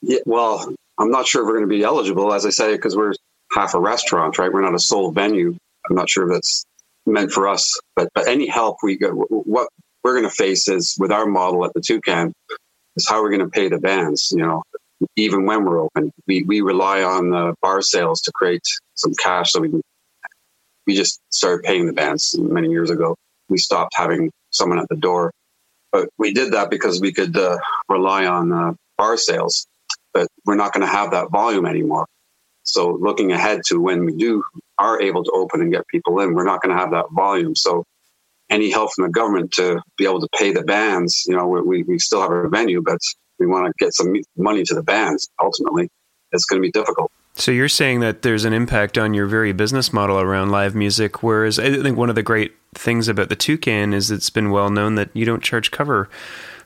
yeah, 0.00 0.20
well, 0.24 0.72
I'm 0.98 1.10
not 1.10 1.26
sure 1.26 1.42
if 1.42 1.46
we're 1.46 1.58
going 1.58 1.68
to 1.68 1.74
be 1.74 1.82
eligible, 1.82 2.32
as 2.32 2.46
I 2.46 2.50
say, 2.50 2.76
because 2.76 2.96
we're 2.96 3.14
half 3.52 3.74
a 3.74 3.80
restaurant, 3.80 4.38
right? 4.38 4.52
We're 4.52 4.62
not 4.62 4.74
a 4.74 4.78
sole 4.78 5.10
venue. 5.10 5.56
I'm 5.88 5.96
not 5.96 6.08
sure 6.08 6.28
if 6.28 6.34
that's 6.34 6.64
meant 7.06 7.32
for 7.32 7.48
us, 7.48 7.76
but 7.96 8.08
but 8.14 8.28
any 8.28 8.46
help 8.46 8.76
we 8.84 8.96
get, 8.96 9.10
what 9.12 9.68
we're 10.02 10.14
going 10.18 10.28
to 10.28 10.34
face 10.34 10.68
is 10.68 10.96
with 10.98 11.12
our 11.12 11.26
model 11.26 11.64
at 11.64 11.72
the 11.74 11.80
Toucan 11.80 12.32
is 12.96 13.08
how 13.08 13.22
we're 13.22 13.30
going 13.30 13.40
to 13.40 13.48
pay 13.48 13.68
the 13.68 13.78
bands. 13.78 14.32
You 14.34 14.44
know, 14.46 14.62
even 15.16 15.46
when 15.46 15.64
we're 15.64 15.80
open. 15.80 16.12
We, 16.26 16.42
we 16.42 16.60
rely 16.60 17.02
on 17.02 17.30
the 17.30 17.54
bar 17.62 17.82
sales 17.82 18.20
to 18.22 18.32
create 18.32 18.62
some 18.94 19.12
cash 19.14 19.52
so 19.52 19.60
we 19.60 19.70
can, 19.70 19.82
we 20.86 20.94
just 20.94 21.20
started 21.30 21.64
paying 21.64 21.86
the 21.86 21.92
bands 21.92 22.36
many 22.38 22.68
years 22.68 22.90
ago. 22.90 23.16
We 23.48 23.58
stopped 23.58 23.94
having 23.96 24.30
someone 24.50 24.78
at 24.78 24.88
the 24.88 24.96
door, 24.96 25.32
but 25.92 26.08
we 26.18 26.32
did 26.32 26.52
that 26.52 26.70
because 26.70 27.00
we 27.00 27.12
could 27.12 27.36
uh, 27.36 27.58
rely 27.88 28.26
on 28.26 28.52
uh, 28.52 28.72
bar 28.96 29.16
sales, 29.16 29.66
but 30.12 30.28
we're 30.44 30.56
not 30.56 30.72
going 30.72 30.86
to 30.86 30.92
have 30.92 31.10
that 31.12 31.30
volume 31.30 31.66
anymore. 31.66 32.06
So 32.64 32.92
looking 33.00 33.32
ahead 33.32 33.62
to 33.66 33.80
when 33.80 34.04
we 34.04 34.12
do 34.12 34.42
are 34.78 35.00
able 35.00 35.24
to 35.24 35.30
open 35.32 35.60
and 35.60 35.72
get 35.72 35.86
people 35.88 36.20
in, 36.20 36.34
we're 36.34 36.44
not 36.44 36.62
going 36.62 36.74
to 36.74 36.80
have 36.80 36.92
that 36.92 37.06
volume. 37.12 37.54
So 37.54 37.84
any 38.50 38.70
help 38.70 38.92
from 38.92 39.04
the 39.04 39.10
government 39.10 39.52
to 39.52 39.80
be 39.96 40.04
able 40.04 40.20
to 40.20 40.28
pay 40.36 40.52
the 40.52 40.62
bands, 40.62 41.24
you 41.26 41.36
know, 41.36 41.46
we, 41.46 41.82
we 41.84 41.98
still 41.98 42.20
have 42.20 42.32
a 42.32 42.48
venue, 42.48 42.82
but 42.82 42.98
we 43.38 43.46
want 43.46 43.66
to 43.66 43.72
get 43.78 43.94
some 43.94 44.14
money 44.36 44.62
to 44.64 44.74
the 44.74 44.82
bands 44.82 45.28
ultimately. 45.42 45.88
It's 46.32 46.44
going 46.44 46.60
to 46.60 46.66
be 46.66 46.72
difficult. 46.72 47.10
So 47.34 47.52
you're 47.52 47.68
saying 47.68 48.00
that 48.00 48.22
there's 48.22 48.44
an 48.44 48.52
impact 48.52 48.98
on 48.98 49.14
your 49.14 49.26
very 49.26 49.52
business 49.52 49.92
model 49.92 50.20
around 50.20 50.50
live 50.50 50.74
music 50.74 51.22
whereas 51.22 51.58
i 51.58 51.70
think 51.70 51.96
one 51.96 52.10
of 52.10 52.16
the 52.16 52.22
great 52.22 52.54
things 52.74 53.08
about 53.08 53.28
the 53.28 53.36
toucan 53.36 53.94
is 53.94 54.10
it's 54.10 54.30
been 54.30 54.50
well 54.50 54.68
known 54.68 54.96
that 54.96 55.10
you 55.14 55.24
don't 55.24 55.42
charge 55.42 55.70
cover 55.70 56.10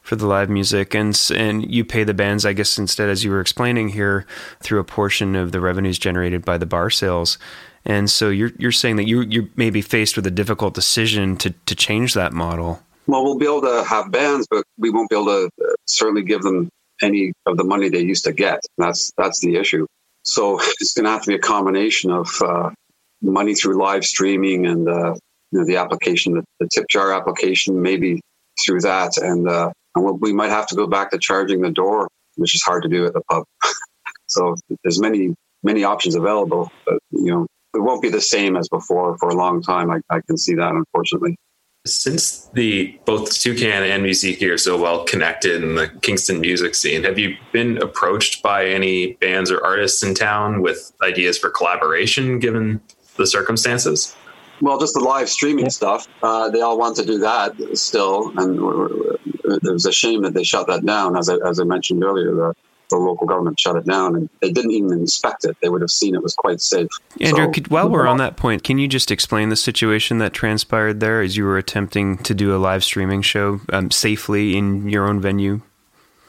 for 0.03 0.17
the 0.17 0.27
live 0.27 0.51
music 0.51 0.95
and 0.95 1.31
and 1.35 1.73
you 1.73 1.85
pay 1.85 2.03
the 2.03 2.15
bands 2.15 2.45
i 2.45 2.53
guess 2.53 2.79
instead 2.79 3.09
as 3.09 3.23
you 3.23 3.31
were 3.31 3.41
explaining 3.41 3.91
here 3.91 4.27
through 4.61 4.81
a 4.81 4.85
portion 4.85 5.37
of 5.37 5.53
the 5.53 5.61
revenues 5.61 5.99
generated 5.99 6.45
by 6.45 6.59
the 6.59 6.67
bar 6.67 6.91
sales 6.91 7.39
and 7.85 8.11
so 8.11 8.31
you're 8.31 8.53
you're 8.59 8.73
saying 8.73 8.97
that 8.97 9.07
you 9.07 9.23
you 9.23 9.51
may 9.57 9.71
be 9.71 9.83
faced 9.83 10.17
with 10.17 10.27
a 10.27 10.31
difficult 10.31 10.75
decision 10.75 11.37
to 11.37 11.51
to 11.67 11.75
change 11.75 12.15
that 12.15 12.33
model 12.33 12.81
well, 13.07 13.23
we'll 13.23 13.39
be 13.39 13.47
able 13.47 13.63
to 13.63 13.85
have 13.85 14.11
bands, 14.11 14.47
but 14.51 14.65
we 14.79 14.91
won't 14.91 15.11
be 15.11 15.17
able 15.17 15.27
to 15.27 15.51
uh, 15.63 15.75
certainly 15.87 16.23
give 16.23 16.43
them 16.43 16.71
any 17.03 17.33
of 17.47 17.57
the 17.57 17.65
money 17.65 17.89
they 17.89 18.01
used 18.01 18.25
to 18.25 18.33
get. 18.33 18.61
That's 18.79 19.13
that's 19.19 19.41
the 19.41 19.57
issue. 19.57 19.87
So 20.23 20.59
it's 20.81 20.95
going 20.95 21.05
to 21.05 21.11
have 21.11 21.23
to 21.23 21.29
be 21.29 21.35
a 21.35 21.41
combination 21.41 22.11
of 22.11 22.29
uh, 22.43 22.71
money 23.21 23.55
through 23.55 23.79
live 23.79 24.05
streaming 24.05 24.67
and 24.67 24.89
uh, 24.89 25.15
you 25.53 25.59
know, 25.59 25.65
the 25.67 25.77
application, 25.77 26.35
the, 26.35 26.45
the, 26.61 26.69
tip 26.69 26.89
jar 26.89 27.13
application, 27.13 27.81
maybe 27.81 28.21
through 28.65 28.81
that, 28.81 29.17
and 29.19 29.49
uh, 29.49 29.71
and 29.95 30.05
we'll, 30.05 30.15
we 30.15 30.33
might 30.33 30.51
have 30.51 30.67
to 30.69 30.75
go 30.75 30.87
back 30.87 31.11
to 31.11 31.19
charging 31.19 31.61
the 31.61 31.71
door, 31.71 32.09
which 32.37 32.55
is 32.55 32.63
hard 32.63 32.83
to 32.85 32.89
do 32.89 33.07
at 33.07 33.13
the 33.13 33.23
pub. 33.31 33.45
so 34.27 34.57
there's 34.83 35.01
many 35.01 35.35
many 35.63 35.85
options 35.85 36.15
available, 36.15 36.73
but 36.87 36.99
you 37.11 37.31
know 37.31 37.47
it 37.75 37.81
won't 37.81 38.03
be 38.03 38.09
the 38.09 38.21
same 38.21 38.57
as 38.57 38.69
before 38.69 39.17
for 39.19 39.29
a 39.29 39.35
long 39.35 39.63
time. 39.63 39.91
I, 39.91 40.01
I 40.11 40.21
can 40.21 40.37
see 40.37 40.55
that, 40.55 40.73
unfortunately. 40.73 41.37
Since 41.87 42.47
the 42.55 42.99
both 43.05 43.39
Toucan 43.39 43.83
and 43.83 44.03
Musiikki 44.03 44.51
are 44.51 44.57
so 44.57 44.81
well 44.81 45.05
connected 45.05 45.63
in 45.63 45.75
the 45.75 45.89
Kingston 46.01 46.41
music 46.41 46.75
scene, 46.75 47.05
have 47.05 47.19
you 47.19 47.37
been 47.53 47.77
approached 47.83 48.43
by 48.43 48.65
any 48.65 49.15
bands 49.15 49.51
or 49.51 49.63
artists 49.63 50.03
in 50.03 50.15
town 50.15 50.63
with 50.63 50.93
ideas 51.03 51.37
for 51.37 51.51
collaboration 51.51 52.39
given 52.39 52.81
the 53.17 53.27
circumstances? 53.27 54.17
Well, 54.63 54.79
just 54.79 54.95
the 54.95 55.01
live 55.01 55.29
streaming 55.29 55.69
stuff. 55.69 56.09
Uh, 56.23 56.49
they 56.49 56.63
all 56.63 56.79
want 56.79 56.97
to 56.97 57.05
do 57.05 57.19
that 57.19 57.55
still, 57.77 58.33
and 58.39 58.57
it 59.45 59.73
was 59.73 59.85
a 59.85 59.93
shame 59.93 60.23
that 60.23 60.33
they 60.33 60.45
shut 60.45 60.67
that 60.69 60.87
down. 60.87 61.19
As 61.19 61.29
I, 61.29 61.37
as 61.47 61.61
I 61.61 61.65
mentioned 61.65 62.03
earlier, 62.03 62.35
the 62.35 62.55
the 62.95 63.05
local 63.05 63.27
government 63.27 63.59
shut 63.59 63.77
it 63.77 63.85
down 63.85 64.15
and 64.15 64.31
they 64.41 64.51
didn't 64.51 64.71
even 64.71 64.93
inspect 64.93 65.45
it. 65.45 65.57
They 65.61 65.69
would 65.69 65.81
have 65.81 65.91
seen 65.91 66.15
it 66.15 66.23
was 66.23 66.35
quite 66.35 66.61
safe. 66.61 66.89
Andrew, 67.21 67.47
so, 67.47 67.51
could, 67.51 67.69
while 67.69 67.89
we're 67.89 68.07
on 68.07 68.17
that 68.19 68.37
point, 68.37 68.63
can 68.63 68.79
you 68.79 68.89
just 68.89 69.11
explain 69.11 69.49
the 69.49 69.57
situation 69.57 70.19
that 70.19 70.33
transpired 70.33 71.01
there 71.01 71.21
as 71.21 71.37
you 71.37 71.45
were 71.45 71.59
attempting 71.59 72.19
to 72.19 72.35
do 72.35 72.55
a 72.55 72.59
live 72.59 72.85
streaming 72.85 73.23
show 73.23 73.61
um, 73.73 73.91
safely 73.91 74.57
in 74.57 74.89
your 74.89 75.09
own 75.09 75.21
venue? 75.21 75.61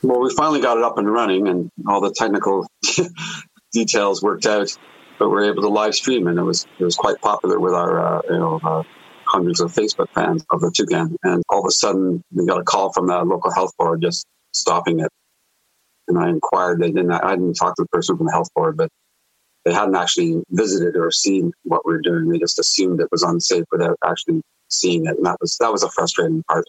Well, 0.01 0.21
we 0.21 0.34
finally 0.36 0.62
got 0.62 0.78
it 0.78 0.84
up 0.84 0.97
and 0.97 1.12
running 1.12 1.47
and 1.47 1.71
all 1.88 2.01
the 2.01 2.13
technical 2.15 2.67
details 3.73 4.21
worked 4.21 4.45
out, 4.45 4.75
but 5.17 5.30
we 5.30 5.38
are 5.38 5.45
able 5.45 5.63
to 5.63 5.69
live 5.69 5.95
stream 5.95 6.28
and 6.28 6.38
it 6.38 6.43
was 6.43 6.67
it 6.80 6.84
was 6.84 6.95
quite 6.95 7.19
popular 7.21 7.60
with 7.60 7.73
our 7.73 8.17
uh, 8.17 8.21
you 8.30 8.38
know 8.38 8.60
uh, 8.63 8.84
hundreds 9.25 9.62
of 9.62 9.73
Facebook 9.73 10.10
fans 10.13 10.45
of 10.51 10.62
the 10.62 10.71
Toucan. 10.71 11.15
And 11.23 11.43
all 11.49 11.62
of 11.62 11.65
a 11.65 11.71
sudden, 11.71 12.21
we 12.32 12.45
got 12.45 12.60
a 12.60 12.63
call 12.63 12.93
from 12.93 13.08
the 13.08 13.17
local 13.23 13.51
health 13.51 13.71
board 13.78 14.01
just 14.01 14.25
stopping 14.54 14.99
it 14.99 15.12
and 16.07 16.17
I 16.17 16.29
inquired. 16.29 16.81
They 16.81 16.91
didn't. 16.91 17.11
I 17.11 17.35
didn't 17.35 17.55
talk 17.55 17.75
to 17.75 17.83
the 17.83 17.89
person 17.89 18.17
from 18.17 18.27
the 18.27 18.31
health 18.31 18.49
board, 18.55 18.77
but 18.77 18.89
they 19.63 19.73
hadn't 19.73 19.95
actually 19.95 20.43
visited 20.49 20.95
or 20.95 21.11
seen 21.11 21.51
what 21.63 21.85
we 21.85 21.93
were 21.93 22.01
doing. 22.01 22.29
They 22.29 22.37
just 22.37 22.59
assumed 22.59 23.01
it 23.01 23.11
was 23.11 23.23
unsafe 23.23 23.65
without 23.71 23.97
actually 24.05 24.41
seeing 24.69 25.05
it, 25.05 25.17
and 25.17 25.25
that 25.25 25.37
was 25.41 25.57
that 25.57 25.71
was 25.71 25.83
a 25.83 25.89
frustrating 25.89 26.43
part. 26.43 26.65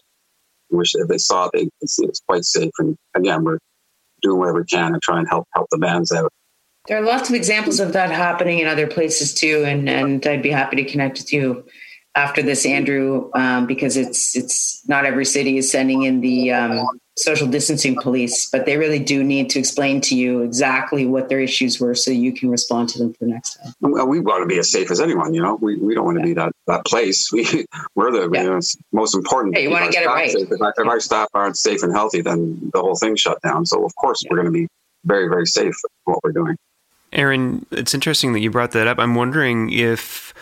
Which 0.69 0.95
if 0.95 1.07
they 1.07 1.17
saw 1.17 1.45
it, 1.45 1.51
they 1.53 1.69
could 1.79 1.89
see 1.89 2.03
it 2.03 2.09
was 2.09 2.21
quite 2.27 2.43
safe. 2.43 2.71
And 2.79 2.97
again, 3.15 3.43
we're 3.43 3.59
doing 4.21 4.39
whatever 4.39 4.59
we 4.59 4.65
can 4.65 4.93
to 4.93 4.99
try 4.99 5.19
and 5.19 5.27
help 5.27 5.47
help 5.53 5.67
the 5.71 5.77
bands 5.77 6.11
out. 6.11 6.31
There 6.87 6.97
are 6.97 7.05
lots 7.05 7.29
of 7.29 7.35
examples 7.35 7.79
of 7.79 7.93
that 7.93 8.11
happening 8.11 8.59
in 8.59 8.67
other 8.67 8.87
places 8.87 9.33
too, 9.33 9.63
and 9.65 9.87
and 9.89 10.25
I'd 10.25 10.41
be 10.41 10.51
happy 10.51 10.77
to 10.77 10.83
connect 10.83 11.19
with 11.19 11.31
you 11.31 11.65
after 12.17 12.41
this, 12.41 12.65
Andrew, 12.65 13.29
um, 13.35 13.67
because 13.67 13.95
it's 13.95 14.35
it's 14.35 14.87
not 14.89 15.05
every 15.05 15.25
city 15.25 15.57
is 15.57 15.71
sending 15.71 16.01
in 16.03 16.19
the 16.21 16.51
um, 16.51 16.99
social 17.17 17.47
distancing 17.47 17.99
police, 18.01 18.49
but 18.49 18.65
they 18.65 18.77
really 18.77 18.99
do 18.99 19.23
need 19.23 19.49
to 19.49 19.59
explain 19.59 19.99
to 20.01 20.15
you 20.15 20.41
exactly 20.41 21.05
what 21.05 21.29
their 21.29 21.39
issues 21.39 21.79
were, 21.79 21.95
so 21.95 22.11
you 22.11 22.31
can 22.31 22.49
respond 22.49 22.89
to 22.89 22.99
them 22.99 23.11
for 23.13 23.25
the 23.25 23.31
next 23.31 23.55
time. 23.55 23.73
Well, 23.81 24.07
we 24.07 24.19
want 24.19 24.43
to 24.43 24.47
be 24.47 24.59
as 24.59 24.71
safe 24.71 24.91
as 24.91 25.01
anyone. 25.01 25.33
You 25.33 25.41
know, 25.41 25.55
we, 25.55 25.77
we 25.77 25.95
don't 25.95 26.05
want 26.05 26.17
to 26.17 26.21
yeah. 26.21 26.27
be 26.27 26.33
that 26.35 26.51
that 26.67 26.85
place. 26.85 27.31
We 27.31 27.65
we're 27.95 28.11
the 28.11 28.29
yeah. 28.33 28.43
you 28.43 28.49
know, 28.49 28.59
most 28.91 29.15
important. 29.15 29.55
Hey, 29.55 29.63
you 29.63 29.69
want 29.69 29.85
to 29.85 29.91
get 29.91 30.03
it 30.03 30.07
right. 30.07 30.33
If 30.33 30.61
our, 30.61 30.73
if 30.75 30.87
our, 30.87 30.99
staff 30.99 31.29
aren't 31.33 31.57
safe 31.57 31.83
and 31.83 31.93
healthy, 31.93 32.21
then 32.21 32.71
the 32.73 32.81
whole 32.81 32.95
thing 32.95 33.15
shut 33.15 33.41
down. 33.41 33.65
So 33.65 33.85
of 33.85 33.95
course 33.95 34.23
yeah. 34.23 34.29
we're 34.31 34.37
going 34.37 34.53
to 34.53 34.59
be 34.59 34.67
very 35.05 35.27
very 35.27 35.45
safe 35.45 35.75
what 36.05 36.19
we're 36.23 36.31
doing. 36.31 36.57
Erin, 37.13 37.65
it's 37.71 37.93
interesting 37.93 38.33
that 38.33 38.39
you 38.39 38.49
brought 38.49 38.71
that 38.71 38.87
up. 38.87 38.99
I'm 38.99 39.15
wondering 39.15 39.69
if 39.71 40.33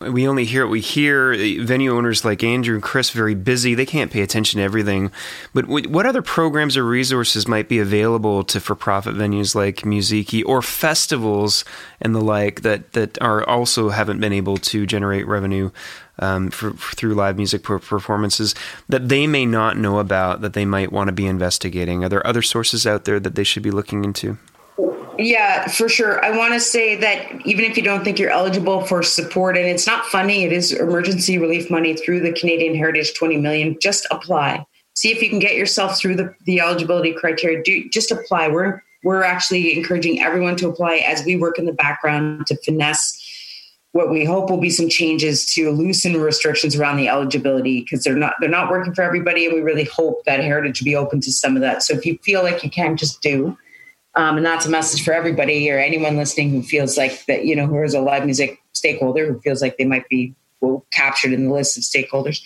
we 0.00 0.28
only 0.28 0.44
hear 0.44 0.64
what 0.64 0.72
we 0.72 0.80
hear. 0.80 1.34
Venue 1.64 1.96
owners 1.96 2.24
like 2.24 2.42
Andrew 2.42 2.74
and 2.74 2.82
Chris 2.82 3.10
very 3.10 3.34
busy. 3.34 3.74
They 3.74 3.86
can't 3.86 4.10
pay 4.10 4.22
attention 4.22 4.58
to 4.58 4.64
everything. 4.64 5.10
But 5.54 5.66
what 5.66 6.06
other 6.06 6.22
programs 6.22 6.76
or 6.76 6.84
resources 6.84 7.48
might 7.48 7.68
be 7.68 7.78
available 7.78 8.44
to 8.44 8.60
for-profit 8.60 9.14
venues 9.14 9.54
like 9.54 9.78
Musiikki 9.78 10.42
or 10.44 10.62
festivals 10.62 11.64
and 12.00 12.14
the 12.14 12.20
like 12.20 12.62
that 12.62 12.92
that 12.92 13.20
are 13.22 13.46
also 13.48 13.90
haven't 13.90 14.20
been 14.20 14.32
able 14.32 14.56
to 14.58 14.86
generate 14.86 15.26
revenue 15.26 15.70
um, 16.18 16.50
for, 16.50 16.72
through 16.72 17.14
live 17.14 17.36
music 17.36 17.62
performances 17.62 18.54
that 18.88 19.08
they 19.08 19.26
may 19.26 19.46
not 19.46 19.76
know 19.76 19.98
about 19.98 20.40
that 20.40 20.52
they 20.52 20.64
might 20.64 20.92
want 20.92 21.08
to 21.08 21.12
be 21.12 21.26
investigating? 21.26 22.04
Are 22.04 22.08
there 22.08 22.26
other 22.26 22.42
sources 22.42 22.86
out 22.86 23.04
there 23.04 23.20
that 23.20 23.34
they 23.34 23.44
should 23.44 23.62
be 23.62 23.70
looking 23.70 24.04
into? 24.04 24.38
Yeah, 25.18 25.68
for 25.68 25.88
sure. 25.88 26.24
I 26.24 26.36
want 26.36 26.54
to 26.54 26.60
say 26.60 26.96
that 26.96 27.46
even 27.46 27.64
if 27.64 27.76
you 27.76 27.82
don't 27.82 28.04
think 28.04 28.18
you're 28.18 28.30
eligible 28.30 28.82
for 28.82 29.02
support, 29.02 29.56
and 29.56 29.66
it's 29.66 29.86
not 29.86 30.04
funding, 30.06 30.42
it 30.42 30.52
is 30.52 30.72
emergency 30.72 31.38
relief 31.38 31.70
money 31.70 31.94
through 31.94 32.20
the 32.20 32.32
Canadian 32.32 32.74
Heritage 32.74 33.14
20 33.14 33.38
million. 33.38 33.76
Just 33.80 34.06
apply. 34.10 34.64
See 34.94 35.10
if 35.10 35.22
you 35.22 35.28
can 35.28 35.38
get 35.38 35.56
yourself 35.56 35.98
through 35.98 36.16
the, 36.16 36.34
the 36.44 36.60
eligibility 36.60 37.12
criteria. 37.12 37.62
Do 37.62 37.88
just 37.88 38.10
apply. 38.10 38.48
We're 38.48 38.82
we're 39.04 39.22
actually 39.22 39.76
encouraging 39.76 40.20
everyone 40.20 40.56
to 40.56 40.68
apply 40.68 40.96
as 40.96 41.24
we 41.24 41.36
work 41.36 41.58
in 41.58 41.66
the 41.66 41.72
background 41.72 42.46
to 42.48 42.56
finesse 42.64 43.22
what 43.96 44.10
we 44.10 44.26
hope 44.26 44.50
will 44.50 44.58
be 44.58 44.68
some 44.68 44.90
changes 44.90 45.46
to 45.46 45.70
loosen 45.70 46.20
restrictions 46.20 46.76
around 46.76 46.98
the 46.98 47.08
eligibility 47.08 47.80
because 47.80 48.04
they're 48.04 48.14
not 48.14 48.34
they're 48.40 48.50
not 48.50 48.70
working 48.70 48.94
for 48.94 49.02
everybody 49.02 49.46
and 49.46 49.54
we 49.54 49.60
really 49.62 49.84
hope 49.84 50.22
that 50.24 50.40
heritage 50.40 50.80
will 50.80 50.84
be 50.84 50.94
open 50.94 51.18
to 51.18 51.32
some 51.32 51.56
of 51.56 51.62
that 51.62 51.82
so 51.82 51.94
if 51.94 52.04
you 52.04 52.18
feel 52.22 52.42
like 52.42 52.62
you 52.62 52.68
can 52.68 52.96
just 52.96 53.22
do 53.22 53.56
um, 54.16 54.38
and 54.38 54.46
that's 54.46 54.66
a 54.66 54.70
message 54.70 55.04
for 55.04 55.12
everybody 55.12 55.70
or 55.70 55.78
anyone 55.78 56.16
listening 56.16 56.50
who 56.50 56.62
feels 56.62 56.96
like 56.96 57.24
that, 57.26 57.44
you 57.44 57.54
know, 57.54 57.66
who 57.66 57.82
is 57.82 57.94
a 57.94 58.00
live 58.00 58.24
music 58.24 58.58
stakeholder 58.72 59.30
who 59.30 59.40
feels 59.40 59.60
like 59.60 59.76
they 59.76 59.84
might 59.84 60.08
be 60.08 60.34
well, 60.60 60.86
captured 60.90 61.32
in 61.32 61.46
the 61.46 61.52
list 61.52 61.76
of 61.76 61.82
stakeholders. 61.82 62.42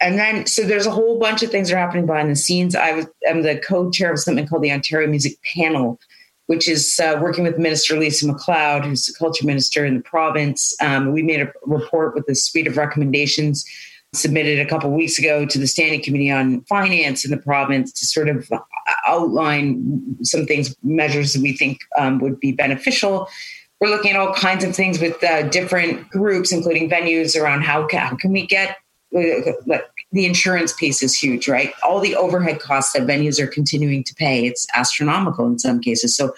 And 0.00 0.18
then, 0.18 0.46
so 0.46 0.62
there's 0.62 0.86
a 0.86 0.90
whole 0.90 1.18
bunch 1.18 1.42
of 1.42 1.50
things 1.50 1.70
that 1.70 1.76
are 1.76 1.78
happening 1.78 2.04
behind 2.04 2.30
the 2.30 2.36
scenes. 2.36 2.74
I 2.74 2.92
was, 2.92 3.06
I'm 3.28 3.42
the 3.42 3.56
co-chair 3.56 4.12
of 4.12 4.18
something 4.18 4.46
called 4.46 4.62
the 4.62 4.72
Ontario 4.72 5.08
Music 5.08 5.38
Panel, 5.54 5.98
which 6.46 6.68
is 6.68 7.00
uh, 7.00 7.18
working 7.22 7.44
with 7.44 7.58
Minister 7.58 7.98
Lisa 7.98 8.26
MacLeod, 8.26 8.84
who's 8.84 9.06
the 9.06 9.14
culture 9.14 9.46
minister 9.46 9.86
in 9.86 9.94
the 9.94 10.02
province. 10.02 10.76
Um, 10.82 11.12
we 11.12 11.22
made 11.22 11.40
a 11.40 11.50
report 11.62 12.14
with 12.14 12.28
a 12.28 12.34
suite 12.34 12.66
of 12.66 12.76
recommendations 12.76 13.64
submitted 14.14 14.58
a 14.58 14.66
couple 14.66 14.90
weeks 14.90 15.18
ago 15.18 15.44
to 15.46 15.58
the 15.58 15.66
Standing 15.66 16.02
Committee 16.02 16.30
on 16.30 16.62
Finance 16.62 17.24
in 17.24 17.30
the 17.30 17.36
province 17.36 17.92
to 17.92 18.06
sort 18.06 18.28
of 18.28 18.50
outline 19.06 20.16
some 20.22 20.46
things, 20.46 20.74
measures 20.82 21.32
that 21.32 21.42
we 21.42 21.52
think 21.52 21.78
um, 21.98 22.18
would 22.20 22.40
be 22.40 22.52
beneficial. 22.52 23.28
We're 23.80 23.88
looking 23.90 24.12
at 24.12 24.16
all 24.16 24.32
kinds 24.34 24.64
of 24.64 24.74
things 24.74 25.00
with 25.00 25.22
uh, 25.22 25.48
different 25.48 26.08
groups, 26.10 26.52
including 26.52 26.88
venues, 26.88 27.38
around 27.38 27.62
how 27.62 27.86
can, 27.86 28.00
how 28.00 28.16
can 28.16 28.32
we 28.32 28.46
get 28.46 28.76
uh, 29.16 29.78
the 30.12 30.26
insurance 30.26 30.72
piece 30.72 31.02
is 31.02 31.16
huge, 31.16 31.48
right? 31.48 31.72
All 31.82 32.00
the 32.00 32.16
overhead 32.16 32.60
costs 32.60 32.92
that 32.92 33.02
venues 33.02 33.38
are 33.38 33.46
continuing 33.46 34.02
to 34.04 34.14
pay, 34.14 34.46
it's 34.46 34.66
astronomical 34.74 35.46
in 35.46 35.58
some 35.58 35.80
cases. 35.80 36.16
So 36.16 36.34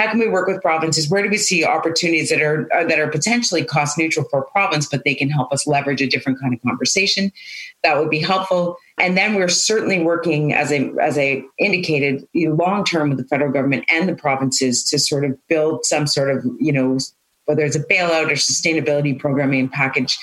how 0.00 0.10
can 0.10 0.18
we 0.18 0.28
work 0.28 0.48
with 0.48 0.62
provinces? 0.62 1.10
Where 1.10 1.22
do 1.22 1.28
we 1.28 1.36
see 1.36 1.62
opportunities 1.62 2.30
that 2.30 2.40
are 2.40 2.66
uh, 2.72 2.84
that 2.84 2.98
are 2.98 3.08
potentially 3.08 3.62
cost 3.62 3.98
neutral 3.98 4.26
for 4.30 4.40
a 4.40 4.50
province, 4.50 4.88
but 4.88 5.04
they 5.04 5.14
can 5.14 5.28
help 5.28 5.52
us 5.52 5.66
leverage 5.66 6.00
a 6.00 6.06
different 6.06 6.40
kind 6.40 6.54
of 6.54 6.62
conversation? 6.62 7.30
That 7.84 7.98
would 7.98 8.08
be 8.08 8.18
helpful. 8.18 8.78
And 8.98 9.14
then 9.14 9.34
we're 9.34 9.48
certainly 9.48 10.02
working, 10.02 10.54
as 10.54 10.72
I 10.72 10.90
as 11.02 11.18
I 11.18 11.42
indicated, 11.58 12.26
long 12.34 12.84
term 12.84 13.10
with 13.10 13.18
the 13.18 13.24
federal 13.24 13.52
government 13.52 13.84
and 13.90 14.08
the 14.08 14.14
provinces 14.14 14.82
to 14.84 14.98
sort 14.98 15.26
of 15.26 15.36
build 15.48 15.84
some 15.84 16.06
sort 16.06 16.34
of 16.34 16.46
you 16.58 16.72
know 16.72 16.96
whether 17.44 17.62
it's 17.62 17.76
a 17.76 17.84
bailout 17.84 18.30
or 18.30 18.36
sustainability 18.36 19.18
programming 19.18 19.68
package 19.68 20.16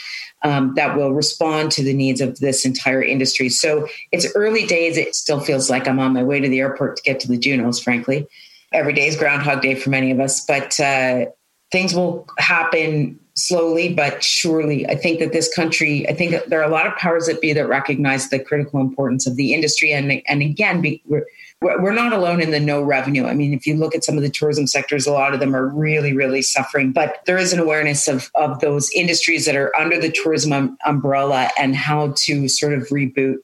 um, 0.44 0.74
that 0.76 0.98
will 0.98 1.14
respond 1.14 1.72
to 1.74 1.84
the 1.84 1.94
needs 1.94 2.20
of 2.20 2.40
this 2.40 2.66
entire 2.66 3.04
industry. 3.04 3.50
So 3.50 3.88
it's 4.12 4.26
early 4.34 4.66
days. 4.66 4.98
It 4.98 5.14
still 5.14 5.40
feels 5.40 5.70
like 5.70 5.88
I'm 5.88 6.00
on 6.00 6.14
my 6.14 6.24
way 6.24 6.40
to 6.40 6.50
the 6.50 6.62
airport 6.62 6.98
to 6.98 7.04
get 7.04 7.20
to 7.20 7.28
the 7.28 7.38
Junos, 7.38 7.80
frankly 7.80 8.28
every 8.74 8.94
day 8.94 9.08
is 9.08 9.16
Groundhog 9.16 9.62
Day 9.62 9.76
for 9.76 9.90
many 9.90 10.12
of 10.12 10.20
us, 10.20 10.46
but 10.46 10.80
uh, 10.80 11.26
things 11.72 11.94
will 11.94 12.28
happen 12.38 13.20
slowly 13.38 13.94
but 13.94 14.24
surely. 14.24 14.88
I 14.88 14.96
think 14.96 15.20
that 15.20 15.32
this 15.32 15.54
country, 15.54 16.08
I 16.10 16.14
think 16.14 16.44
there 16.48 16.60
are 16.60 16.68
a 16.68 16.72
lot 16.72 16.88
of 16.88 16.96
powers 16.96 17.28
that 17.28 17.40
be 17.40 17.54
that 17.54 17.68
recognize 17.68 18.30
the 18.30 18.40
critical 18.40 18.82
importance 18.82 19.28
of 19.28 19.36
the 19.36 19.54
industry. 19.54 19.94
And, 19.94 20.24
and 20.28 20.42
again, 20.42 20.82
be, 20.82 21.04
we're, 21.06 21.24
we're 21.62 21.94
not 21.94 22.14
alone 22.14 22.42
in 22.42 22.50
the 22.50 22.60
no 22.60 22.82
revenue. 22.82 23.26
I 23.26 23.36
mean, 23.36 23.54
if 23.54 23.68
you 23.68 23.76
look 23.76 23.94
at 23.94 24.04
some 24.04 24.18
of 24.18 24.24
the 24.24 24.30
tourism 24.30 24.66
sectors, 24.66 25.06
a 25.06 25.12
lot 25.12 25.36
of 25.36 25.40
them 25.40 25.56
are 25.56 25.68
really, 25.68 26.14
really 26.14 26.42
suffering. 26.42 26.92
But 26.92 27.22
there 27.28 27.38
is 27.38 27.54
an 27.54 27.60
awareness 27.60 28.08
of, 28.08 28.32
of 28.34 28.60
those 28.60 28.90
industries 28.92 29.46
that 29.46 29.56
are 29.56 29.76
under 29.76 30.00
the 30.00 30.12
tourism 30.12 30.52
um, 30.52 30.78
umbrella 30.86 31.52
and 31.60 31.76
how 31.76 32.14
to 32.18 32.48
sort 32.48 32.74
of 32.74 32.88
reboot 32.88 33.36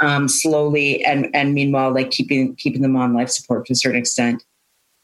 um, 0.00 0.28
slowly 0.28 1.04
and, 1.04 1.28
and 1.34 1.52
meanwhile, 1.54 1.92
like 1.92 2.10
keeping 2.10 2.54
keeping 2.56 2.82
them 2.82 2.96
on 2.96 3.14
life 3.14 3.30
support 3.30 3.66
to 3.66 3.72
a 3.72 3.76
certain 3.76 3.98
extent. 3.98 4.42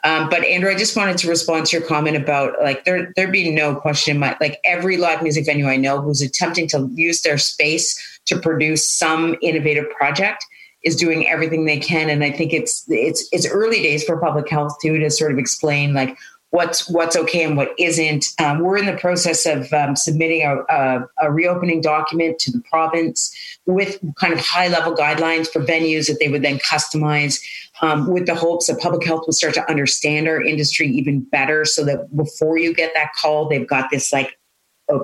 Um, 0.05 0.29
but 0.29 0.45
Andrew, 0.45 0.71
I 0.71 0.75
just 0.75 0.97
wanted 0.97 1.17
to 1.19 1.29
respond 1.29 1.67
to 1.67 1.79
your 1.79 1.87
comment 1.87 2.17
about 2.17 2.61
like 2.61 2.85
there 2.85 3.13
there 3.15 3.29
be 3.29 3.51
no 3.51 3.77
question 3.77 4.17
in 4.17 4.21
my 4.21 4.37
like 4.41 4.59
every 4.65 4.97
live 4.97 5.23
music 5.23 5.47
venue 5.47 5.67
I 5.67 5.77
know 5.77 6.01
who's 6.01 6.21
attempting 6.21 6.69
to 6.69 6.91
use 6.95 7.23
their 7.23 7.39
space 7.39 8.21
to 8.27 8.39
produce 8.39 8.89
some 8.89 9.37
innovative 9.43 9.89
project 9.91 10.45
is 10.83 10.97
doing 10.97 11.29
everything 11.29 11.65
they 11.65 11.79
can. 11.79 12.11
And 12.11 12.25
I 12.25 12.31
think 12.31 12.53
it's 12.53 12.85
it's 12.89 13.29
it's 13.33 13.47
early 13.47 13.83
days 13.83 14.03
for 14.05 14.19
public 14.19 14.49
health 14.49 14.77
too 14.83 14.99
to 14.99 15.11
sort 15.11 15.33
of 15.33 15.39
explain 15.39 15.95
like 15.95 16.17
what's 16.51 16.89
what's 16.89 17.17
okay 17.17 17.45
and 17.45 17.57
what 17.57 17.71
isn't. 17.79 18.27
Um, 18.39 18.61
we're 18.61 18.77
in 18.77 18.87
the 18.87 18.97
process 18.97 19.47
of 19.47 19.73
um, 19.73 19.97
submitting 19.97 20.43
a, 20.43 20.59
a, 20.69 21.09
a, 21.23 21.33
reopening 21.33 21.81
document 21.81 22.39
to 22.41 22.53
the 22.53 22.63
province 22.71 23.35
with 23.65 23.99
kind 24.21 24.35
of 24.35 24.41
high 24.41 24.69
level 24.69 24.95
guidelines 24.95 25.49
for 25.49 25.65
venues 25.65 26.09
that 26.09 26.19
they 26.21 26.29
would 26.29 26.43
then 26.43 26.59
customize 26.59 27.41
um, 27.83 28.07
with 28.07 28.27
the 28.27 28.35
hopes 28.35 28.69
that 28.69 28.81
public 28.81 29.05
health 29.05 29.25
will 29.27 29.33
start 29.33 29.55
to 29.55 29.69
understand 29.69 30.29
our 30.29 30.41
industry 30.41 30.89
even 30.89 31.21
better 31.21 31.65
so 31.65 31.85
that 31.85 32.17
before 32.17 32.57
you 32.57 32.73
get 32.73 32.93
that 32.95 33.11
call, 33.21 33.49
they've 33.49 33.67
got 33.67 33.91
this 33.91 34.13
like 34.13 34.39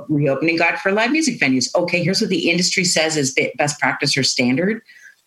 reopening 0.09 0.57
guide 0.57 0.79
for 0.79 0.93
live 0.93 1.11
music 1.11 1.41
venues. 1.41 1.69
Okay, 1.75 2.03
here's 2.03 2.21
what 2.21 2.31
the 2.31 2.51
industry 2.51 2.85
says 2.85 3.17
is 3.17 3.35
the 3.35 3.51
best 3.59 3.79
practice 3.81 4.17
or 4.17 4.23
standard. 4.23 4.83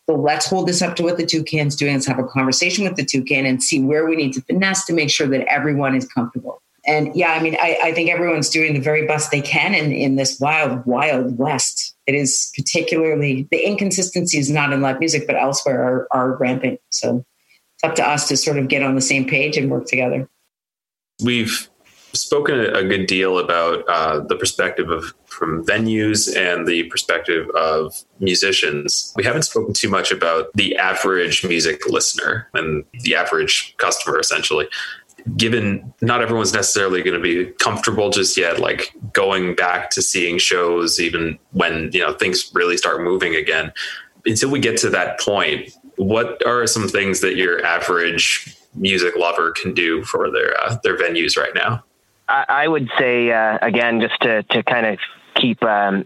So 0.09 0.15
let's 0.15 0.45
hold 0.45 0.67
this 0.67 0.81
up 0.81 0.95
to 0.95 1.03
what 1.03 1.17
the 1.17 1.25
toucan's 1.25 1.75
doing. 1.75 1.93
Let's 1.93 2.07
have 2.07 2.19
a 2.19 2.23
conversation 2.23 2.83
with 2.83 2.95
the 2.95 3.05
toucan 3.05 3.45
and 3.45 3.61
see 3.61 3.81
where 3.81 4.05
we 4.05 4.15
need 4.15 4.33
to 4.33 4.41
finesse 4.41 4.85
to 4.85 4.93
make 4.93 5.09
sure 5.09 5.27
that 5.27 5.45
everyone 5.47 5.95
is 5.95 6.07
comfortable. 6.07 6.61
And 6.85 7.15
yeah, 7.15 7.33
I 7.33 7.43
mean, 7.43 7.55
I, 7.59 7.77
I 7.83 7.93
think 7.93 8.09
everyone's 8.09 8.49
doing 8.49 8.73
the 8.73 8.79
very 8.79 9.05
best 9.05 9.29
they 9.29 9.41
can 9.41 9.75
in, 9.75 9.91
in 9.91 10.15
this 10.15 10.39
wild, 10.39 10.83
wild 10.85 11.37
west. 11.37 11.95
It 12.07 12.15
is 12.15 12.51
particularly 12.55 13.47
the 13.51 13.63
inconsistencies, 13.63 14.49
not 14.49 14.73
in 14.73 14.81
live 14.81 14.99
music, 14.99 15.27
but 15.27 15.35
elsewhere, 15.35 15.83
are, 15.83 16.07
are 16.11 16.37
rampant. 16.37 16.79
So 16.89 17.23
it's 17.83 17.89
up 17.89 17.95
to 17.95 18.07
us 18.07 18.27
to 18.27 18.37
sort 18.37 18.57
of 18.57 18.67
get 18.67 18.83
on 18.83 18.95
the 18.95 19.01
same 19.01 19.25
page 19.25 19.57
and 19.57 19.69
work 19.69 19.85
together. 19.85 20.29
We've 21.23 21.69
spoken 22.13 22.59
a 22.59 22.83
good 22.83 23.07
deal 23.07 23.39
about 23.39 23.87
uh, 23.87 24.19
the 24.19 24.35
perspective 24.35 24.89
of 24.89 25.13
from 25.25 25.65
venues 25.65 26.35
and 26.35 26.67
the 26.67 26.83
perspective 26.83 27.49
of 27.51 27.95
musicians. 28.19 29.13
We 29.15 29.23
haven't 29.23 29.43
spoken 29.43 29.73
too 29.73 29.89
much 29.89 30.11
about 30.11 30.51
the 30.53 30.75
average 30.75 31.45
music 31.45 31.87
listener 31.87 32.49
and 32.53 32.83
the 33.01 33.15
average 33.15 33.75
customer, 33.77 34.19
essentially. 34.19 34.67
Given 35.37 35.93
not 36.01 36.21
everyone's 36.21 36.53
necessarily 36.53 37.01
going 37.01 37.15
to 37.15 37.21
be 37.21 37.51
comfortable 37.59 38.09
just 38.09 38.35
yet, 38.37 38.59
like 38.59 38.91
going 39.13 39.55
back 39.55 39.91
to 39.91 40.01
seeing 40.01 40.37
shows, 40.37 40.99
even 40.99 41.37
when 41.51 41.91
you 41.93 41.99
know 42.01 42.13
things 42.13 42.51
really 42.53 42.75
start 42.75 43.01
moving 43.01 43.35
again. 43.35 43.71
Until 44.25 44.51
we 44.51 44.59
get 44.59 44.77
to 44.77 44.89
that 44.89 45.19
point, 45.19 45.71
what 46.01 46.43
are 46.47 46.65
some 46.65 46.87
things 46.87 47.19
that 47.21 47.35
your 47.35 47.63
average 47.63 48.57
music 48.73 49.15
lover 49.15 49.51
can 49.51 49.73
do 49.73 50.03
for 50.03 50.31
their 50.31 50.59
uh, 50.59 50.77
their 50.83 50.97
venues 50.97 51.37
right 51.37 51.53
now? 51.53 51.83
I, 52.27 52.45
I 52.49 52.67
would 52.67 52.89
say 52.97 53.31
uh, 53.31 53.59
again, 53.61 54.01
just 54.01 54.19
to 54.21 54.41
to 54.43 54.63
kind 54.63 54.87
of 54.87 54.99
keep 55.35 55.63
um, 55.63 56.05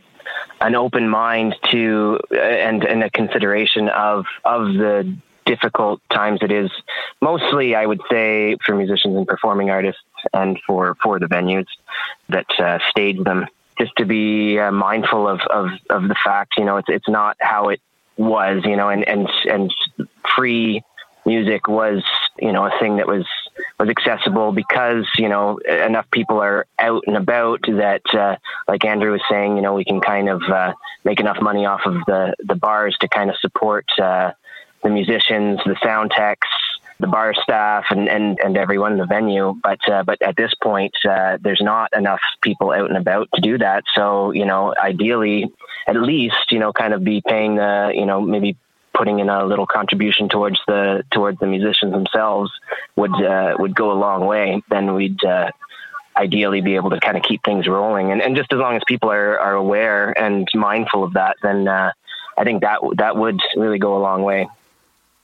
an 0.60 0.76
open 0.76 1.08
mind 1.08 1.56
to 1.72 2.20
uh, 2.32 2.36
and 2.38 2.84
and 2.84 3.04
a 3.04 3.10
consideration 3.10 3.88
of 3.89 4.26
of 4.43 4.74
the 4.74 5.16
difficult 5.46 6.02
times 6.12 6.39
it 6.41 6.52
is. 6.52 6.70
Mostly, 7.22 7.74
I 7.76 7.86
would 7.86 8.02
say 8.12 8.58
for 8.66 8.76
musicians 8.76 9.16
and 9.16 9.26
performing 9.26 9.70
artists, 9.70 10.02
and 10.34 10.60
for 10.68 10.98
for 11.02 11.20
the 11.20 11.28
venues 11.28 11.68
that 12.28 12.48
uh, 12.60 12.80
stage 12.89 13.24
them. 13.24 13.48
Just 13.78 13.91
to 13.98 14.06
be 14.06 14.58
uh, 14.58 14.72
mindful 14.72 15.28
of, 15.28 15.39
of 15.50 15.70
of 15.89 16.08
the 16.10 16.16
fact, 16.22 16.56
you 16.58 16.66
know, 16.66 16.78
it's 16.78 16.89
it's 16.89 17.08
not 17.08 17.38
how 17.39 17.70
it 17.70 17.80
was, 18.18 18.63
you 18.66 18.76
know, 18.76 18.89
and 18.89 19.07
and 19.07 19.30
and 19.49 19.74
free 20.36 20.84
music 21.26 21.68
was, 21.68 22.03
you 22.39 22.51
know, 22.51 22.66
a 22.66 22.72
thing 22.80 22.97
that 22.97 23.07
was 23.07 23.26
was 23.80 23.89
accessible 23.89 24.51
because 24.51 25.05
you 25.18 25.30
know 25.30 25.57
enough 25.57 26.09
people 26.11 26.39
are 26.39 26.66
out 26.80 27.03
and 27.07 27.18
about 27.18 27.61
that, 27.63 28.01
uh, 28.13 28.36
like 28.68 28.86
Andrew 28.86 29.11
was 29.11 29.22
saying, 29.30 29.55
you 29.55 29.61
know, 29.61 29.74
we 29.74 29.86
can 29.86 30.01
kind 30.01 30.30
of 30.30 30.41
uh, 30.43 30.74
make 31.03 31.20
enough 31.20 31.41
money 31.41 31.66
off 31.66 31.82
of 31.86 31.95
the 32.05 32.36
the 32.39 32.55
bars 32.55 32.95
to 33.01 33.07
kind 33.07 33.30
of 33.30 33.38
support 33.38 33.86
uh, 34.01 34.32
the 34.84 34.89
musicians, 34.89 35.59
the 35.66 35.76
sound 35.84 36.11
techs, 36.11 36.47
the 37.00 37.08
bar 37.08 37.34
staff 37.34 37.86
and, 37.89 38.08
and, 38.08 38.39
and 38.39 38.58
everyone 38.58 38.93
in 38.93 38.98
the 38.98 39.06
venue. 39.06 39.54
But 39.62 39.80
uh, 39.89 40.04
but 40.04 40.22
at 40.22 40.36
this 40.36 40.54
point, 40.62 40.93
uh, 41.08 41.38
there's 41.41 41.62
not 41.62 41.96
enough 41.96 42.22
people 42.41 42.72
out 42.72 42.89
and 42.89 42.98
about 42.98 43.30
to 43.36 43.41
do 43.41 43.58
that. 43.58 43.84
So 43.93 44.32
you 44.32 44.46
know, 44.46 44.74
ideally, 44.78 45.52
at 45.88 45.96
least 45.96 46.52
you 46.52 46.60
know, 46.60 46.72
kind 46.74 46.93
of 46.93 47.04
be 47.04 47.22
paying 47.26 47.56
the 47.56 47.91
you 47.93 48.06
know 48.06 48.22
maybe 48.22 48.58
putting 48.93 49.20
in 49.20 49.30
a 49.30 49.46
little 49.46 49.68
contribution 49.68 50.30
towards 50.30 50.60
the 50.68 51.04
towards 51.12 51.39
the 51.39 51.48
musicians 51.48 51.91
themselves 51.91 52.52
would 52.96 53.14
uh, 53.22 53.56
would 53.60 53.76
go 53.76 53.91
a 53.91 54.00
long 54.00 54.26
way. 54.26 54.62
Then 54.70 54.93
we'd 54.93 55.24
uh, 55.24 55.52
ideally 56.18 56.62
be 56.62 56.76
able 56.76 56.91
to 56.91 57.00
kind 57.00 57.18
of 57.18 57.24
keep 57.24 57.43
things 57.43 57.68
rolling. 57.68 58.12
And, 58.12 58.22
and 58.22 58.36
just 58.36 58.52
as 58.54 58.60
long 58.60 58.76
as 58.76 58.84
people 58.88 59.12
are, 59.12 59.38
are 59.38 59.54
aware 59.54 60.18
and 60.18 60.48
mindful 60.54 61.04
of 61.04 61.14
that, 61.14 61.36
then 61.41 61.68
uh, 61.68 61.91
I 62.38 62.43
think 62.43 62.62
that 62.62 62.80
that 62.98 63.18
would 63.18 63.39
really 63.56 63.80
go 63.80 63.98
a 63.98 64.00
long 64.00 64.24
way. 64.24 64.48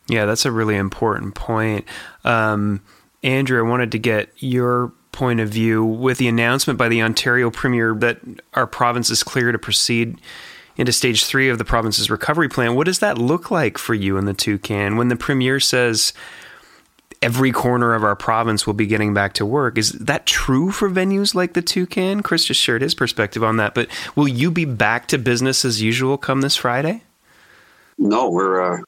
Yeah, 0.07 0.25
that's 0.25 0.45
a 0.45 0.51
really 0.51 0.75
important 0.75 1.35
point. 1.35 1.85
Um, 2.23 2.81
Andrew, 3.23 3.59
I 3.59 3.69
wanted 3.69 3.91
to 3.91 3.99
get 3.99 4.29
your 4.37 4.91
point 5.11 5.39
of 5.39 5.49
view 5.49 5.83
with 5.83 6.17
the 6.17 6.27
announcement 6.27 6.79
by 6.79 6.89
the 6.89 7.01
Ontario 7.01 7.51
Premier 7.51 7.93
that 7.95 8.19
our 8.53 8.67
province 8.67 9.09
is 9.09 9.23
clear 9.23 9.51
to 9.51 9.59
proceed 9.59 10.19
into 10.77 10.91
stage 10.91 11.25
three 11.25 11.49
of 11.49 11.57
the 11.57 11.65
province's 11.65 12.09
recovery 12.09 12.49
plan. 12.49 12.75
What 12.75 12.85
does 12.85 12.99
that 12.99 13.17
look 13.17 13.51
like 13.51 13.77
for 13.77 13.93
you 13.93 14.17
in 14.17 14.25
the 14.25 14.33
Toucan 14.33 14.95
when 14.95 15.09
the 15.09 15.15
Premier 15.15 15.59
says 15.59 16.13
every 17.21 17.51
corner 17.51 17.93
of 17.93 18.03
our 18.03 18.15
province 18.15 18.65
will 18.65 18.73
be 18.73 18.87
getting 18.87 19.13
back 19.13 19.33
to 19.33 19.45
work? 19.45 19.77
Is 19.77 19.91
that 19.91 20.25
true 20.25 20.71
for 20.71 20.89
venues 20.89 21.35
like 21.35 21.53
the 21.53 21.61
Toucan? 21.61 22.23
Chris 22.23 22.45
just 22.45 22.59
shared 22.59 22.81
his 22.81 22.95
perspective 22.95 23.43
on 23.43 23.57
that, 23.57 23.75
but 23.75 23.89
will 24.15 24.27
you 24.27 24.49
be 24.49 24.65
back 24.65 25.07
to 25.09 25.17
business 25.17 25.63
as 25.65 25.81
usual 25.81 26.17
come 26.17 26.41
this 26.41 26.55
Friday? 26.55 27.03
No, 27.97 28.29
we're 28.29 28.61
uh, 28.61 28.81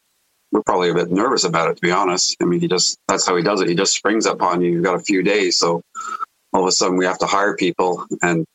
we're 0.53 0.63
probably 0.63 0.91
a 0.91 0.93
bit 0.93 1.11
nervous 1.11 1.43
about 1.43 1.71
it, 1.71 1.75
to 1.75 1.81
be 1.81 1.91
honest. 1.91 2.37
I 2.39 2.45
mean, 2.45 2.59
he 2.59 2.67
just, 2.67 2.97
that's 3.07 3.25
how 3.25 3.35
he 3.35 3.43
does 3.43 3.59
it. 3.59 3.67
He 3.67 3.75
just 3.75 3.95
springs 3.95 4.27
upon 4.27 4.61
you. 4.61 4.71
You've 4.71 4.83
got 4.83 4.95
a 4.95 5.03
few 5.03 5.23
days. 5.23 5.57
So 5.57 5.81
all 6.53 6.61
of 6.61 6.67
a 6.67 6.71
sudden 6.71 6.95
we 6.95 7.05
have 7.05 7.17
to 7.19 7.25
hire 7.25 7.55
people. 7.55 8.05
And 8.21 8.45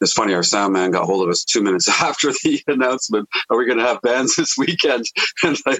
it's 0.00 0.12
funny, 0.12 0.34
our 0.34 0.44
sound 0.44 0.72
man 0.72 0.92
got 0.92 1.04
hold 1.04 1.24
of 1.24 1.28
us 1.28 1.44
two 1.44 1.60
minutes 1.60 1.88
after 2.02 2.30
the 2.30 2.62
announcement. 2.68 3.28
Are 3.50 3.58
we 3.58 3.66
going 3.66 3.78
to 3.78 3.84
have 3.84 4.00
bands 4.02 4.36
this 4.36 4.56
weekend? 4.56 5.04
And 5.44 5.56
I 5.66 5.76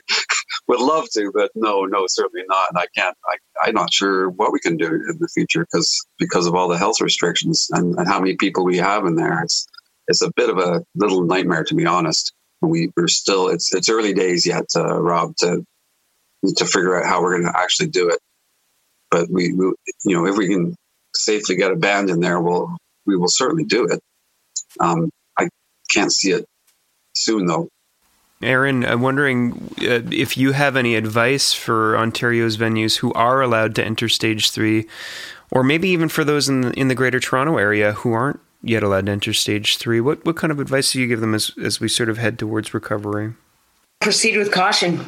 would 0.67 0.81
love 0.81 1.07
to, 1.15 1.31
but 1.33 1.53
no, 1.55 1.85
no, 1.85 2.07
certainly 2.09 2.45
not. 2.49 2.71
And 2.71 2.79
I 2.79 2.87
can't, 2.97 3.17
I, 3.27 3.37
I'm 3.69 3.75
not 3.75 3.93
sure 3.93 4.31
what 4.31 4.53
we 4.53 4.59
can 4.59 4.77
do 4.77 4.87
in 4.87 5.17
the 5.21 5.29
future 5.29 5.61
because, 5.61 6.05
because 6.19 6.49
of 6.49 6.57
all 6.57 6.67
the 6.67 6.77
health 6.77 7.01
restrictions 7.01 7.69
and, 7.71 7.97
and 7.97 8.09
how 8.09 8.19
many 8.19 8.35
people 8.35 8.65
we 8.65 8.79
have 8.79 9.07
in 9.07 9.15
there. 9.15 9.43
It's, 9.45 9.69
it's 10.09 10.23
a 10.23 10.33
bit 10.35 10.51
of 10.51 10.59
a 10.59 10.85
little 10.97 11.23
nightmare, 11.23 11.63
to 11.63 11.75
be 11.77 11.87
honest 11.87 12.35
we, 12.69 12.91
we're 12.97 13.09
still 13.09 13.49
it's 13.49 13.75
it's 13.75 13.89
early 13.89 14.15
days 14.15 14.47
yet, 14.47 14.67
uh, 14.77 15.01
Rob, 15.01 15.37
to 15.37 15.65
to 16.57 16.65
figure 16.65 17.01
out 17.01 17.07
how 17.07 17.23
we're 17.23 17.39
going 17.39 17.53
to 17.53 17.59
actually 17.59 17.89
do 17.89 18.09
it. 18.09 18.19
But 19.11 19.29
we, 19.31 19.53
we, 19.53 19.67
you 20.05 20.17
know, 20.17 20.27
if 20.27 20.37
we 20.37 20.49
can 20.49 20.75
safely 21.15 21.57
get 21.57 21.71
a 21.71 21.77
band 21.77 22.11
in 22.11 22.21
there, 22.21 22.41
we'll 22.41 22.77
we 23.07 23.17
will 23.17 23.29
certainly 23.29 23.65
do 23.65 23.87
it. 23.87 24.01
Um, 24.81 25.11
I 25.39 25.49
can't 25.91 26.13
see 26.13 26.31
it 26.31 26.47
soon 27.15 27.47
though. 27.47 27.69
Erin, 28.43 28.85
I'm 28.85 29.03
wondering 29.03 29.71
uh, 29.81 30.03
if 30.11 30.37
you 30.37 30.53
have 30.53 30.77
any 30.77 30.97
advice 30.97 31.53
for 31.55 31.97
Ontario's 31.97 32.57
venues 32.57 32.99
who 32.99 33.13
are 33.13 33.41
allowed 33.41 33.77
to 33.77 33.85
enter 33.85 34.09
stage 34.09 34.51
three, 34.51 34.87
or 35.51 35.63
maybe 35.63 35.89
even 35.91 36.09
for 36.09 36.25
those 36.25 36.49
in 36.49 36.63
the, 36.63 36.73
in 36.73 36.89
the 36.89 36.95
Greater 36.97 37.21
Toronto 37.21 37.57
area 37.59 37.93
who 37.93 38.13
aren't 38.13 38.41
yet 38.63 38.83
allowed 38.83 39.07
to 39.07 39.13
enter 39.13 39.33
stage 39.33 39.77
three. 39.77 40.01
What 40.01 40.25
what 40.25 40.37
kind 40.37 40.51
of 40.51 40.61
advice 40.61 40.93
do 40.93 41.01
you 41.01 41.07
give 41.07 41.21
them 41.21 41.35
as 41.35 41.53
as 41.63 41.81
we 41.81 41.89
sort 41.89 42.09
of 42.09 42.19
head 42.19 42.39
towards 42.39 42.75
recovery? 42.75 43.35
Proceed 44.01 44.37
with 44.37 44.53
caution, 44.53 45.05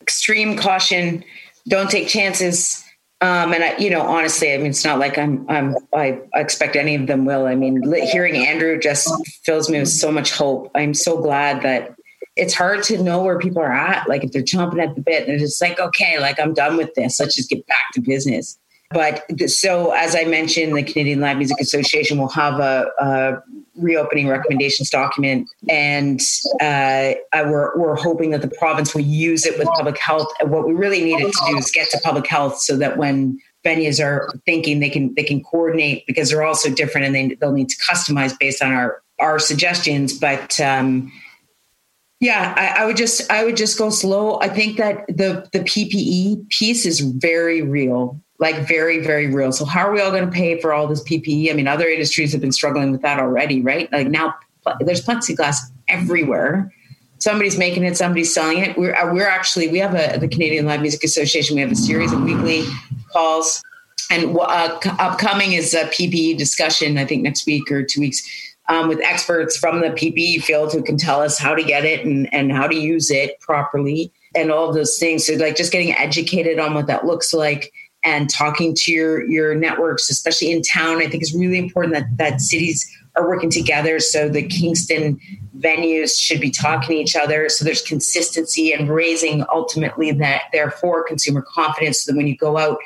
extreme 0.00 0.56
caution. 0.56 1.24
Don't 1.68 1.90
take 1.90 2.08
chances. 2.08 2.84
Um, 3.22 3.52
and 3.52 3.62
I, 3.62 3.76
you 3.76 3.90
know, 3.90 4.00
honestly, 4.00 4.54
I 4.54 4.56
mean, 4.56 4.68
it's 4.68 4.84
not 4.84 4.98
like 4.98 5.18
I'm, 5.18 5.44
I'm, 5.50 5.76
I 5.94 6.18
expect 6.34 6.74
any 6.74 6.94
of 6.94 7.06
them 7.06 7.26
will. 7.26 7.44
I 7.46 7.54
mean, 7.54 7.82
hearing 8.10 8.34
Andrew 8.34 8.78
just 8.78 9.12
fills 9.44 9.68
me 9.68 9.78
with 9.78 9.90
so 9.90 10.10
much 10.10 10.32
hope. 10.32 10.70
I'm 10.74 10.94
so 10.94 11.20
glad 11.20 11.62
that 11.62 11.94
it's 12.36 12.54
hard 12.54 12.82
to 12.84 13.02
know 13.02 13.22
where 13.22 13.38
people 13.38 13.60
are 13.60 13.72
at. 13.72 14.08
Like 14.08 14.24
if 14.24 14.32
they're 14.32 14.42
chomping 14.42 14.82
at 14.82 14.94
the 14.94 15.02
bit, 15.02 15.26
they're 15.26 15.36
just 15.36 15.60
like, 15.60 15.78
okay, 15.78 16.18
like 16.18 16.40
I'm 16.40 16.54
done 16.54 16.78
with 16.78 16.94
this. 16.94 17.20
Let's 17.20 17.34
just 17.34 17.50
get 17.50 17.66
back 17.66 17.92
to 17.92 18.00
business. 18.00 18.58
But 18.90 19.24
so, 19.48 19.92
as 19.92 20.16
I 20.16 20.24
mentioned, 20.24 20.76
the 20.76 20.82
Canadian 20.82 21.20
Live 21.20 21.36
Music 21.36 21.60
Association 21.60 22.18
will 22.18 22.28
have 22.30 22.58
a, 22.58 22.90
a 22.98 23.42
reopening 23.76 24.26
recommendations 24.26 24.90
document, 24.90 25.48
and 25.68 26.20
uh, 26.60 27.12
we're, 27.32 27.78
we're 27.78 27.94
hoping 27.94 28.30
that 28.30 28.42
the 28.42 28.48
province 28.48 28.92
will 28.92 29.02
use 29.02 29.46
it 29.46 29.56
with 29.60 29.68
public 29.68 29.96
health. 29.96 30.26
What 30.42 30.66
we 30.66 30.74
really 30.74 31.04
needed 31.04 31.32
to 31.32 31.38
do 31.48 31.56
is 31.56 31.70
get 31.70 31.88
to 31.90 32.00
public 32.02 32.26
health 32.26 32.58
so 32.58 32.76
that 32.78 32.96
when 32.96 33.38
venues 33.64 34.04
are 34.04 34.28
thinking 34.44 34.80
they 34.80 34.90
can 34.90 35.14
they 35.14 35.22
can 35.22 35.42
coordinate 35.42 36.06
because 36.06 36.30
they're 36.30 36.42
all 36.42 36.54
so 36.54 36.72
different 36.72 37.06
and 37.06 37.14
they, 37.14 37.34
they'll 37.36 37.52
need 37.52 37.68
to 37.68 37.76
customize 37.76 38.36
based 38.40 38.62
on 38.62 38.72
our 38.72 39.02
our 39.20 39.38
suggestions. 39.38 40.18
But 40.18 40.58
um, 40.58 41.12
yeah, 42.18 42.54
I, 42.56 42.82
I, 42.82 42.86
would 42.86 42.96
just 42.96 43.30
I 43.30 43.44
would 43.44 43.56
just 43.56 43.78
go 43.78 43.90
slow. 43.90 44.40
I 44.40 44.48
think 44.48 44.78
that 44.78 45.06
the 45.06 45.48
the 45.52 45.60
PPE 45.60 46.48
piece 46.48 46.84
is 46.86 47.00
very 47.00 47.62
real 47.62 48.20
like 48.40 48.66
very, 48.66 48.98
very 48.98 49.26
real. 49.26 49.52
So 49.52 49.66
how 49.66 49.86
are 49.86 49.92
we 49.92 50.00
all 50.00 50.10
going 50.10 50.24
to 50.24 50.32
pay 50.32 50.58
for 50.60 50.72
all 50.72 50.86
this 50.86 51.04
PPE? 51.04 51.50
I 51.50 51.52
mean, 51.52 51.68
other 51.68 51.86
industries 51.86 52.32
have 52.32 52.40
been 52.40 52.52
struggling 52.52 52.90
with 52.90 53.02
that 53.02 53.20
already, 53.20 53.60
right? 53.60 53.92
Like 53.92 54.08
now 54.08 54.34
there's 54.80 55.04
plexiglass 55.04 55.58
everywhere. 55.88 56.72
Somebody's 57.18 57.58
making 57.58 57.84
it, 57.84 57.98
somebody's 57.98 58.32
selling 58.32 58.58
it. 58.58 58.78
We're, 58.78 58.96
we're 59.12 59.28
actually, 59.28 59.68
we 59.68 59.78
have 59.78 59.94
a, 59.94 60.18
the 60.18 60.26
Canadian 60.26 60.64
Live 60.64 60.80
Music 60.80 61.04
Association, 61.04 61.54
we 61.54 61.60
have 61.60 61.70
a 61.70 61.76
series 61.76 62.12
of 62.12 62.22
weekly 62.22 62.64
calls. 63.12 63.62
And 64.10 64.36
uh, 64.36 64.78
upcoming 64.98 65.52
is 65.52 65.74
a 65.74 65.84
PPE 65.84 66.38
discussion, 66.38 66.96
I 66.96 67.04
think 67.04 67.22
next 67.22 67.46
week 67.46 67.70
or 67.70 67.84
two 67.84 68.00
weeks, 68.00 68.22
um, 68.70 68.88
with 68.88 69.00
experts 69.02 69.56
from 69.56 69.80
the 69.80 69.88
PPE 69.88 70.42
field 70.42 70.72
who 70.72 70.82
can 70.82 70.96
tell 70.96 71.20
us 71.20 71.38
how 71.38 71.54
to 71.54 71.62
get 71.62 71.84
it 71.84 72.06
and, 72.06 72.32
and 72.32 72.50
how 72.50 72.66
to 72.66 72.74
use 72.74 73.10
it 73.10 73.38
properly 73.40 74.10
and 74.34 74.50
all 74.50 74.72
those 74.72 74.98
things. 74.98 75.26
So, 75.26 75.34
like, 75.34 75.56
just 75.56 75.72
getting 75.72 75.92
educated 75.92 76.58
on 76.58 76.74
what 76.74 76.86
that 76.86 77.04
looks 77.04 77.34
like 77.34 77.72
and 78.02 78.30
talking 78.30 78.74
to 78.74 78.92
your 78.92 79.28
your 79.30 79.54
networks, 79.54 80.10
especially 80.10 80.50
in 80.50 80.62
town. 80.62 81.02
I 81.02 81.08
think 81.08 81.22
is 81.22 81.34
really 81.34 81.58
important 81.58 81.94
that 81.94 82.16
that 82.16 82.40
cities 82.40 82.88
are 83.16 83.28
working 83.28 83.50
together. 83.50 83.98
So 83.98 84.28
the 84.28 84.46
Kingston 84.46 85.20
venues 85.58 86.18
should 86.18 86.40
be 86.40 86.50
talking 86.50 86.96
to 86.96 87.02
each 87.02 87.16
other. 87.16 87.48
So 87.48 87.64
there's 87.64 87.82
consistency 87.82 88.72
and 88.72 88.88
raising 88.88 89.44
ultimately 89.52 90.12
that 90.12 90.44
therefore 90.52 91.04
consumer 91.04 91.42
confidence. 91.42 92.04
So 92.04 92.12
that 92.12 92.16
when 92.16 92.26
you 92.26 92.36
go 92.36 92.56
out, 92.56 92.78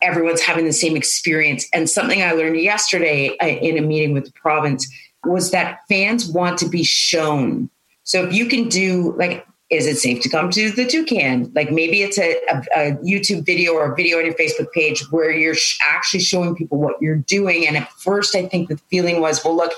everyone's 0.00 0.42
having 0.42 0.66
the 0.66 0.72
same 0.72 0.96
experience. 0.96 1.66
And 1.72 1.88
something 1.88 2.22
I 2.22 2.32
learned 2.32 2.60
yesterday 2.60 3.36
uh, 3.38 3.46
in 3.46 3.78
a 3.78 3.82
meeting 3.82 4.12
with 4.12 4.26
the 4.26 4.32
province 4.32 4.86
was 5.24 5.50
that 5.52 5.80
fans 5.88 6.26
want 6.26 6.58
to 6.58 6.68
be 6.68 6.84
shown. 6.84 7.70
So 8.04 8.24
if 8.26 8.34
you 8.34 8.46
can 8.46 8.68
do 8.68 9.14
like 9.16 9.46
is 9.72 9.86
it 9.86 9.96
safe 9.96 10.22
to 10.22 10.28
come 10.28 10.50
to 10.50 10.70
the 10.70 10.84
toucan? 10.84 11.50
Like 11.54 11.72
maybe 11.72 12.02
it's 12.02 12.18
a, 12.18 12.36
a, 12.50 12.62
a, 12.76 12.92
youtube 12.96 13.46
video 13.46 13.72
or 13.72 13.90
a 13.90 13.96
video 13.96 14.18
on 14.18 14.26
your 14.26 14.34
facebook 14.34 14.70
page 14.72 15.02
where 15.10 15.30
you're 15.30 15.54
sh- 15.54 15.78
actually 15.80 16.20
showing 16.20 16.54
people 16.54 16.78
what 16.78 17.00
you're 17.00 17.16
doing. 17.16 17.66
And 17.66 17.76
at 17.78 17.90
first 17.92 18.36
i 18.36 18.46
think 18.46 18.68
the 18.68 18.76
feeling 18.90 19.20
was 19.20 19.42
well 19.44 19.56
look 19.56 19.72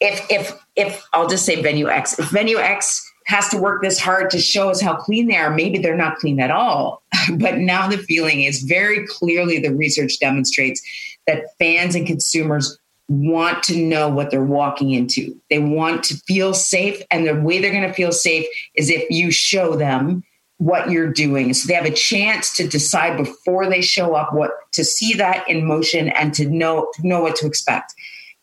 if 0.00 0.26
if 0.28 0.52
if 0.74 1.06
i'll 1.12 1.28
just 1.28 1.46
say 1.46 1.62
venue 1.62 1.88
x 1.88 2.18
if 2.18 2.28
venue 2.30 2.58
x 2.58 3.02
has 3.26 3.48
to 3.48 3.58
work 3.58 3.82
this 3.82 3.98
hard 3.98 4.30
to 4.30 4.38
show 4.38 4.70
us 4.70 4.80
how 4.80 4.94
clean 4.94 5.26
they 5.28 5.36
are 5.36 5.50
maybe 5.50 5.78
they're 5.78 5.96
not 5.96 6.16
clean 6.18 6.40
at 6.40 6.50
all. 6.50 7.02
But 7.38 7.58
now 7.58 7.88
the 7.88 7.98
feeling 7.98 8.42
is 8.42 8.62
very 8.62 9.06
clearly 9.06 9.58
the 9.58 9.74
research 9.74 10.18
demonstrates 10.20 10.80
that 11.26 11.44
fans 11.58 11.94
and 11.94 12.06
consumers 12.06 12.78
want 13.08 13.62
to 13.64 13.76
know 13.76 14.08
what 14.08 14.30
they're 14.30 14.42
walking 14.42 14.90
into. 14.90 15.38
They 15.50 15.58
want 15.58 16.04
to 16.04 16.16
feel 16.26 16.54
safe. 16.54 17.00
And 17.10 17.26
the 17.26 17.34
way 17.34 17.60
they're 17.60 17.70
going 17.70 17.88
to 17.88 17.94
feel 17.94 18.12
safe 18.12 18.46
is 18.74 18.90
if 18.90 19.08
you 19.10 19.30
show 19.30 19.76
them 19.76 20.24
what 20.58 20.90
you're 20.90 21.12
doing. 21.12 21.52
So 21.52 21.68
they 21.68 21.74
have 21.74 21.84
a 21.84 21.90
chance 21.90 22.56
to 22.56 22.66
decide 22.66 23.16
before 23.16 23.68
they 23.68 23.82
show 23.82 24.14
up 24.14 24.32
what 24.32 24.52
to 24.72 24.84
see 24.84 25.14
that 25.14 25.48
in 25.48 25.66
motion 25.66 26.08
and 26.08 26.32
to 26.34 26.48
know 26.48 26.90
to 26.94 27.06
know 27.06 27.20
what 27.20 27.36
to 27.36 27.46
expect. 27.46 27.94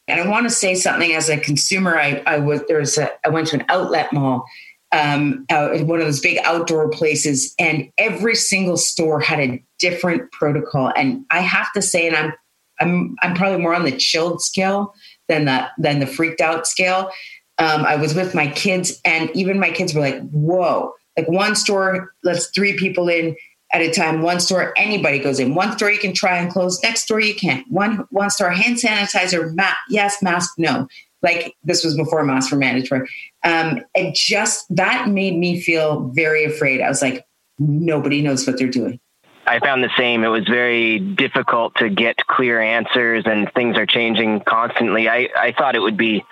And 0.07 0.22
I 0.22 0.28
want 0.28 0.45
to 0.45 0.49
say 0.49 0.76
something 0.76 1.14
as 1.14 1.30
a 1.30 1.38
consumer. 1.38 1.97
I, 1.97 2.22
I 2.28 2.38
was 2.38 2.61
there's 2.68 2.97
a 2.97 3.09
I 3.26 3.30
went 3.30 3.47
to 3.47 3.55
an 3.55 3.66
outlet 3.68 4.14
mall, 4.14 4.45
um, 4.91 5.45
uh, 5.49 5.70
one 5.80 5.99
of 5.99 6.05
those 6.05 6.20
big 6.20 6.38
outdoor 6.43 6.89
places, 6.89 7.55
and 7.57 7.91
every 7.97 8.36
single 8.36 8.78
store 8.78 9.20
had 9.20 9.39
a 9.39 9.64
different 9.80 10.32
protocol. 10.32 10.91
And 10.95 11.26
I 11.32 11.39
have 11.39 11.72
to 11.74 11.82
say, 11.82 12.07
and 12.07 12.16
I'm 12.16 12.34
I'm 12.84 13.15
I'm 13.21 13.34
probably 13.36 13.61
more 13.61 13.73
on 13.73 13.86
the 13.86 13.91
chilled 13.91 14.41
scale 14.41 14.93
than 15.27 15.45
the 15.45 15.67
than 15.77 15.99
the 15.99 16.07
freaked 16.07 16.41
out 16.41 16.67
scale. 16.67 17.09
Um, 17.59 17.86
I 17.86 17.95
was 17.95 18.13
with 18.13 18.36
my 18.36 18.47
kids, 18.47 18.99
and 19.05 19.29
even 19.34 19.59
my 19.59 19.71
kids 19.71 19.93
were 19.93 20.01
like, 20.01 20.19
"Whoa!" 20.29 20.93
Like 21.17 21.27
one 21.29 21.55
store 21.55 22.13
lets 22.23 22.47
three 22.47 22.75
people 22.77 23.07
in 23.07 23.36
at 23.71 23.81
a 23.81 23.91
time. 23.91 24.21
One 24.21 24.39
store 24.39 24.73
anybody 24.75 25.19
goes 25.19 25.39
in. 25.39 25.55
One 25.55 25.71
store 25.77 25.91
you 25.91 25.99
can 25.99 26.13
try 26.13 26.38
and 26.38 26.51
close. 26.51 26.81
Next 26.84 27.03
store 27.03 27.19
you 27.19 27.36
can't. 27.36 27.65
One 27.71 28.05
one 28.09 28.29
store 28.29 28.51
hand 28.51 28.77
sanitizer. 28.77 29.55
Ma- 29.55 29.73
yes, 29.89 30.21
mask. 30.21 30.53
No. 30.57 30.88
Like 31.21 31.55
this 31.63 31.86
was 31.86 31.95
before 31.95 32.23
masks 32.25 32.51
were 32.51 32.57
mandatory. 32.57 33.07
Um, 33.45 33.81
just 34.13 34.65
that 34.75 35.07
made 35.07 35.38
me 35.38 35.61
feel 35.61 36.09
very 36.09 36.43
afraid. 36.43 36.81
I 36.81 36.89
was 36.89 37.01
like, 37.01 37.25
nobody 37.59 38.21
knows 38.21 38.45
what 38.45 38.57
they're 38.57 38.67
doing 38.67 38.99
I 39.45 39.59
found 39.59 39.83
the 39.83 39.91
same. 39.97 40.23
It 40.23 40.29
was 40.29 40.47
very 40.47 40.99
difficult 40.99 41.75
to 41.75 41.89
get 41.89 42.17
clear 42.27 42.61
answers, 42.61 43.23
and 43.25 43.51
things 43.53 43.77
are 43.77 43.85
changing 43.85 44.41
constantly. 44.41 45.09
I, 45.09 45.29
I 45.37 45.51
thought 45.51 45.75
it 45.75 45.81
would 45.81 45.97
be 45.97 46.23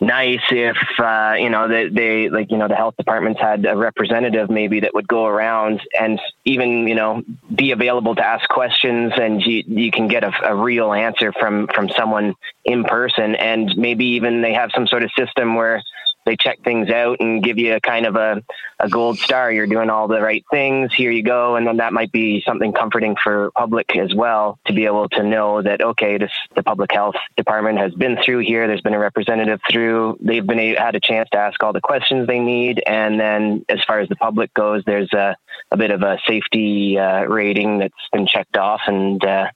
nice 0.00 0.40
if 0.50 0.76
uh, 0.98 1.34
you 1.38 1.50
know 1.50 1.68
they, 1.68 1.88
they 1.88 2.28
like 2.28 2.50
you 2.50 2.56
know 2.56 2.68
the 2.68 2.76
health 2.76 2.94
departments 2.96 3.40
had 3.40 3.66
a 3.66 3.76
representative 3.76 4.48
maybe 4.48 4.80
that 4.80 4.94
would 4.94 5.08
go 5.08 5.26
around 5.26 5.80
and 5.98 6.20
even 6.44 6.86
you 6.86 6.94
know 6.94 7.22
be 7.54 7.72
available 7.72 8.14
to 8.14 8.24
ask 8.24 8.48
questions 8.48 9.12
and 9.16 9.42
you 9.42 9.64
you 9.66 9.90
can 9.90 10.06
get 10.06 10.22
a, 10.22 10.32
a 10.44 10.54
real 10.54 10.92
answer 10.92 11.32
from 11.32 11.66
from 11.74 11.88
someone 11.88 12.34
in 12.64 12.84
person 12.84 13.34
and 13.34 13.76
maybe 13.76 14.04
even 14.04 14.40
they 14.40 14.52
have 14.52 14.70
some 14.72 14.86
sort 14.86 15.02
of 15.02 15.10
system 15.18 15.56
where 15.56 15.82
they 16.28 16.36
check 16.36 16.62
things 16.62 16.90
out 16.90 17.20
and 17.20 17.42
give 17.42 17.56
you 17.56 17.74
a 17.74 17.80
kind 17.80 18.04
of 18.04 18.14
a, 18.14 18.44
a 18.78 18.88
gold 18.90 19.18
star. 19.18 19.50
You're 19.50 19.66
doing 19.66 19.88
all 19.88 20.08
the 20.08 20.20
right 20.20 20.44
things. 20.50 20.92
Here 20.92 21.10
you 21.10 21.22
go. 21.22 21.56
And 21.56 21.66
then 21.66 21.78
that 21.78 21.94
might 21.94 22.12
be 22.12 22.42
something 22.46 22.74
comforting 22.74 23.16
for 23.16 23.50
public 23.52 23.96
as 23.96 24.14
well 24.14 24.58
to 24.66 24.74
be 24.74 24.84
able 24.84 25.08
to 25.10 25.22
know 25.22 25.62
that, 25.62 25.80
okay, 25.80 26.18
this, 26.18 26.30
the 26.54 26.62
public 26.62 26.92
health 26.92 27.14
department 27.38 27.78
has 27.78 27.94
been 27.94 28.18
through 28.22 28.40
here. 28.40 28.66
There's 28.66 28.82
been 28.82 28.92
a 28.92 28.98
representative 28.98 29.60
through. 29.70 30.18
They've 30.20 30.46
been 30.46 30.58
a, 30.58 30.74
had 30.74 30.94
a 30.96 31.00
chance 31.00 31.30
to 31.30 31.38
ask 31.38 31.62
all 31.62 31.72
the 31.72 31.80
questions 31.80 32.26
they 32.26 32.40
need. 32.40 32.82
And 32.86 33.18
then 33.18 33.64
as 33.70 33.82
far 33.84 34.00
as 34.00 34.10
the 34.10 34.16
public 34.16 34.52
goes, 34.52 34.82
there's 34.84 35.10
a, 35.14 35.34
a 35.70 35.78
bit 35.78 35.90
of 35.90 36.02
a 36.02 36.18
safety 36.26 36.98
uh, 36.98 37.22
rating 37.24 37.78
that's 37.78 37.94
been 38.12 38.26
checked 38.26 38.58
off. 38.58 38.82
And, 38.86 39.24
uh, 39.24 39.48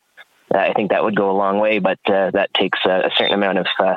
I 0.55 0.73
think 0.75 0.91
that 0.91 1.03
would 1.03 1.17
go 1.17 1.31
a 1.31 1.33
long 1.33 1.61
way, 1.61 1.79
but 1.79 1.99
uh, 2.07 2.31
that 2.33 2.53
takes 2.53 2.79
a, 2.85 3.07
a 3.07 3.11
certain 3.17 3.35
amount 3.35 3.59
of 3.59 3.67
uh, 3.79 3.97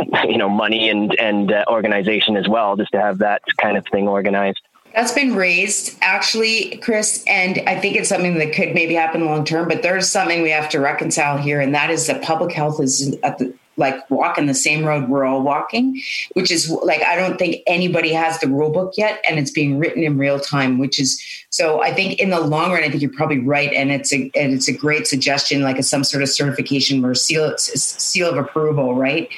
you 0.24 0.38
know 0.38 0.48
money 0.48 0.88
and 0.88 1.18
and 1.18 1.52
uh, 1.52 1.64
organization 1.68 2.36
as 2.36 2.48
well 2.48 2.76
just 2.76 2.92
to 2.92 3.00
have 3.00 3.18
that 3.18 3.42
kind 3.60 3.76
of 3.76 3.86
thing 3.86 4.08
organized. 4.08 4.60
That's 4.94 5.12
been 5.12 5.34
raised 5.34 5.96
actually 6.02 6.76
chris 6.82 7.24
and 7.26 7.62
i 7.66 7.80
think 7.80 7.96
it's 7.96 8.10
something 8.10 8.36
that 8.38 8.52
could 8.52 8.74
maybe 8.74 8.92
happen 8.92 9.24
long 9.24 9.42
term 9.42 9.66
but 9.66 9.82
there's 9.82 10.06
something 10.06 10.42
we 10.42 10.50
have 10.50 10.68
to 10.70 10.80
reconcile 10.80 11.38
here 11.38 11.62
and 11.62 11.74
that 11.74 11.88
is 11.88 12.06
that 12.08 12.22
public 12.22 12.52
health 12.52 12.78
is 12.78 13.16
at 13.22 13.38
the 13.38 13.54
like 13.76 14.10
walking 14.10 14.46
the 14.46 14.54
same 14.54 14.84
road 14.84 15.08
we're 15.08 15.24
all 15.24 15.42
walking 15.42 16.00
which 16.34 16.50
is 16.50 16.68
like 16.82 17.02
i 17.02 17.16
don't 17.16 17.38
think 17.38 17.62
anybody 17.66 18.12
has 18.12 18.38
the 18.40 18.46
rule 18.46 18.70
book 18.70 18.92
yet 18.96 19.22
and 19.28 19.38
it's 19.38 19.50
being 19.50 19.78
written 19.78 20.02
in 20.02 20.18
real 20.18 20.38
time 20.38 20.78
which 20.78 21.00
is 21.00 21.22
so 21.48 21.82
i 21.82 21.92
think 21.92 22.18
in 22.18 22.30
the 22.30 22.40
long 22.40 22.70
run 22.70 22.82
i 22.82 22.88
think 22.90 23.00
you're 23.00 23.12
probably 23.12 23.38
right 23.38 23.72
and 23.72 23.90
it's 23.90 24.12
a 24.12 24.30
and 24.34 24.52
it's 24.52 24.68
a 24.68 24.72
great 24.72 25.06
suggestion 25.06 25.62
like 25.62 25.78
a, 25.78 25.82
some 25.82 26.04
sort 26.04 26.22
of 26.22 26.28
certification 26.28 27.04
or 27.04 27.14
seal 27.14 27.56
seal 27.56 28.28
of 28.28 28.36
approval 28.36 28.94
right 28.94 29.30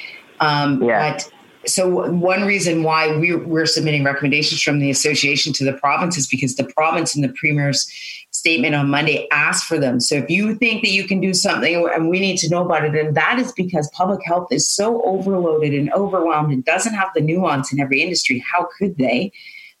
um, 0.45 0.83
yeah. 0.83 1.13
But 1.13 1.31
so 1.67 2.11
one 2.11 2.43
reason 2.43 2.83
why 2.83 3.15
we, 3.17 3.35
we're 3.35 3.65
submitting 3.65 4.03
recommendations 4.03 4.61
from 4.61 4.79
the 4.79 4.91
association 4.91 5.51
to 5.53 5.65
the 5.65 5.73
province 5.73 6.17
is 6.17 6.27
because 6.27 6.55
the 6.55 6.65
province 6.65 7.15
in 7.15 7.21
the 7.21 7.29
premier's 7.29 7.91
statement 8.31 8.75
on 8.75 8.89
Monday 8.89 9.27
asked 9.31 9.65
for 9.65 9.79
them. 9.79 9.99
So 9.99 10.15
if 10.15 10.29
you 10.29 10.55
think 10.55 10.83
that 10.83 10.91
you 10.91 11.07
can 11.07 11.19
do 11.19 11.33
something 11.33 11.89
and 11.93 12.09
we 12.09 12.19
need 12.19 12.37
to 12.37 12.49
know 12.49 12.63
about 12.63 12.85
it, 12.85 12.93
and 12.95 13.15
that 13.15 13.39
is 13.39 13.51
because 13.53 13.89
public 13.93 14.19
health 14.23 14.49
is 14.51 14.69
so 14.69 15.01
overloaded 15.03 15.73
and 15.73 15.91
overwhelmed 15.93 16.53
and 16.53 16.63
doesn't 16.63 16.93
have 16.93 17.09
the 17.15 17.21
nuance 17.21 17.73
in 17.73 17.79
every 17.79 18.01
industry. 18.03 18.39
How 18.39 18.67
could 18.77 18.97
they? 18.97 19.31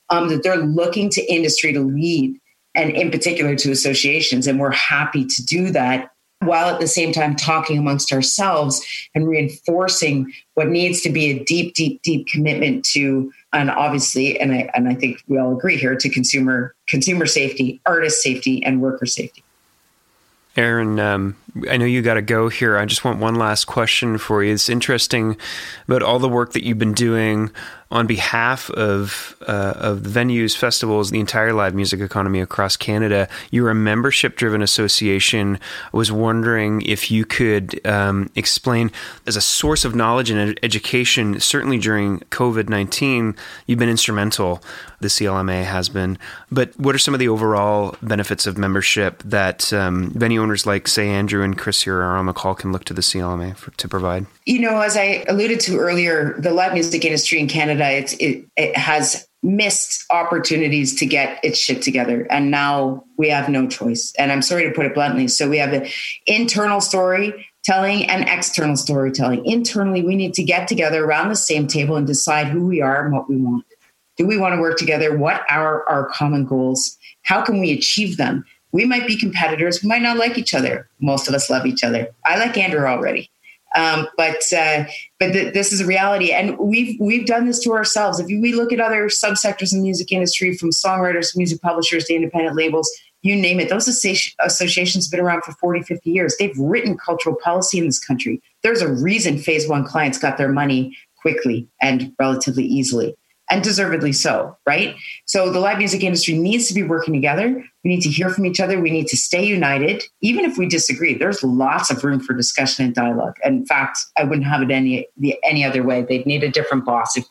Um, 0.09 0.29
that 0.29 0.43
they're 0.43 0.57
looking 0.57 1.09
to 1.11 1.33
industry 1.33 1.73
to 1.73 1.79
lead 1.79 2.39
and 2.75 2.91
in 2.91 3.09
particular 3.09 3.55
to 3.55 3.71
associations. 3.71 4.45
And 4.45 4.59
we're 4.59 4.71
happy 4.71 5.25
to 5.25 5.45
do 5.45 5.71
that 5.71 6.11
while 6.39 6.67
at 6.67 6.79
the 6.79 6.87
same 6.87 7.11
time 7.11 7.35
talking 7.35 7.77
amongst 7.77 8.11
ourselves 8.11 8.85
and 9.15 9.27
reinforcing 9.27 10.31
what 10.53 10.67
needs 10.67 11.01
to 11.01 11.09
be 11.09 11.31
a 11.31 11.43
deep, 11.43 11.73
deep, 11.73 12.01
deep 12.01 12.27
commitment 12.27 12.85
to, 12.85 13.31
and 13.53 13.71
obviously, 13.71 14.39
and 14.39 14.51
I 14.51 14.69
and 14.73 14.87
I 14.87 14.95
think 14.95 15.21
we 15.27 15.37
all 15.37 15.55
agree 15.55 15.77
here 15.77 15.95
to 15.95 16.09
consumer 16.09 16.75
consumer 16.87 17.25
safety, 17.25 17.79
artist 17.85 18.21
safety, 18.21 18.63
and 18.63 18.81
worker 18.81 19.05
safety. 19.05 19.43
Erin, 20.57 20.99
um, 20.99 21.35
I 21.69 21.77
know 21.77 21.85
you 21.85 22.01
got 22.01 22.15
to 22.15 22.21
go 22.21 22.49
here. 22.49 22.77
I 22.77 22.85
just 22.85 23.05
want 23.05 23.19
one 23.19 23.35
last 23.35 23.65
question 23.65 24.17
for 24.17 24.43
you. 24.43 24.53
It's 24.53 24.67
interesting 24.67 25.37
about 25.87 26.03
all 26.03 26.19
the 26.19 26.27
work 26.27 26.53
that 26.53 26.65
you've 26.65 26.79
been 26.79 26.93
doing 26.93 27.51
on 27.91 28.07
behalf 28.07 28.69
of 28.71 29.37
uh, 29.47 29.73
of 29.77 29.99
venues, 29.99 30.57
festivals, 30.57 31.11
the 31.11 31.19
entire 31.19 31.53
live 31.53 31.73
music 31.75 32.01
economy 32.01 32.41
across 32.41 32.75
Canada. 32.75 33.29
You're 33.51 33.69
a 33.69 33.75
membership 33.75 34.35
driven 34.35 34.61
association. 34.61 35.59
I 35.93 35.97
was 35.97 36.11
wondering 36.11 36.81
if 36.81 37.09
you 37.09 37.25
could 37.25 37.79
um, 37.87 38.29
explain, 38.35 38.91
as 39.27 39.35
a 39.37 39.41
source 39.41 39.85
of 39.85 39.95
knowledge 39.95 40.29
and 40.29 40.59
education, 40.63 41.39
certainly 41.39 41.77
during 41.77 42.19
COVID 42.31 42.67
19, 42.67 43.35
you've 43.65 43.79
been 43.79 43.87
instrumental, 43.87 44.61
the 44.99 45.07
CLMA 45.07 45.63
has 45.63 45.87
been. 45.87 46.17
But 46.51 46.77
what 46.79 46.95
are 46.95 46.99
some 46.99 47.13
of 47.13 47.19
the 47.19 47.29
overall 47.29 47.95
benefits 48.01 48.47
of 48.47 48.57
membership 48.57 49.21
that 49.23 49.71
um, 49.71 50.09
venue 50.09 50.41
owners 50.41 50.65
like, 50.65 50.87
say, 50.87 51.07
Andrew 51.07 51.44
and 51.45 51.57
Chris 51.57 51.83
here 51.83 52.01
are 52.01 52.17
on 52.17 52.25
the 52.25 52.33
call 52.33 52.55
can 52.55 52.71
look 52.71 52.83
to 52.85 52.93
the 52.93 53.01
CLMA 53.01 53.55
for, 53.55 53.71
to 53.71 53.87
provide? 53.87 54.25
You 54.45 54.59
know, 54.59 54.81
as 54.81 54.97
I 54.97 55.23
alluded 55.29 55.59
to 55.61 55.77
earlier, 55.77 56.35
the 56.39 56.51
live 56.51 56.73
music 56.73 57.05
industry 57.05 57.39
in 57.39 57.47
Canada 57.47 57.75
Canada, 57.75 58.15
it, 58.19 58.45
it 58.55 58.77
has 58.77 59.27
missed 59.43 60.05
opportunities 60.09 60.95
to 60.95 61.05
get 61.05 61.39
its 61.43 61.57
shit 61.57 61.81
together. 61.81 62.27
And 62.29 62.49
now 62.51 63.03
we 63.17 63.29
have 63.29 63.49
no 63.49 63.67
choice. 63.67 64.13
And 64.17 64.31
I'm 64.31 64.41
sorry 64.41 64.63
to 64.63 64.71
put 64.71 64.85
it 64.85 64.95
bluntly. 64.95 65.27
So 65.27 65.49
we 65.49 65.57
have 65.57 65.73
an 65.73 65.87
internal 66.25 66.81
storytelling 66.81 68.09
and 68.09 68.27
external 68.27 68.75
storytelling. 68.75 69.45
Internally, 69.45 70.01
we 70.03 70.15
need 70.15 70.33
to 70.35 70.43
get 70.43 70.67
together 70.67 71.05
around 71.05 71.29
the 71.29 71.35
same 71.35 71.67
table 71.67 71.95
and 71.95 72.07
decide 72.07 72.47
who 72.47 72.65
we 72.65 72.81
are 72.81 73.05
and 73.05 73.13
what 73.13 73.29
we 73.29 73.37
want. 73.37 73.65
Do 74.17 74.25
we 74.25 74.37
want 74.37 74.55
to 74.55 74.61
work 74.61 74.77
together? 74.77 75.17
What 75.17 75.41
are 75.49 75.87
our 75.87 76.07
common 76.07 76.45
goals? 76.45 76.97
How 77.23 77.41
can 77.41 77.59
we 77.59 77.71
achieve 77.71 78.17
them? 78.17 78.45
We 78.75 78.83
might 78.83 79.07
be 79.07 79.15
competitors. 79.17 79.81
We 79.81 79.87
might 79.87 80.01
not 80.01 80.17
like 80.17 80.37
each 80.37 80.53
other. 80.53 80.89
Most 80.99 81.29
of 81.29 81.33
us 81.33 81.49
love 81.49 81.65
each 81.65 81.81
other. 81.81 82.09
I 82.25 82.37
like 82.37 82.57
Andrew 82.57 82.85
already. 82.85 83.31
Um, 83.73 84.05
but 84.17 84.43
uh, 84.51 84.83
but 85.17 85.31
th- 85.31 85.53
this 85.53 85.71
is 85.71 85.79
a 85.79 85.85
reality, 85.85 86.33
and 86.33 86.57
we've 86.57 86.99
we've 86.99 87.25
done 87.25 87.45
this 87.45 87.59
to 87.61 87.71
ourselves. 87.71 88.19
If 88.19 88.27
we 88.27 88.51
look 88.51 88.73
at 88.73 88.81
other 88.81 89.07
subsectors 89.07 89.71
in 89.71 89.79
the 89.79 89.83
music 89.83 90.11
industry, 90.11 90.57
from 90.57 90.71
songwriters, 90.71 91.37
music 91.37 91.61
publishers, 91.61 92.03
to 92.05 92.15
independent 92.15 92.57
labels, 92.57 92.91
you 93.21 93.37
name 93.37 93.61
it, 93.61 93.69
those 93.69 93.87
associations 93.87 95.05
have 95.05 95.11
been 95.11 95.21
around 95.21 95.43
for 95.43 95.53
40, 95.53 95.83
50 95.83 96.11
years. 96.11 96.35
They've 96.37 96.57
written 96.59 96.97
cultural 96.97 97.37
policy 97.41 97.77
in 97.77 97.85
this 97.85 97.99
country. 97.99 98.41
There's 98.61 98.81
a 98.81 98.91
reason 98.91 99.37
Phase 99.37 99.69
One 99.69 99.85
clients 99.85 100.17
got 100.17 100.37
their 100.37 100.51
money 100.51 100.97
quickly 101.21 101.69
and 101.81 102.13
relatively 102.19 102.65
easily 102.65 103.15
and 103.49 103.63
deservedly 103.63 104.11
so, 104.11 104.57
right? 104.65 104.95
So 105.25 105.51
the 105.51 105.59
live 105.59 105.77
music 105.77 106.03
industry 106.03 106.35
needs 106.35 106.67
to 106.67 106.73
be 106.73 106.83
working 106.83 107.13
together. 107.13 107.63
We 107.83 107.89
need 107.91 108.01
to 108.01 108.09
hear 108.09 108.29
from 108.29 108.47
each 108.47 108.59
other. 108.59 108.81
We 108.81 108.89
need 108.89 109.05
to 109.07 109.17
stay 109.17 109.45
united, 109.45 110.03
even 110.21 110.45
if 110.45 110.57
we 110.57 110.67
disagree. 110.67 111.13
There's 111.13 111.43
lots 111.43 111.91
of 111.91 112.03
room 112.03 112.19
for 112.19 112.33
discussion 112.33 112.85
and 112.85 112.95
dialogue. 112.95 113.35
In 113.43 113.63
fact, 113.65 113.99
I 114.17 114.23
wouldn't 114.23 114.47
have 114.47 114.63
it 114.63 114.71
any 114.71 115.07
any 115.43 115.63
other 115.63 115.83
way. 115.83 116.01
They'd 116.01 116.25
need 116.25 116.43
a 116.43 116.49
different 116.49 116.85
boss 116.85 117.15
if 117.15 117.25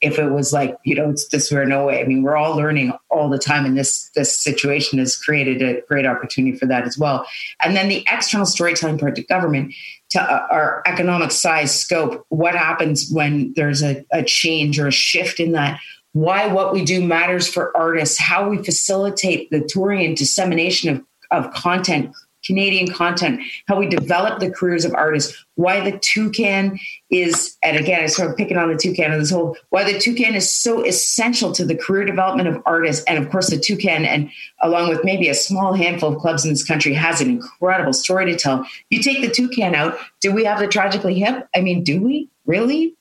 if 0.00 0.18
it 0.18 0.30
was 0.30 0.52
like 0.52 0.78
you 0.84 0.94
know 0.94 1.10
it's 1.10 1.28
this 1.28 1.50
way 1.50 1.58
or 1.58 1.66
no 1.66 1.86
way. 1.86 2.00
I 2.00 2.04
mean, 2.06 2.22
we're 2.22 2.36
all 2.36 2.56
learning 2.56 2.92
all 3.10 3.28
the 3.28 3.38
time, 3.38 3.66
and 3.66 3.76
this 3.76 4.10
this 4.14 4.34
situation 4.34 4.98
has 4.98 5.16
created 5.16 5.60
a 5.60 5.82
great 5.82 6.06
opportunity 6.06 6.56
for 6.56 6.64
that 6.66 6.84
as 6.84 6.96
well. 6.96 7.26
And 7.62 7.76
then 7.76 7.88
the 7.88 8.04
external 8.10 8.46
storytelling 8.46 8.98
part 8.98 9.16
to 9.16 9.22
government 9.22 9.74
to 10.10 10.20
uh, 10.20 10.46
our 10.50 10.82
economic 10.86 11.30
size 11.30 11.78
scope 11.78 12.24
what 12.28 12.54
happens 12.54 13.10
when 13.10 13.52
there's 13.56 13.82
a, 13.82 14.04
a, 14.12 14.22
change 14.22 14.78
or 14.78 14.88
a 14.88 14.92
shift 14.92 15.40
in 15.40 15.52
that? 15.52 15.80
Why 16.12 16.46
what 16.46 16.72
we 16.72 16.84
do 16.84 17.04
matters 17.04 17.48
for 17.48 17.76
artists 17.76 18.18
how 18.18 18.48
we 18.48 18.62
facilitate 18.62 19.50
the 19.50 19.60
touring 19.60 20.04
and 20.04 20.16
dissemination 20.16 20.90
of, 21.30 21.44
of 21.44 21.52
content 21.52 22.14
Canadian 22.44 22.92
content, 22.92 23.40
how 23.66 23.78
we 23.78 23.86
develop 23.86 24.38
the 24.38 24.50
careers 24.50 24.84
of 24.84 24.94
artists, 24.94 25.44
why 25.56 25.80
the 25.80 25.98
toucan 25.98 26.78
is, 27.10 27.56
and 27.62 27.76
again, 27.76 28.02
I 28.02 28.06
sort 28.06 28.30
of 28.30 28.36
picking 28.36 28.56
on 28.56 28.70
the 28.70 28.76
toucan 28.76 29.12
and 29.12 29.20
this 29.20 29.30
whole, 29.30 29.56
why 29.70 29.90
the 29.90 29.98
toucan 29.98 30.34
is 30.34 30.50
so 30.50 30.84
essential 30.84 31.52
to 31.52 31.64
the 31.64 31.74
career 31.74 32.04
development 32.04 32.48
of 32.48 32.62
artists. 32.64 33.04
And 33.06 33.18
of 33.18 33.30
course, 33.30 33.50
the 33.50 33.58
toucan, 33.58 34.04
and 34.04 34.30
along 34.62 34.88
with 34.88 35.04
maybe 35.04 35.28
a 35.28 35.34
small 35.34 35.74
handful 35.74 36.14
of 36.14 36.20
clubs 36.20 36.44
in 36.44 36.50
this 36.50 36.64
country, 36.64 36.94
has 36.94 37.20
an 37.20 37.28
incredible 37.28 37.92
story 37.92 38.26
to 38.26 38.36
tell. 38.36 38.64
You 38.90 39.02
take 39.02 39.20
the 39.20 39.30
toucan 39.30 39.74
out, 39.74 39.98
do 40.20 40.32
we 40.32 40.44
have 40.44 40.60
the 40.60 40.68
tragically 40.68 41.18
hip? 41.18 41.48
I 41.54 41.60
mean, 41.60 41.82
do 41.82 42.00
we 42.00 42.28
really? 42.46 42.94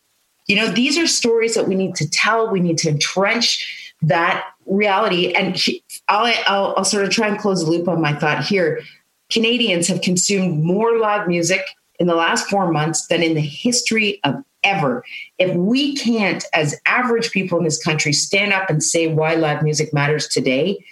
You 0.48 0.56
know, 0.56 0.68
these 0.68 0.98
are 0.98 1.08
stories 1.08 1.56
that 1.56 1.68
we 1.68 1.76
need 1.76 1.96
to 1.96 2.10
tell. 2.10 2.50
We 2.50 2.62
need 2.62 2.78
to 2.80 2.90
entrench 2.90 3.94
that 4.02 4.46
reality. 4.66 5.34
And 5.34 5.62
I'll, 6.08 6.34
I'll, 6.46 6.74
I'll 6.78 6.86
sort 6.86 7.04
of 7.04 7.12
try 7.12 7.28
and 7.28 7.38
close 7.38 7.64
the 7.64 7.70
loop 7.70 7.88
on 7.88 8.02
my 8.02 8.14
thought 8.14 8.44
here 8.46 8.82
Canadians 9.30 9.88
have 9.88 10.02
consumed 10.02 10.64
more 10.64 10.98
live 10.98 11.28
music 11.28 11.62
in 12.00 12.08
the 12.08 12.16
last 12.16 12.50
four 12.50 12.72
months 12.72 13.08
than 13.08 13.24
in 13.24 13.34
the 13.34 13.42
history 13.42 14.20
of 14.24 14.36
ever. 14.64 15.04
If 15.38 15.56
we 15.56 15.96
can't, 15.96 16.44
as 16.54 16.80
average 16.86 17.32
people 17.32 17.58
in 17.58 17.64
this 17.64 17.82
country, 17.82 18.14
stand 18.14 18.54
up 18.54 18.70
and 18.70 18.84
say 18.84 19.08
why 19.08 19.36
live 19.36 19.64
music 19.64 19.94
matters 19.94 20.28
today, 20.28 20.84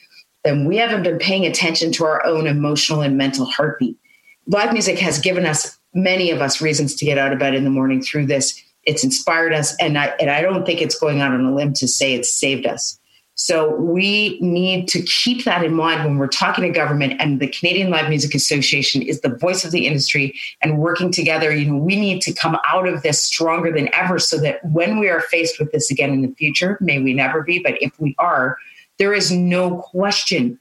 then 0.43 0.65
we 0.65 0.77
haven't 0.77 1.03
been 1.03 1.17
paying 1.17 1.45
attention 1.45 1.91
to 1.93 2.05
our 2.05 2.25
own 2.25 2.47
emotional 2.47 3.01
and 3.01 3.17
mental 3.17 3.45
heartbeat. 3.45 3.97
Live 4.47 4.73
music 4.73 4.99
has 4.99 5.19
given 5.19 5.45
us, 5.45 5.77
many 5.93 6.29
of 6.29 6.41
us, 6.41 6.61
reasons 6.61 6.95
to 6.95 7.05
get 7.05 7.17
out 7.17 7.33
of 7.33 7.39
bed 7.39 7.55
in 7.55 7.63
the 7.63 7.69
morning 7.69 8.01
through 8.01 8.27
this. 8.27 8.61
It's 8.83 9.03
inspired 9.03 9.53
us, 9.53 9.75
and 9.79 9.97
I, 9.97 10.13
and 10.19 10.29
I 10.29 10.41
don't 10.41 10.65
think 10.65 10.81
it's 10.81 10.99
going 10.99 11.19
out 11.19 11.31
on 11.31 11.43
a 11.43 11.55
limb 11.55 11.73
to 11.73 11.88
say 11.88 12.13
it's 12.13 12.31
saved 12.31 12.67
us. 12.67 12.99
So 13.36 13.75
we 13.75 14.39
need 14.39 14.88
to 14.89 15.01
keep 15.01 15.43
that 15.43 15.63
in 15.63 15.73
mind 15.73 16.05
when 16.05 16.17
we're 16.17 16.27
talking 16.27 16.63
to 16.63 16.69
government 16.69 17.19
and 17.19 17.41
the 17.41 17.47
Canadian 17.47 17.89
Live 17.89 18.07
Music 18.07 18.33
Association 18.33 19.01
is 19.01 19.21
the 19.21 19.36
voice 19.36 19.65
of 19.65 19.71
the 19.71 19.86
industry 19.88 20.33
and 20.61 20.79
working 20.79 21.11
together, 21.11 21.53
you 21.53 21.69
know, 21.69 21.77
we 21.77 21.97
need 21.99 22.21
to 22.21 22.33
come 22.33 22.57
out 22.65 22.88
of 22.88 23.03
this 23.03 23.21
stronger 23.21 23.73
than 23.73 23.93
ever 23.93 24.19
so 24.19 24.38
that 24.38 24.63
when 24.63 24.99
we 24.99 25.09
are 25.09 25.19
faced 25.19 25.59
with 25.59 25.71
this 25.73 25.91
again 25.91 26.11
in 26.11 26.21
the 26.21 26.33
future, 26.36 26.77
may 26.79 26.99
we 26.99 27.13
never 27.13 27.43
be, 27.43 27.59
but 27.59 27.81
if 27.81 27.99
we 27.99 28.15
are, 28.19 28.57
there 28.99 29.13
is 29.13 29.31
no 29.31 29.79
question 29.81 30.57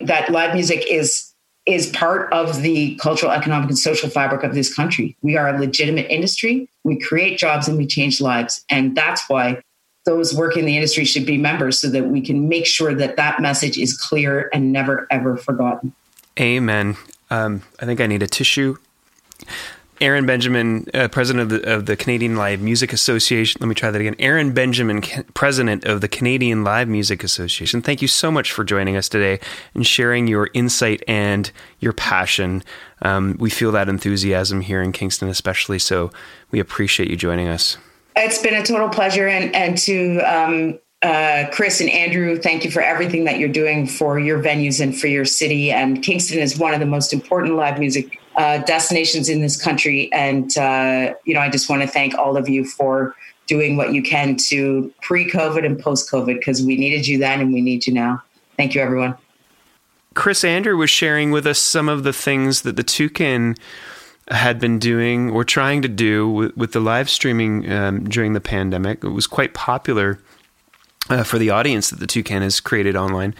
that 0.00 0.30
live 0.30 0.54
music 0.54 0.86
is 0.90 1.32
is 1.66 1.88
part 1.88 2.32
of 2.32 2.62
the 2.62 2.94
cultural, 2.96 3.32
economic, 3.32 3.68
and 3.68 3.78
social 3.78 4.08
fabric 4.08 4.44
of 4.44 4.54
this 4.54 4.72
country. 4.72 5.16
We 5.22 5.36
are 5.36 5.48
a 5.48 5.58
legitimate 5.58 6.06
industry. 6.08 6.70
We 6.84 6.96
create 6.96 7.38
jobs 7.38 7.66
and 7.66 7.76
we 7.76 7.88
change 7.88 8.20
lives. 8.20 8.64
And 8.70 8.96
that's 8.96 9.28
why 9.28 9.62
those 10.06 10.32
working 10.32 10.60
in 10.60 10.66
the 10.66 10.76
industry 10.76 11.04
should 11.04 11.26
be 11.26 11.36
members 11.36 11.78
so 11.78 11.90
that 11.90 12.06
we 12.06 12.20
can 12.20 12.48
make 12.48 12.64
sure 12.64 12.94
that 12.94 13.16
that 13.16 13.40
message 13.40 13.76
is 13.76 13.96
clear 13.98 14.48
and 14.52 14.72
never, 14.72 15.06
ever 15.10 15.36
forgotten. 15.36 15.92
Amen. 16.40 16.96
Um, 17.28 17.62
I 17.80 17.86
think 17.86 18.00
I 18.00 18.06
need 18.06 18.22
a 18.22 18.28
tissue. 18.28 18.76
Erin 20.00 20.26
Benjamin, 20.26 20.86
uh, 20.92 21.08
president 21.08 21.42
of 21.42 21.62
the, 21.62 21.74
of 21.74 21.86
the, 21.86 21.96
Canadian 21.96 22.36
Live 22.36 22.60
Music 22.60 22.92
Association. 22.92 23.58
Let 23.60 23.68
me 23.68 23.74
try 23.74 23.90
that 23.90 24.00
again. 24.00 24.14
Erin 24.18 24.52
Benjamin, 24.52 25.00
president 25.32 25.86
of 25.86 26.02
the 26.02 26.08
Canadian 26.08 26.64
Live 26.64 26.86
Music 26.86 27.24
Association. 27.24 27.80
Thank 27.80 28.02
you 28.02 28.08
so 28.08 28.30
much 28.30 28.52
for 28.52 28.62
joining 28.62 28.96
us 28.96 29.08
today 29.08 29.40
and 29.74 29.86
sharing 29.86 30.26
your 30.26 30.50
insight 30.52 31.02
and 31.08 31.50
your 31.80 31.94
passion. 31.94 32.62
Um, 33.02 33.36
we 33.40 33.48
feel 33.48 33.72
that 33.72 33.88
enthusiasm 33.88 34.60
here 34.60 34.82
in 34.82 34.92
Kingston, 34.92 35.28
especially. 35.28 35.78
So 35.78 36.12
we 36.50 36.60
appreciate 36.60 37.08
you 37.08 37.16
joining 37.16 37.48
us. 37.48 37.78
It's 38.16 38.40
been 38.40 38.54
a 38.54 38.64
total 38.64 38.88
pleasure, 38.88 39.28
and 39.28 39.54
and 39.54 39.76
to 39.78 40.18
um, 40.20 40.78
uh, 41.02 41.44
Chris 41.52 41.80
and 41.80 41.90
Andrew, 41.90 42.38
thank 42.38 42.64
you 42.64 42.70
for 42.70 42.82
everything 42.82 43.24
that 43.24 43.38
you're 43.38 43.48
doing 43.48 43.86
for 43.86 44.18
your 44.18 44.42
venues 44.42 44.80
and 44.80 44.98
for 44.98 45.06
your 45.06 45.24
city. 45.24 45.70
And 45.70 46.02
Kingston 46.02 46.38
is 46.38 46.58
one 46.58 46.74
of 46.74 46.80
the 46.80 46.86
most 46.86 47.12
important 47.12 47.54
live 47.54 47.78
music 47.78 48.18
uh, 48.36 48.58
destinations 48.58 49.28
in 49.28 49.40
this 49.40 49.60
country. 49.60 50.12
And, 50.12 50.56
uh, 50.58 51.14
you 51.24 51.34
know, 51.34 51.40
I 51.40 51.50
just 51.50 51.68
want 51.68 51.82
to 51.82 51.88
thank 51.88 52.14
all 52.14 52.36
of 52.36 52.48
you 52.48 52.64
for 52.64 53.14
doing 53.46 53.76
what 53.76 53.92
you 53.92 54.02
can 54.02 54.36
to 54.48 54.92
pre 55.02 55.30
COVID 55.30 55.64
and 55.64 55.78
post 55.78 56.10
COVID 56.10 56.38
because 56.38 56.62
we 56.62 56.76
needed 56.76 57.06
you 57.06 57.18
then 57.18 57.40
and 57.40 57.52
we 57.52 57.60
need 57.60 57.86
you 57.86 57.92
now. 57.92 58.22
Thank 58.56 58.74
you, 58.74 58.80
everyone. 58.80 59.16
Chris 60.14 60.44
Andrew 60.44 60.76
was 60.76 60.88
sharing 60.88 61.30
with 61.30 61.46
us 61.46 61.58
some 61.58 61.90
of 61.90 62.02
the 62.02 62.12
things 62.12 62.62
that 62.62 62.76
the 62.76 62.82
Toucan 62.82 63.54
had 64.28 64.58
been 64.58 64.78
doing 64.78 65.30
or 65.30 65.44
trying 65.44 65.82
to 65.82 65.88
do 65.88 66.28
with, 66.28 66.56
with 66.56 66.72
the 66.72 66.80
live 66.80 67.08
streaming 67.08 67.70
um, 67.70 68.04
during 68.04 68.32
the 68.32 68.40
pandemic. 68.40 69.04
It 69.04 69.10
was 69.10 69.26
quite 69.26 69.54
popular 69.54 70.18
uh, 71.08 71.22
for 71.22 71.38
the 71.38 71.50
audience 71.50 71.90
that 71.90 72.00
the 72.00 72.06
Toucan 72.06 72.42
has 72.42 72.60
created 72.60 72.96
online. 72.96 73.34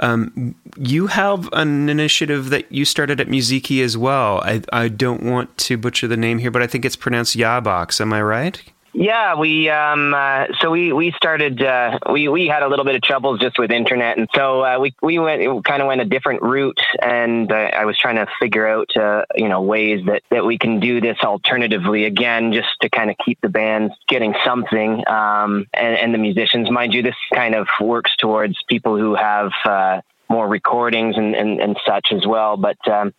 Um, 0.00 0.56
you 0.76 1.06
have 1.06 1.48
an 1.52 1.88
initiative 1.88 2.50
that 2.50 2.70
you 2.72 2.84
started 2.84 3.20
at 3.20 3.28
Musiikki 3.28 3.82
as 3.82 3.96
well. 3.96 4.40
I, 4.40 4.62
I 4.72 4.88
don't 4.88 5.22
want 5.22 5.56
to 5.58 5.76
butcher 5.76 6.08
the 6.08 6.16
name 6.16 6.38
here, 6.38 6.50
but 6.50 6.62
I 6.62 6.66
think 6.66 6.84
it's 6.84 6.96
pronounced 6.96 7.36
Yabox. 7.36 8.00
Am 8.00 8.12
I 8.12 8.22
right? 8.22 8.60
Yeah, 8.96 9.34
we 9.34 9.68
um, 9.70 10.14
uh, 10.14 10.46
so 10.60 10.70
we 10.70 10.92
we 10.92 11.10
started 11.16 11.60
uh, 11.60 11.98
we 12.12 12.28
we 12.28 12.46
had 12.46 12.62
a 12.62 12.68
little 12.68 12.84
bit 12.84 12.94
of 12.94 13.02
troubles 13.02 13.40
just 13.40 13.58
with 13.58 13.72
internet, 13.72 14.18
and 14.18 14.28
so 14.32 14.64
uh, 14.64 14.78
we 14.78 14.94
we 15.02 15.18
went 15.18 15.64
kind 15.64 15.82
of 15.82 15.88
went 15.88 16.00
a 16.00 16.04
different 16.04 16.42
route, 16.42 16.80
and 17.02 17.50
uh, 17.50 17.56
I 17.56 17.86
was 17.86 17.98
trying 17.98 18.16
to 18.16 18.28
figure 18.40 18.68
out 18.68 18.96
uh, 18.96 19.24
you 19.34 19.48
know 19.48 19.62
ways 19.62 20.06
that 20.06 20.22
that 20.30 20.44
we 20.46 20.58
can 20.58 20.78
do 20.78 21.00
this 21.00 21.18
alternatively 21.24 22.04
again, 22.04 22.52
just 22.52 22.68
to 22.82 22.88
kind 22.88 23.10
of 23.10 23.16
keep 23.18 23.40
the 23.40 23.48
band 23.48 23.90
getting 24.06 24.32
something, 24.44 25.02
um, 25.08 25.66
and, 25.74 25.96
and 25.98 26.14
the 26.14 26.18
musicians, 26.18 26.70
mind 26.70 26.94
you, 26.94 27.02
this 27.02 27.16
kind 27.34 27.56
of 27.56 27.66
works 27.80 28.14
towards 28.16 28.56
people 28.68 28.96
who 28.96 29.16
have 29.16 29.50
uh, 29.64 30.02
more 30.28 30.46
recordings 30.46 31.16
and, 31.16 31.34
and, 31.34 31.60
and 31.60 31.76
such 31.84 32.12
as 32.12 32.24
well. 32.24 32.56
But 32.56 32.78
um, 32.86 33.12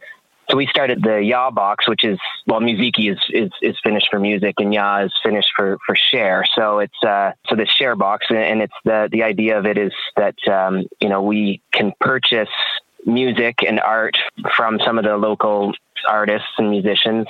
so 0.50 0.58
we 0.58 0.68
started 0.68 1.02
the 1.02 1.24
Ya 1.24 1.50
box, 1.50 1.88
which 1.88 2.04
is 2.04 2.20
well, 2.46 2.60
Musiikki 2.60 3.12
is, 3.12 3.20
is 3.30 3.52
is 3.62 3.76
finished 3.84 4.08
for 4.12 4.20
music, 4.20 4.56
and 4.60 4.74
Ya 4.74 5.00
is 5.00 5.14
finished 5.24 5.50
for 5.56 5.78
for 5.86 5.96
share. 5.96 6.46
So 6.56 6.80
it's 6.80 7.04
uh, 7.04 7.32
so 7.48 7.56
the 7.56 7.66
share 7.66 7.96
box, 7.96 8.28
and 8.30 8.62
it's 8.62 8.74
the 8.84 9.10
the 9.12 9.24
idea 9.24 9.58
of 9.58 9.66
it 9.66 9.78
is 9.78 9.93
that 10.18 10.36
um, 10.48 10.88
you 11.02 11.10
know 11.10 11.22
we 11.22 11.62
can 11.72 11.93
purchase 12.00 12.50
music 13.06 13.64
and 13.68 13.80
art 13.80 14.18
from 14.56 14.80
some 14.80 14.98
of 14.98 15.06
the 15.06 15.18
local 15.18 15.74
artists 16.08 16.50
and 16.58 16.70
musicians, 16.70 17.28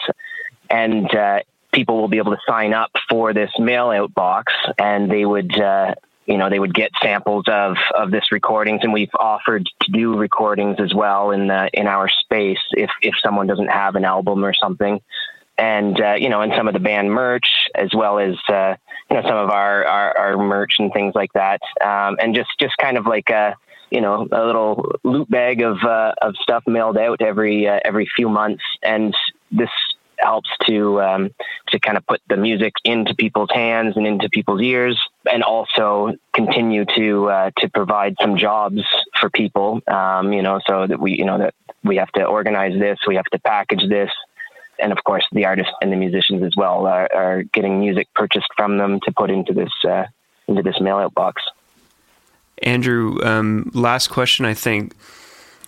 and 0.69 1.13
uh, 1.15 1.39
people 1.71 1.97
will 1.97 2.07
be 2.07 2.17
able 2.17 2.31
to 2.31 2.41
sign 2.47 2.73
up 2.73 2.91
for 3.09 3.33
this 3.33 3.51
mail 3.59 3.91
out 3.91 4.13
box, 4.13 4.53
and 4.77 5.09
they 5.09 5.25
would 5.25 5.57
uh, 5.59 5.95
you 6.25 6.37
know, 6.37 6.49
they 6.49 6.59
would 6.59 6.73
get 6.73 6.91
samples 7.01 7.45
of, 7.47 7.77
of 7.95 8.11
this 8.11 8.31
recordings 8.31 8.81
and 8.83 8.91
we've 8.91 9.13
offered 9.19 9.69
to 9.81 9.91
do 9.91 10.17
recordings 10.17 10.77
as 10.79 10.93
well 10.93 11.31
in 11.31 11.47
the, 11.47 11.69
in 11.73 11.87
our 11.87 12.09
space 12.09 12.59
if, 12.71 12.89
if 13.01 13.13
someone 13.23 13.47
doesn't 13.47 13.69
have 13.69 13.95
an 13.95 14.05
album 14.05 14.43
or 14.43 14.53
something. 14.53 15.01
And, 15.57 15.99
uh, 16.01 16.15
you 16.15 16.29
know, 16.29 16.41
and 16.41 16.51
some 16.57 16.67
of 16.67 16.73
the 16.73 16.79
band 16.79 17.11
merch 17.11 17.47
as 17.75 17.93
well 17.93 18.19
as, 18.19 18.35
uh, 18.49 18.75
you 19.09 19.15
know, 19.15 19.21
some 19.21 19.37
of 19.37 19.49
our, 19.49 19.85
our, 19.85 20.17
our 20.17 20.37
merch 20.37 20.75
and 20.79 20.91
things 20.91 21.13
like 21.15 21.31
that. 21.33 21.61
Um, 21.81 22.17
and 22.19 22.35
just, 22.35 22.49
just 22.59 22.75
kind 22.77 22.97
of 22.97 23.05
like 23.05 23.29
a, 23.29 23.55
you 23.91 24.01
know, 24.01 24.27
a 24.31 24.45
little 24.45 24.95
loot 25.03 25.29
bag 25.29 25.61
of, 25.61 25.77
uh, 25.83 26.13
of 26.21 26.35
stuff 26.41 26.63
mailed 26.67 26.97
out 26.97 27.21
every, 27.21 27.67
uh, 27.67 27.79
every 27.85 28.09
few 28.15 28.27
months. 28.27 28.63
And 28.83 29.15
this 29.51 29.69
helps 30.17 30.49
to 30.65 31.01
um, 31.01 31.31
to 31.67 31.79
kind 31.79 31.97
of 31.97 32.05
put 32.07 32.21
the 32.27 32.37
music 32.37 32.73
into 32.83 33.15
people's 33.15 33.49
hands 33.53 33.97
and 33.97 34.05
into 34.05 34.29
people's 34.29 34.61
ears, 34.61 34.99
and 35.31 35.43
also 35.43 36.15
continue 36.33 36.85
to 36.95 37.29
uh, 37.29 37.51
to 37.59 37.69
provide 37.69 38.15
some 38.21 38.37
jobs 38.37 38.81
for 39.19 39.29
people. 39.29 39.81
Um, 39.87 40.33
you 40.33 40.41
know, 40.41 40.59
so 40.67 40.87
that 40.87 40.99
we 40.99 41.17
you 41.17 41.25
know 41.25 41.37
that 41.37 41.53
we 41.83 41.97
have 41.97 42.11
to 42.13 42.23
organize 42.25 42.77
this, 42.79 42.99
we 43.07 43.15
have 43.15 43.25
to 43.25 43.39
package 43.39 43.87
this, 43.87 44.11
and 44.79 44.91
of 44.91 45.03
course 45.03 45.25
the 45.31 45.45
artists 45.45 45.73
and 45.81 45.91
the 45.91 45.97
musicians 45.97 46.43
as 46.43 46.55
well 46.55 46.87
are, 46.87 47.09
are 47.13 47.43
getting 47.43 47.79
music 47.79 48.07
purchased 48.13 48.47
from 48.55 48.77
them 48.77 48.99
to 49.01 49.11
put 49.11 49.29
into 49.29 49.53
this 49.53 49.71
uh, 49.83 50.05
into 50.47 50.61
this 50.61 50.79
mail 50.79 50.97
out 50.97 51.13
box. 51.13 51.41
Andrew, 52.63 53.19
um, 53.23 53.69
last 53.73 54.07
question, 54.07 54.45
I 54.45 54.53
think 54.53 54.95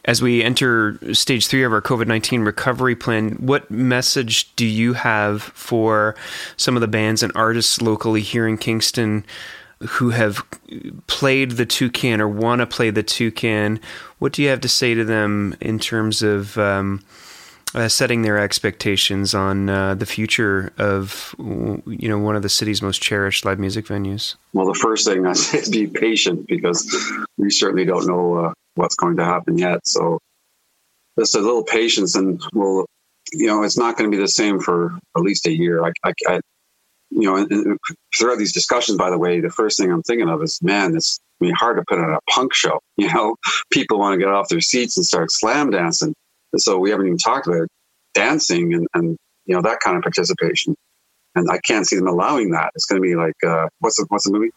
as 0.08 0.22
we 0.22 0.42
enter 0.42 0.98
stage 1.14 1.48
three 1.48 1.64
of 1.64 1.74
our 1.74 1.82
COVID 1.82 2.08
19 2.08 2.42
recovery 2.42 2.96
plan, 2.96 3.32
what 3.34 3.70
message 3.70 4.56
do 4.56 4.66
you 4.66 4.94
have 4.94 5.44
for 5.44 6.16
some 6.56 6.76
of 6.76 6.82
the 6.82 6.88
bands 6.88 7.22
and 7.22 7.32
artists 7.36 7.82
locally 7.82 8.22
here 8.22 8.48
in 8.48 8.58
Kingston 8.58 9.26
who 9.80 10.10
have 10.10 10.44
played 11.06 11.52
the 11.52 11.66
toucan 11.66 12.20
or 12.20 12.28
want 12.28 12.60
to 12.60 12.66
play 12.66 12.90
the 12.90 13.04
toucan? 13.04 13.80
What 14.20 14.34
do 14.34 14.42
you 14.42 14.50
have 14.50 14.62
to 14.62 14.70
say 14.70 14.94
to 14.96 15.04
them 15.04 15.56
in 15.60 15.78
terms 15.78 16.24
of 16.24 16.58
um, 16.58 17.04
uh, 17.76 17.90
setting 17.90 18.22
their 18.22 18.40
expectations 18.40 19.36
on 19.36 19.70
uh, 19.70 19.94
the 19.94 20.06
future 20.06 20.72
of 20.78 21.36
you 21.38 22.08
know 22.08 22.18
one 22.18 22.38
of 22.38 22.44
the 22.44 22.50
city's 22.50 22.82
most 22.82 23.02
cherished 23.02 23.44
live 23.44 23.60
music 23.60 23.86
venues? 23.86 24.36
Well, 24.54 24.68
the 24.68 24.80
first 24.80 25.06
thing 25.06 25.28
I 25.28 25.34
say 25.34 25.60
is 25.60 25.70
be 25.70 25.88
patient 25.88 26.48
because 26.48 26.90
we 27.38 27.50
certainly 27.50 27.84
don't 27.84 28.08
know 28.08 28.38
uh, 28.38 28.54
what's 28.78 28.96
going 28.96 29.18
to 29.18 29.26
happen 29.26 29.58
yet. 29.58 29.86
So 29.86 30.20
just 31.18 31.36
a 31.36 31.40
little 31.40 31.64
patience, 31.64 32.16
and 32.16 32.42
we'll, 32.54 32.86
you 33.34 33.48
know, 33.48 33.64
it's 33.64 33.78
not 33.78 33.98
going 33.98 34.10
to 34.10 34.16
be 34.16 34.22
the 34.22 34.28
same 34.28 34.60
for 34.60 34.98
at 35.16 35.22
least 35.22 35.48
a 35.48 35.52
year. 35.52 35.84
I, 35.84 35.92
I, 36.04 36.14
I 36.28 36.40
you 37.10 37.24
know, 37.24 37.38
and, 37.38 37.52
and 37.52 37.80
throughout 38.18 38.38
these 38.38 38.54
discussions, 38.54 38.98
by 38.98 39.10
the 39.10 39.18
way, 39.18 39.40
the 39.40 39.50
first 39.50 39.80
thing 39.80 39.92
I'm 39.92 40.04
thinking 40.04 40.30
of 40.30 40.44
is, 40.44 40.60
man, 40.62 40.96
it's 40.96 41.20
I 41.40 41.46
mean, 41.46 41.54
hard 41.54 41.78
to 41.78 41.84
put 41.88 42.00
on 42.00 42.14
a 42.14 42.20
punk 42.30 42.54
show. 42.54 42.80
You 43.00 43.14
know, 43.14 43.36
people 43.72 44.00
want 44.00 44.14
to 44.14 44.18
get 44.18 44.34
off 44.34 44.50
their 44.50 44.60
seats 44.60 44.98
and 44.98 45.06
start 45.06 45.32
slam 45.32 45.70
dancing. 45.70 46.16
So 46.56 46.80
we 46.80 46.90
haven't 46.90 47.06
even 47.06 47.20
talked 47.20 47.46
about 47.46 47.68
dancing 48.16 48.74
and, 48.74 48.88
and 48.96 49.18
you 49.46 49.56
know 49.56 49.62
that 49.62 49.80
kind 49.80 49.96
of 49.96 50.02
participation. 50.02 50.76
And 51.36 51.48
I 51.52 51.60
can't 51.60 51.86
see 51.86 51.96
them 51.96 52.08
allowing 52.08 52.50
that. 52.52 52.72
It's 52.74 52.86
going 52.86 53.00
to 53.00 53.08
be 53.08 53.16
like 53.16 53.36
uh, 53.46 53.68
what's 53.80 53.98
the 53.98 54.08
what's 54.10 54.26
the 54.26 54.32
movie? 54.32 54.50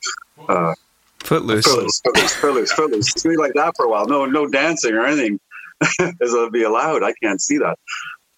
Uh, 0.48 0.74
Footloose. 1.20 1.64
Footloose, 1.64 2.00
footloose, 2.04 2.32
footloose, 2.34 2.72
footloose. 2.72 3.08
It's 3.10 3.22
gonna 3.22 3.34
be 3.34 3.42
like 3.42 3.54
that 3.54 3.74
for 3.76 3.86
a 3.86 3.88
while. 3.88 4.06
No, 4.06 4.26
no 4.26 4.46
dancing 4.46 4.94
or 4.94 5.06
anything 5.06 5.38
is 6.20 6.32
gonna 6.32 6.50
be 6.50 6.64
allowed. 6.64 7.02
I 7.02 7.12
can't 7.22 7.40
see 7.40 7.58
that. 7.58 7.78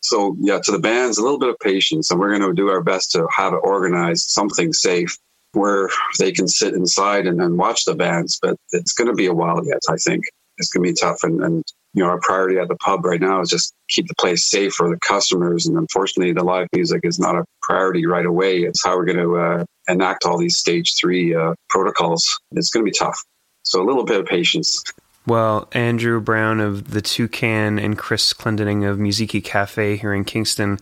So 0.01 0.37
yeah, 0.41 0.59
to 0.59 0.73
the 0.73 0.79
bands, 0.79 1.19
a 1.19 1.23
little 1.23 1.39
bit 1.39 1.49
of 1.49 1.59
patience, 1.61 2.11
and 2.11 2.19
we're 2.19 2.37
gonna 2.37 2.53
do 2.53 2.69
our 2.69 2.83
best 2.83 3.13
to 3.13 3.27
have 3.35 3.53
it 3.53 3.61
organized, 3.63 4.31
something 4.31 4.73
safe 4.73 5.17
where 5.53 5.91
they 6.19 6.33
can 6.33 6.49
sit 6.49 6.75
inside 6.75 7.27
and, 7.27 7.41
and 7.41 7.57
watch 7.57 7.85
the 7.85 7.95
bands. 7.95 8.39
But 8.41 8.57
it's 8.73 8.93
gonna 8.93 9.15
be 9.15 9.27
a 9.27 9.35
while 9.35 9.65
yet. 9.65 9.81
I 9.89 9.97
think 9.97 10.25
it's 10.59 10.73
gonna 10.73 10.85
be 10.85 10.95
tough, 10.95 11.23
and, 11.23 11.43
and 11.43 11.65
you 11.95 12.03
know 12.03 12.09
our 12.09 12.21
priority 12.21 12.59
at 12.59 12.69
the 12.69 12.77
pub 12.77 13.05
right 13.05 13.21
now 13.21 13.41
is 13.41 13.51
just 13.51 13.75
keep 13.89 14.09
the 14.09 14.15
place 14.15 14.49
safe 14.49 14.73
for 14.73 14.89
the 14.89 14.99
customers. 14.99 15.67
And 15.67 15.77
unfortunately, 15.77 16.33
the 16.33 16.45
live 16.45 16.69
music 16.75 17.01
is 17.05 17.19
not 17.19 17.37
a 17.37 17.45
priority 17.63 18.07
right 18.07 18.27
away. 18.27 18.61
It's 18.61 18.85
how 18.85 18.97
we're 18.97 19.05
going 19.05 19.19
to 19.19 19.37
uh, 19.37 19.65
enact 19.89 20.25
all 20.25 20.39
these 20.39 20.59
stage 20.59 20.95
three 20.99 21.35
uh, 21.35 21.55
protocols. 21.69 22.41
It's 22.53 22.71
going 22.71 22.85
to 22.85 22.91
be 22.91 22.97
tough. 22.97 23.23
So 23.65 23.83
a 23.83 23.87
little 23.87 24.05
bit 24.05 24.21
of 24.21 24.27
patience. 24.27 24.83
Well, 25.27 25.69
Andrew 25.73 26.21
Brown 26.21 26.59
of 26.59 26.91
the 26.91 27.01
Toucan 27.01 27.79
and 27.79 27.97
Chris 27.97 28.33
Clendening 28.33 28.89
of 28.89 28.99
Musiikki 28.99 29.45
Cafe 29.45 29.97
here 29.97 30.13
in 30.13 30.25
Kingston, 30.25 30.81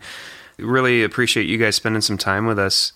really 0.57 1.03
appreciate 1.03 1.47
you 1.47 1.57
guys 1.57 1.75
spending 1.75 2.01
some 2.01 2.17
time 2.17 2.47
with 2.47 2.57
us. 2.57 2.93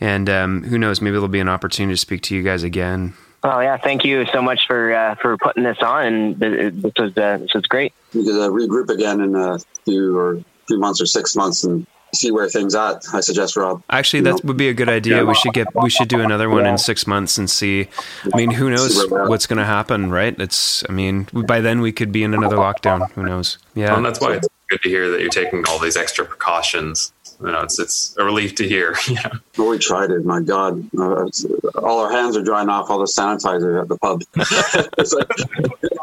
And 0.00 0.28
um, 0.28 0.62
who 0.64 0.78
knows, 0.78 1.00
maybe 1.00 1.12
there'll 1.12 1.28
be 1.28 1.40
an 1.40 1.48
opportunity 1.48 1.94
to 1.94 2.00
speak 2.00 2.22
to 2.22 2.36
you 2.36 2.42
guys 2.42 2.62
again. 2.62 3.14
Well, 3.46 3.62
yeah, 3.62 3.76
thank 3.76 4.04
you 4.04 4.26
so 4.26 4.42
much 4.42 4.66
for 4.66 4.92
uh, 4.92 5.14
for 5.14 5.38
putting 5.38 5.62
this 5.62 5.78
on. 5.80 6.04
and 6.04 6.40
This 6.40 6.92
was 6.98 7.16
uh, 7.16 7.38
this 7.38 7.54
was 7.54 7.62
great. 7.66 7.92
We 8.12 8.24
could 8.24 8.34
uh, 8.34 8.50
regroup 8.50 8.88
again 8.88 9.20
in 9.20 9.36
a 9.36 9.60
few 9.84 10.18
or 10.18 10.42
few 10.66 10.80
months 10.80 11.00
or 11.00 11.06
six 11.06 11.36
months 11.36 11.62
and 11.62 11.86
see 12.12 12.32
where 12.32 12.48
things 12.48 12.74
at. 12.74 13.04
I 13.14 13.20
suggest 13.20 13.56
Rob. 13.56 13.84
Actually, 13.88 14.22
that 14.22 14.42
would 14.42 14.56
be 14.56 14.68
a 14.68 14.74
good 14.74 14.88
idea. 14.88 15.24
We 15.24 15.36
should 15.36 15.52
get 15.52 15.68
we 15.80 15.90
should 15.90 16.08
do 16.08 16.22
another 16.22 16.50
one 16.50 16.66
in 16.66 16.76
six 16.76 17.06
months 17.06 17.38
and 17.38 17.48
see. 17.48 17.88
I 18.34 18.36
mean, 18.36 18.50
who 18.50 18.68
knows 18.68 19.06
what's 19.10 19.46
going 19.46 19.58
to 19.58 19.64
happen, 19.64 20.10
right? 20.10 20.34
It's. 20.40 20.82
I 20.88 20.92
mean, 20.92 21.28
by 21.32 21.60
then 21.60 21.80
we 21.80 21.92
could 21.92 22.10
be 22.10 22.24
in 22.24 22.34
another 22.34 22.56
lockdown. 22.56 23.08
Who 23.12 23.22
knows? 23.22 23.58
Yeah, 23.76 23.96
and 23.96 24.04
that's 24.04 24.20
why 24.20 24.38
it's 24.38 24.48
good 24.68 24.82
to 24.82 24.88
hear 24.88 25.08
that 25.08 25.20
you're 25.20 25.30
taking 25.30 25.64
all 25.68 25.78
these 25.78 25.96
extra 25.96 26.24
precautions. 26.24 27.12
You 27.40 27.52
know, 27.52 27.60
it's 27.60 27.78
it's 27.78 28.16
a 28.16 28.24
relief 28.24 28.54
to 28.56 28.68
hear. 28.68 28.96
yeah. 29.08 29.30
Well, 29.58 29.68
we 29.68 29.78
tried 29.78 30.10
it. 30.10 30.24
My 30.24 30.40
God, 30.40 30.88
uh, 30.98 31.28
all 31.76 32.00
our 32.00 32.10
hands 32.10 32.36
are 32.36 32.42
drying 32.42 32.68
off 32.68 32.90
all 32.90 32.98
the 32.98 33.04
sanitizer 33.04 33.80
at 33.80 33.88
the 33.88 33.98
pub. 33.98 34.22
it's, 34.98 35.12
like, 35.12 35.28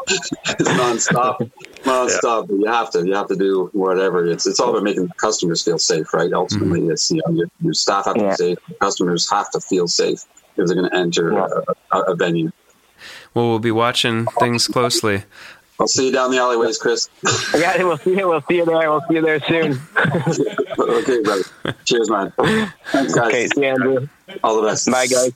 it's 0.06 0.68
nonstop, 0.70 1.50
nonstop. 1.82 2.48
Yeah. 2.48 2.56
You 2.56 2.66
have 2.66 2.90
to, 2.92 3.06
you 3.06 3.14
have 3.14 3.28
to 3.28 3.36
do 3.36 3.70
whatever. 3.72 4.26
It's 4.26 4.46
it's 4.46 4.60
all 4.60 4.70
about 4.70 4.84
making 4.84 5.06
the 5.06 5.14
customers 5.14 5.62
feel 5.62 5.78
safe, 5.78 6.14
right? 6.14 6.32
Ultimately, 6.32 6.80
mm-hmm. 6.80 6.92
it's 6.92 7.10
you 7.10 7.20
know 7.26 7.32
your, 7.32 7.46
your 7.60 7.74
staff 7.74 8.04
have 8.06 8.14
to 8.14 8.22
yeah. 8.22 8.30
be 8.30 8.36
safe, 8.36 8.58
customers 8.80 9.30
have 9.30 9.50
to 9.50 9.60
feel 9.60 9.88
safe 9.88 10.24
if 10.56 10.66
they're 10.66 10.76
going 10.76 10.88
to 10.88 10.96
enter 10.96 11.32
yeah. 11.32 11.48
a, 11.90 11.98
a 12.00 12.14
venue. 12.14 12.52
Well, 13.34 13.48
we'll 13.48 13.58
be 13.58 13.72
watching 13.72 14.26
things 14.38 14.68
closely. 14.68 15.24
I'll 15.80 15.88
see 15.88 16.06
you 16.06 16.12
down 16.12 16.30
the 16.30 16.38
alleyways, 16.38 16.78
Chris. 16.78 17.08
yeah, 17.54 17.82
we'll 17.82 17.98
see 17.98 18.16
you. 18.16 18.28
We'll 18.28 18.42
see 18.42 18.56
you 18.56 18.64
there. 18.64 18.90
We'll 18.90 19.02
see 19.08 19.14
you 19.14 19.22
there 19.22 19.40
soon. 19.40 19.80
okay, 20.78 21.20
brother. 21.22 21.42
Cheers, 21.84 22.10
man. 22.10 22.32
Thanks, 22.86 23.14
guys. 23.14 23.26
Okay, 23.26 23.48
see 23.48 23.62
you, 23.62 23.66
Andrew. 23.66 24.08
All 24.44 24.60
the 24.60 24.68
best. 24.68 24.90
Bye, 24.90 25.06
guys. 25.06 25.32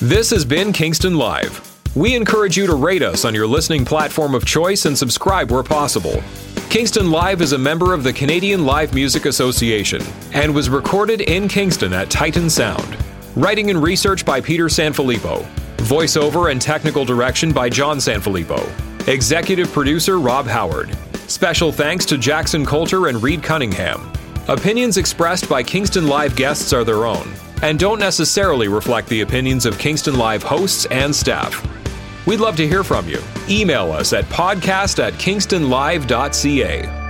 This 0.00 0.28
has 0.30 0.44
been 0.44 0.72
Kingston 0.72 1.16
Live. 1.16 1.70
We 1.96 2.14
encourage 2.14 2.56
you 2.56 2.66
to 2.66 2.74
rate 2.74 3.02
us 3.02 3.24
on 3.24 3.34
your 3.34 3.46
listening 3.46 3.84
platform 3.84 4.34
of 4.34 4.44
choice 4.44 4.84
and 4.84 4.98
subscribe 4.98 5.50
where 5.50 5.62
possible. 5.62 6.22
Kingston 6.68 7.10
Live 7.10 7.40
is 7.40 7.52
a 7.52 7.58
member 7.58 7.94
of 7.94 8.02
the 8.02 8.12
Canadian 8.12 8.66
Live 8.66 8.92
Music 8.92 9.26
Association 9.26 10.02
and 10.32 10.52
was 10.52 10.68
recorded 10.68 11.20
in 11.20 11.46
Kingston 11.46 11.92
at 11.92 12.10
Titan 12.10 12.50
Sound. 12.50 12.96
Writing 13.36 13.70
and 13.70 13.82
research 13.82 14.26
by 14.26 14.40
Peter 14.40 14.66
Sanfilippo. 14.66 15.46
Voiceover 15.84 16.50
and 16.50 16.60
technical 16.60 17.04
direction 17.04 17.52
by 17.52 17.68
John 17.68 17.98
Sanfilippo. 17.98 19.08
Executive 19.08 19.70
producer 19.70 20.18
Rob 20.18 20.46
Howard. 20.46 20.96
Special 21.28 21.70
thanks 21.70 22.06
to 22.06 22.16
Jackson 22.16 22.64
Coulter 22.64 23.08
and 23.08 23.22
Reed 23.22 23.42
Cunningham. 23.42 24.10
Opinions 24.48 24.96
expressed 24.96 25.48
by 25.48 25.62
Kingston 25.62 26.06
Live 26.06 26.36
guests 26.36 26.72
are 26.72 26.84
their 26.84 27.04
own 27.04 27.28
and 27.62 27.78
don't 27.78 27.98
necessarily 27.98 28.68
reflect 28.68 29.08
the 29.08 29.20
opinions 29.20 29.66
of 29.66 29.78
Kingston 29.78 30.16
Live 30.16 30.42
hosts 30.42 30.86
and 30.86 31.14
staff. 31.14 31.66
We'd 32.26 32.40
love 32.40 32.56
to 32.56 32.66
hear 32.66 32.82
from 32.82 33.08
you. 33.08 33.22
Email 33.48 33.92
us 33.92 34.12
at 34.12 34.24
podcast 34.26 35.02
at 35.02 35.12
kingstonlive.ca. 35.14 37.03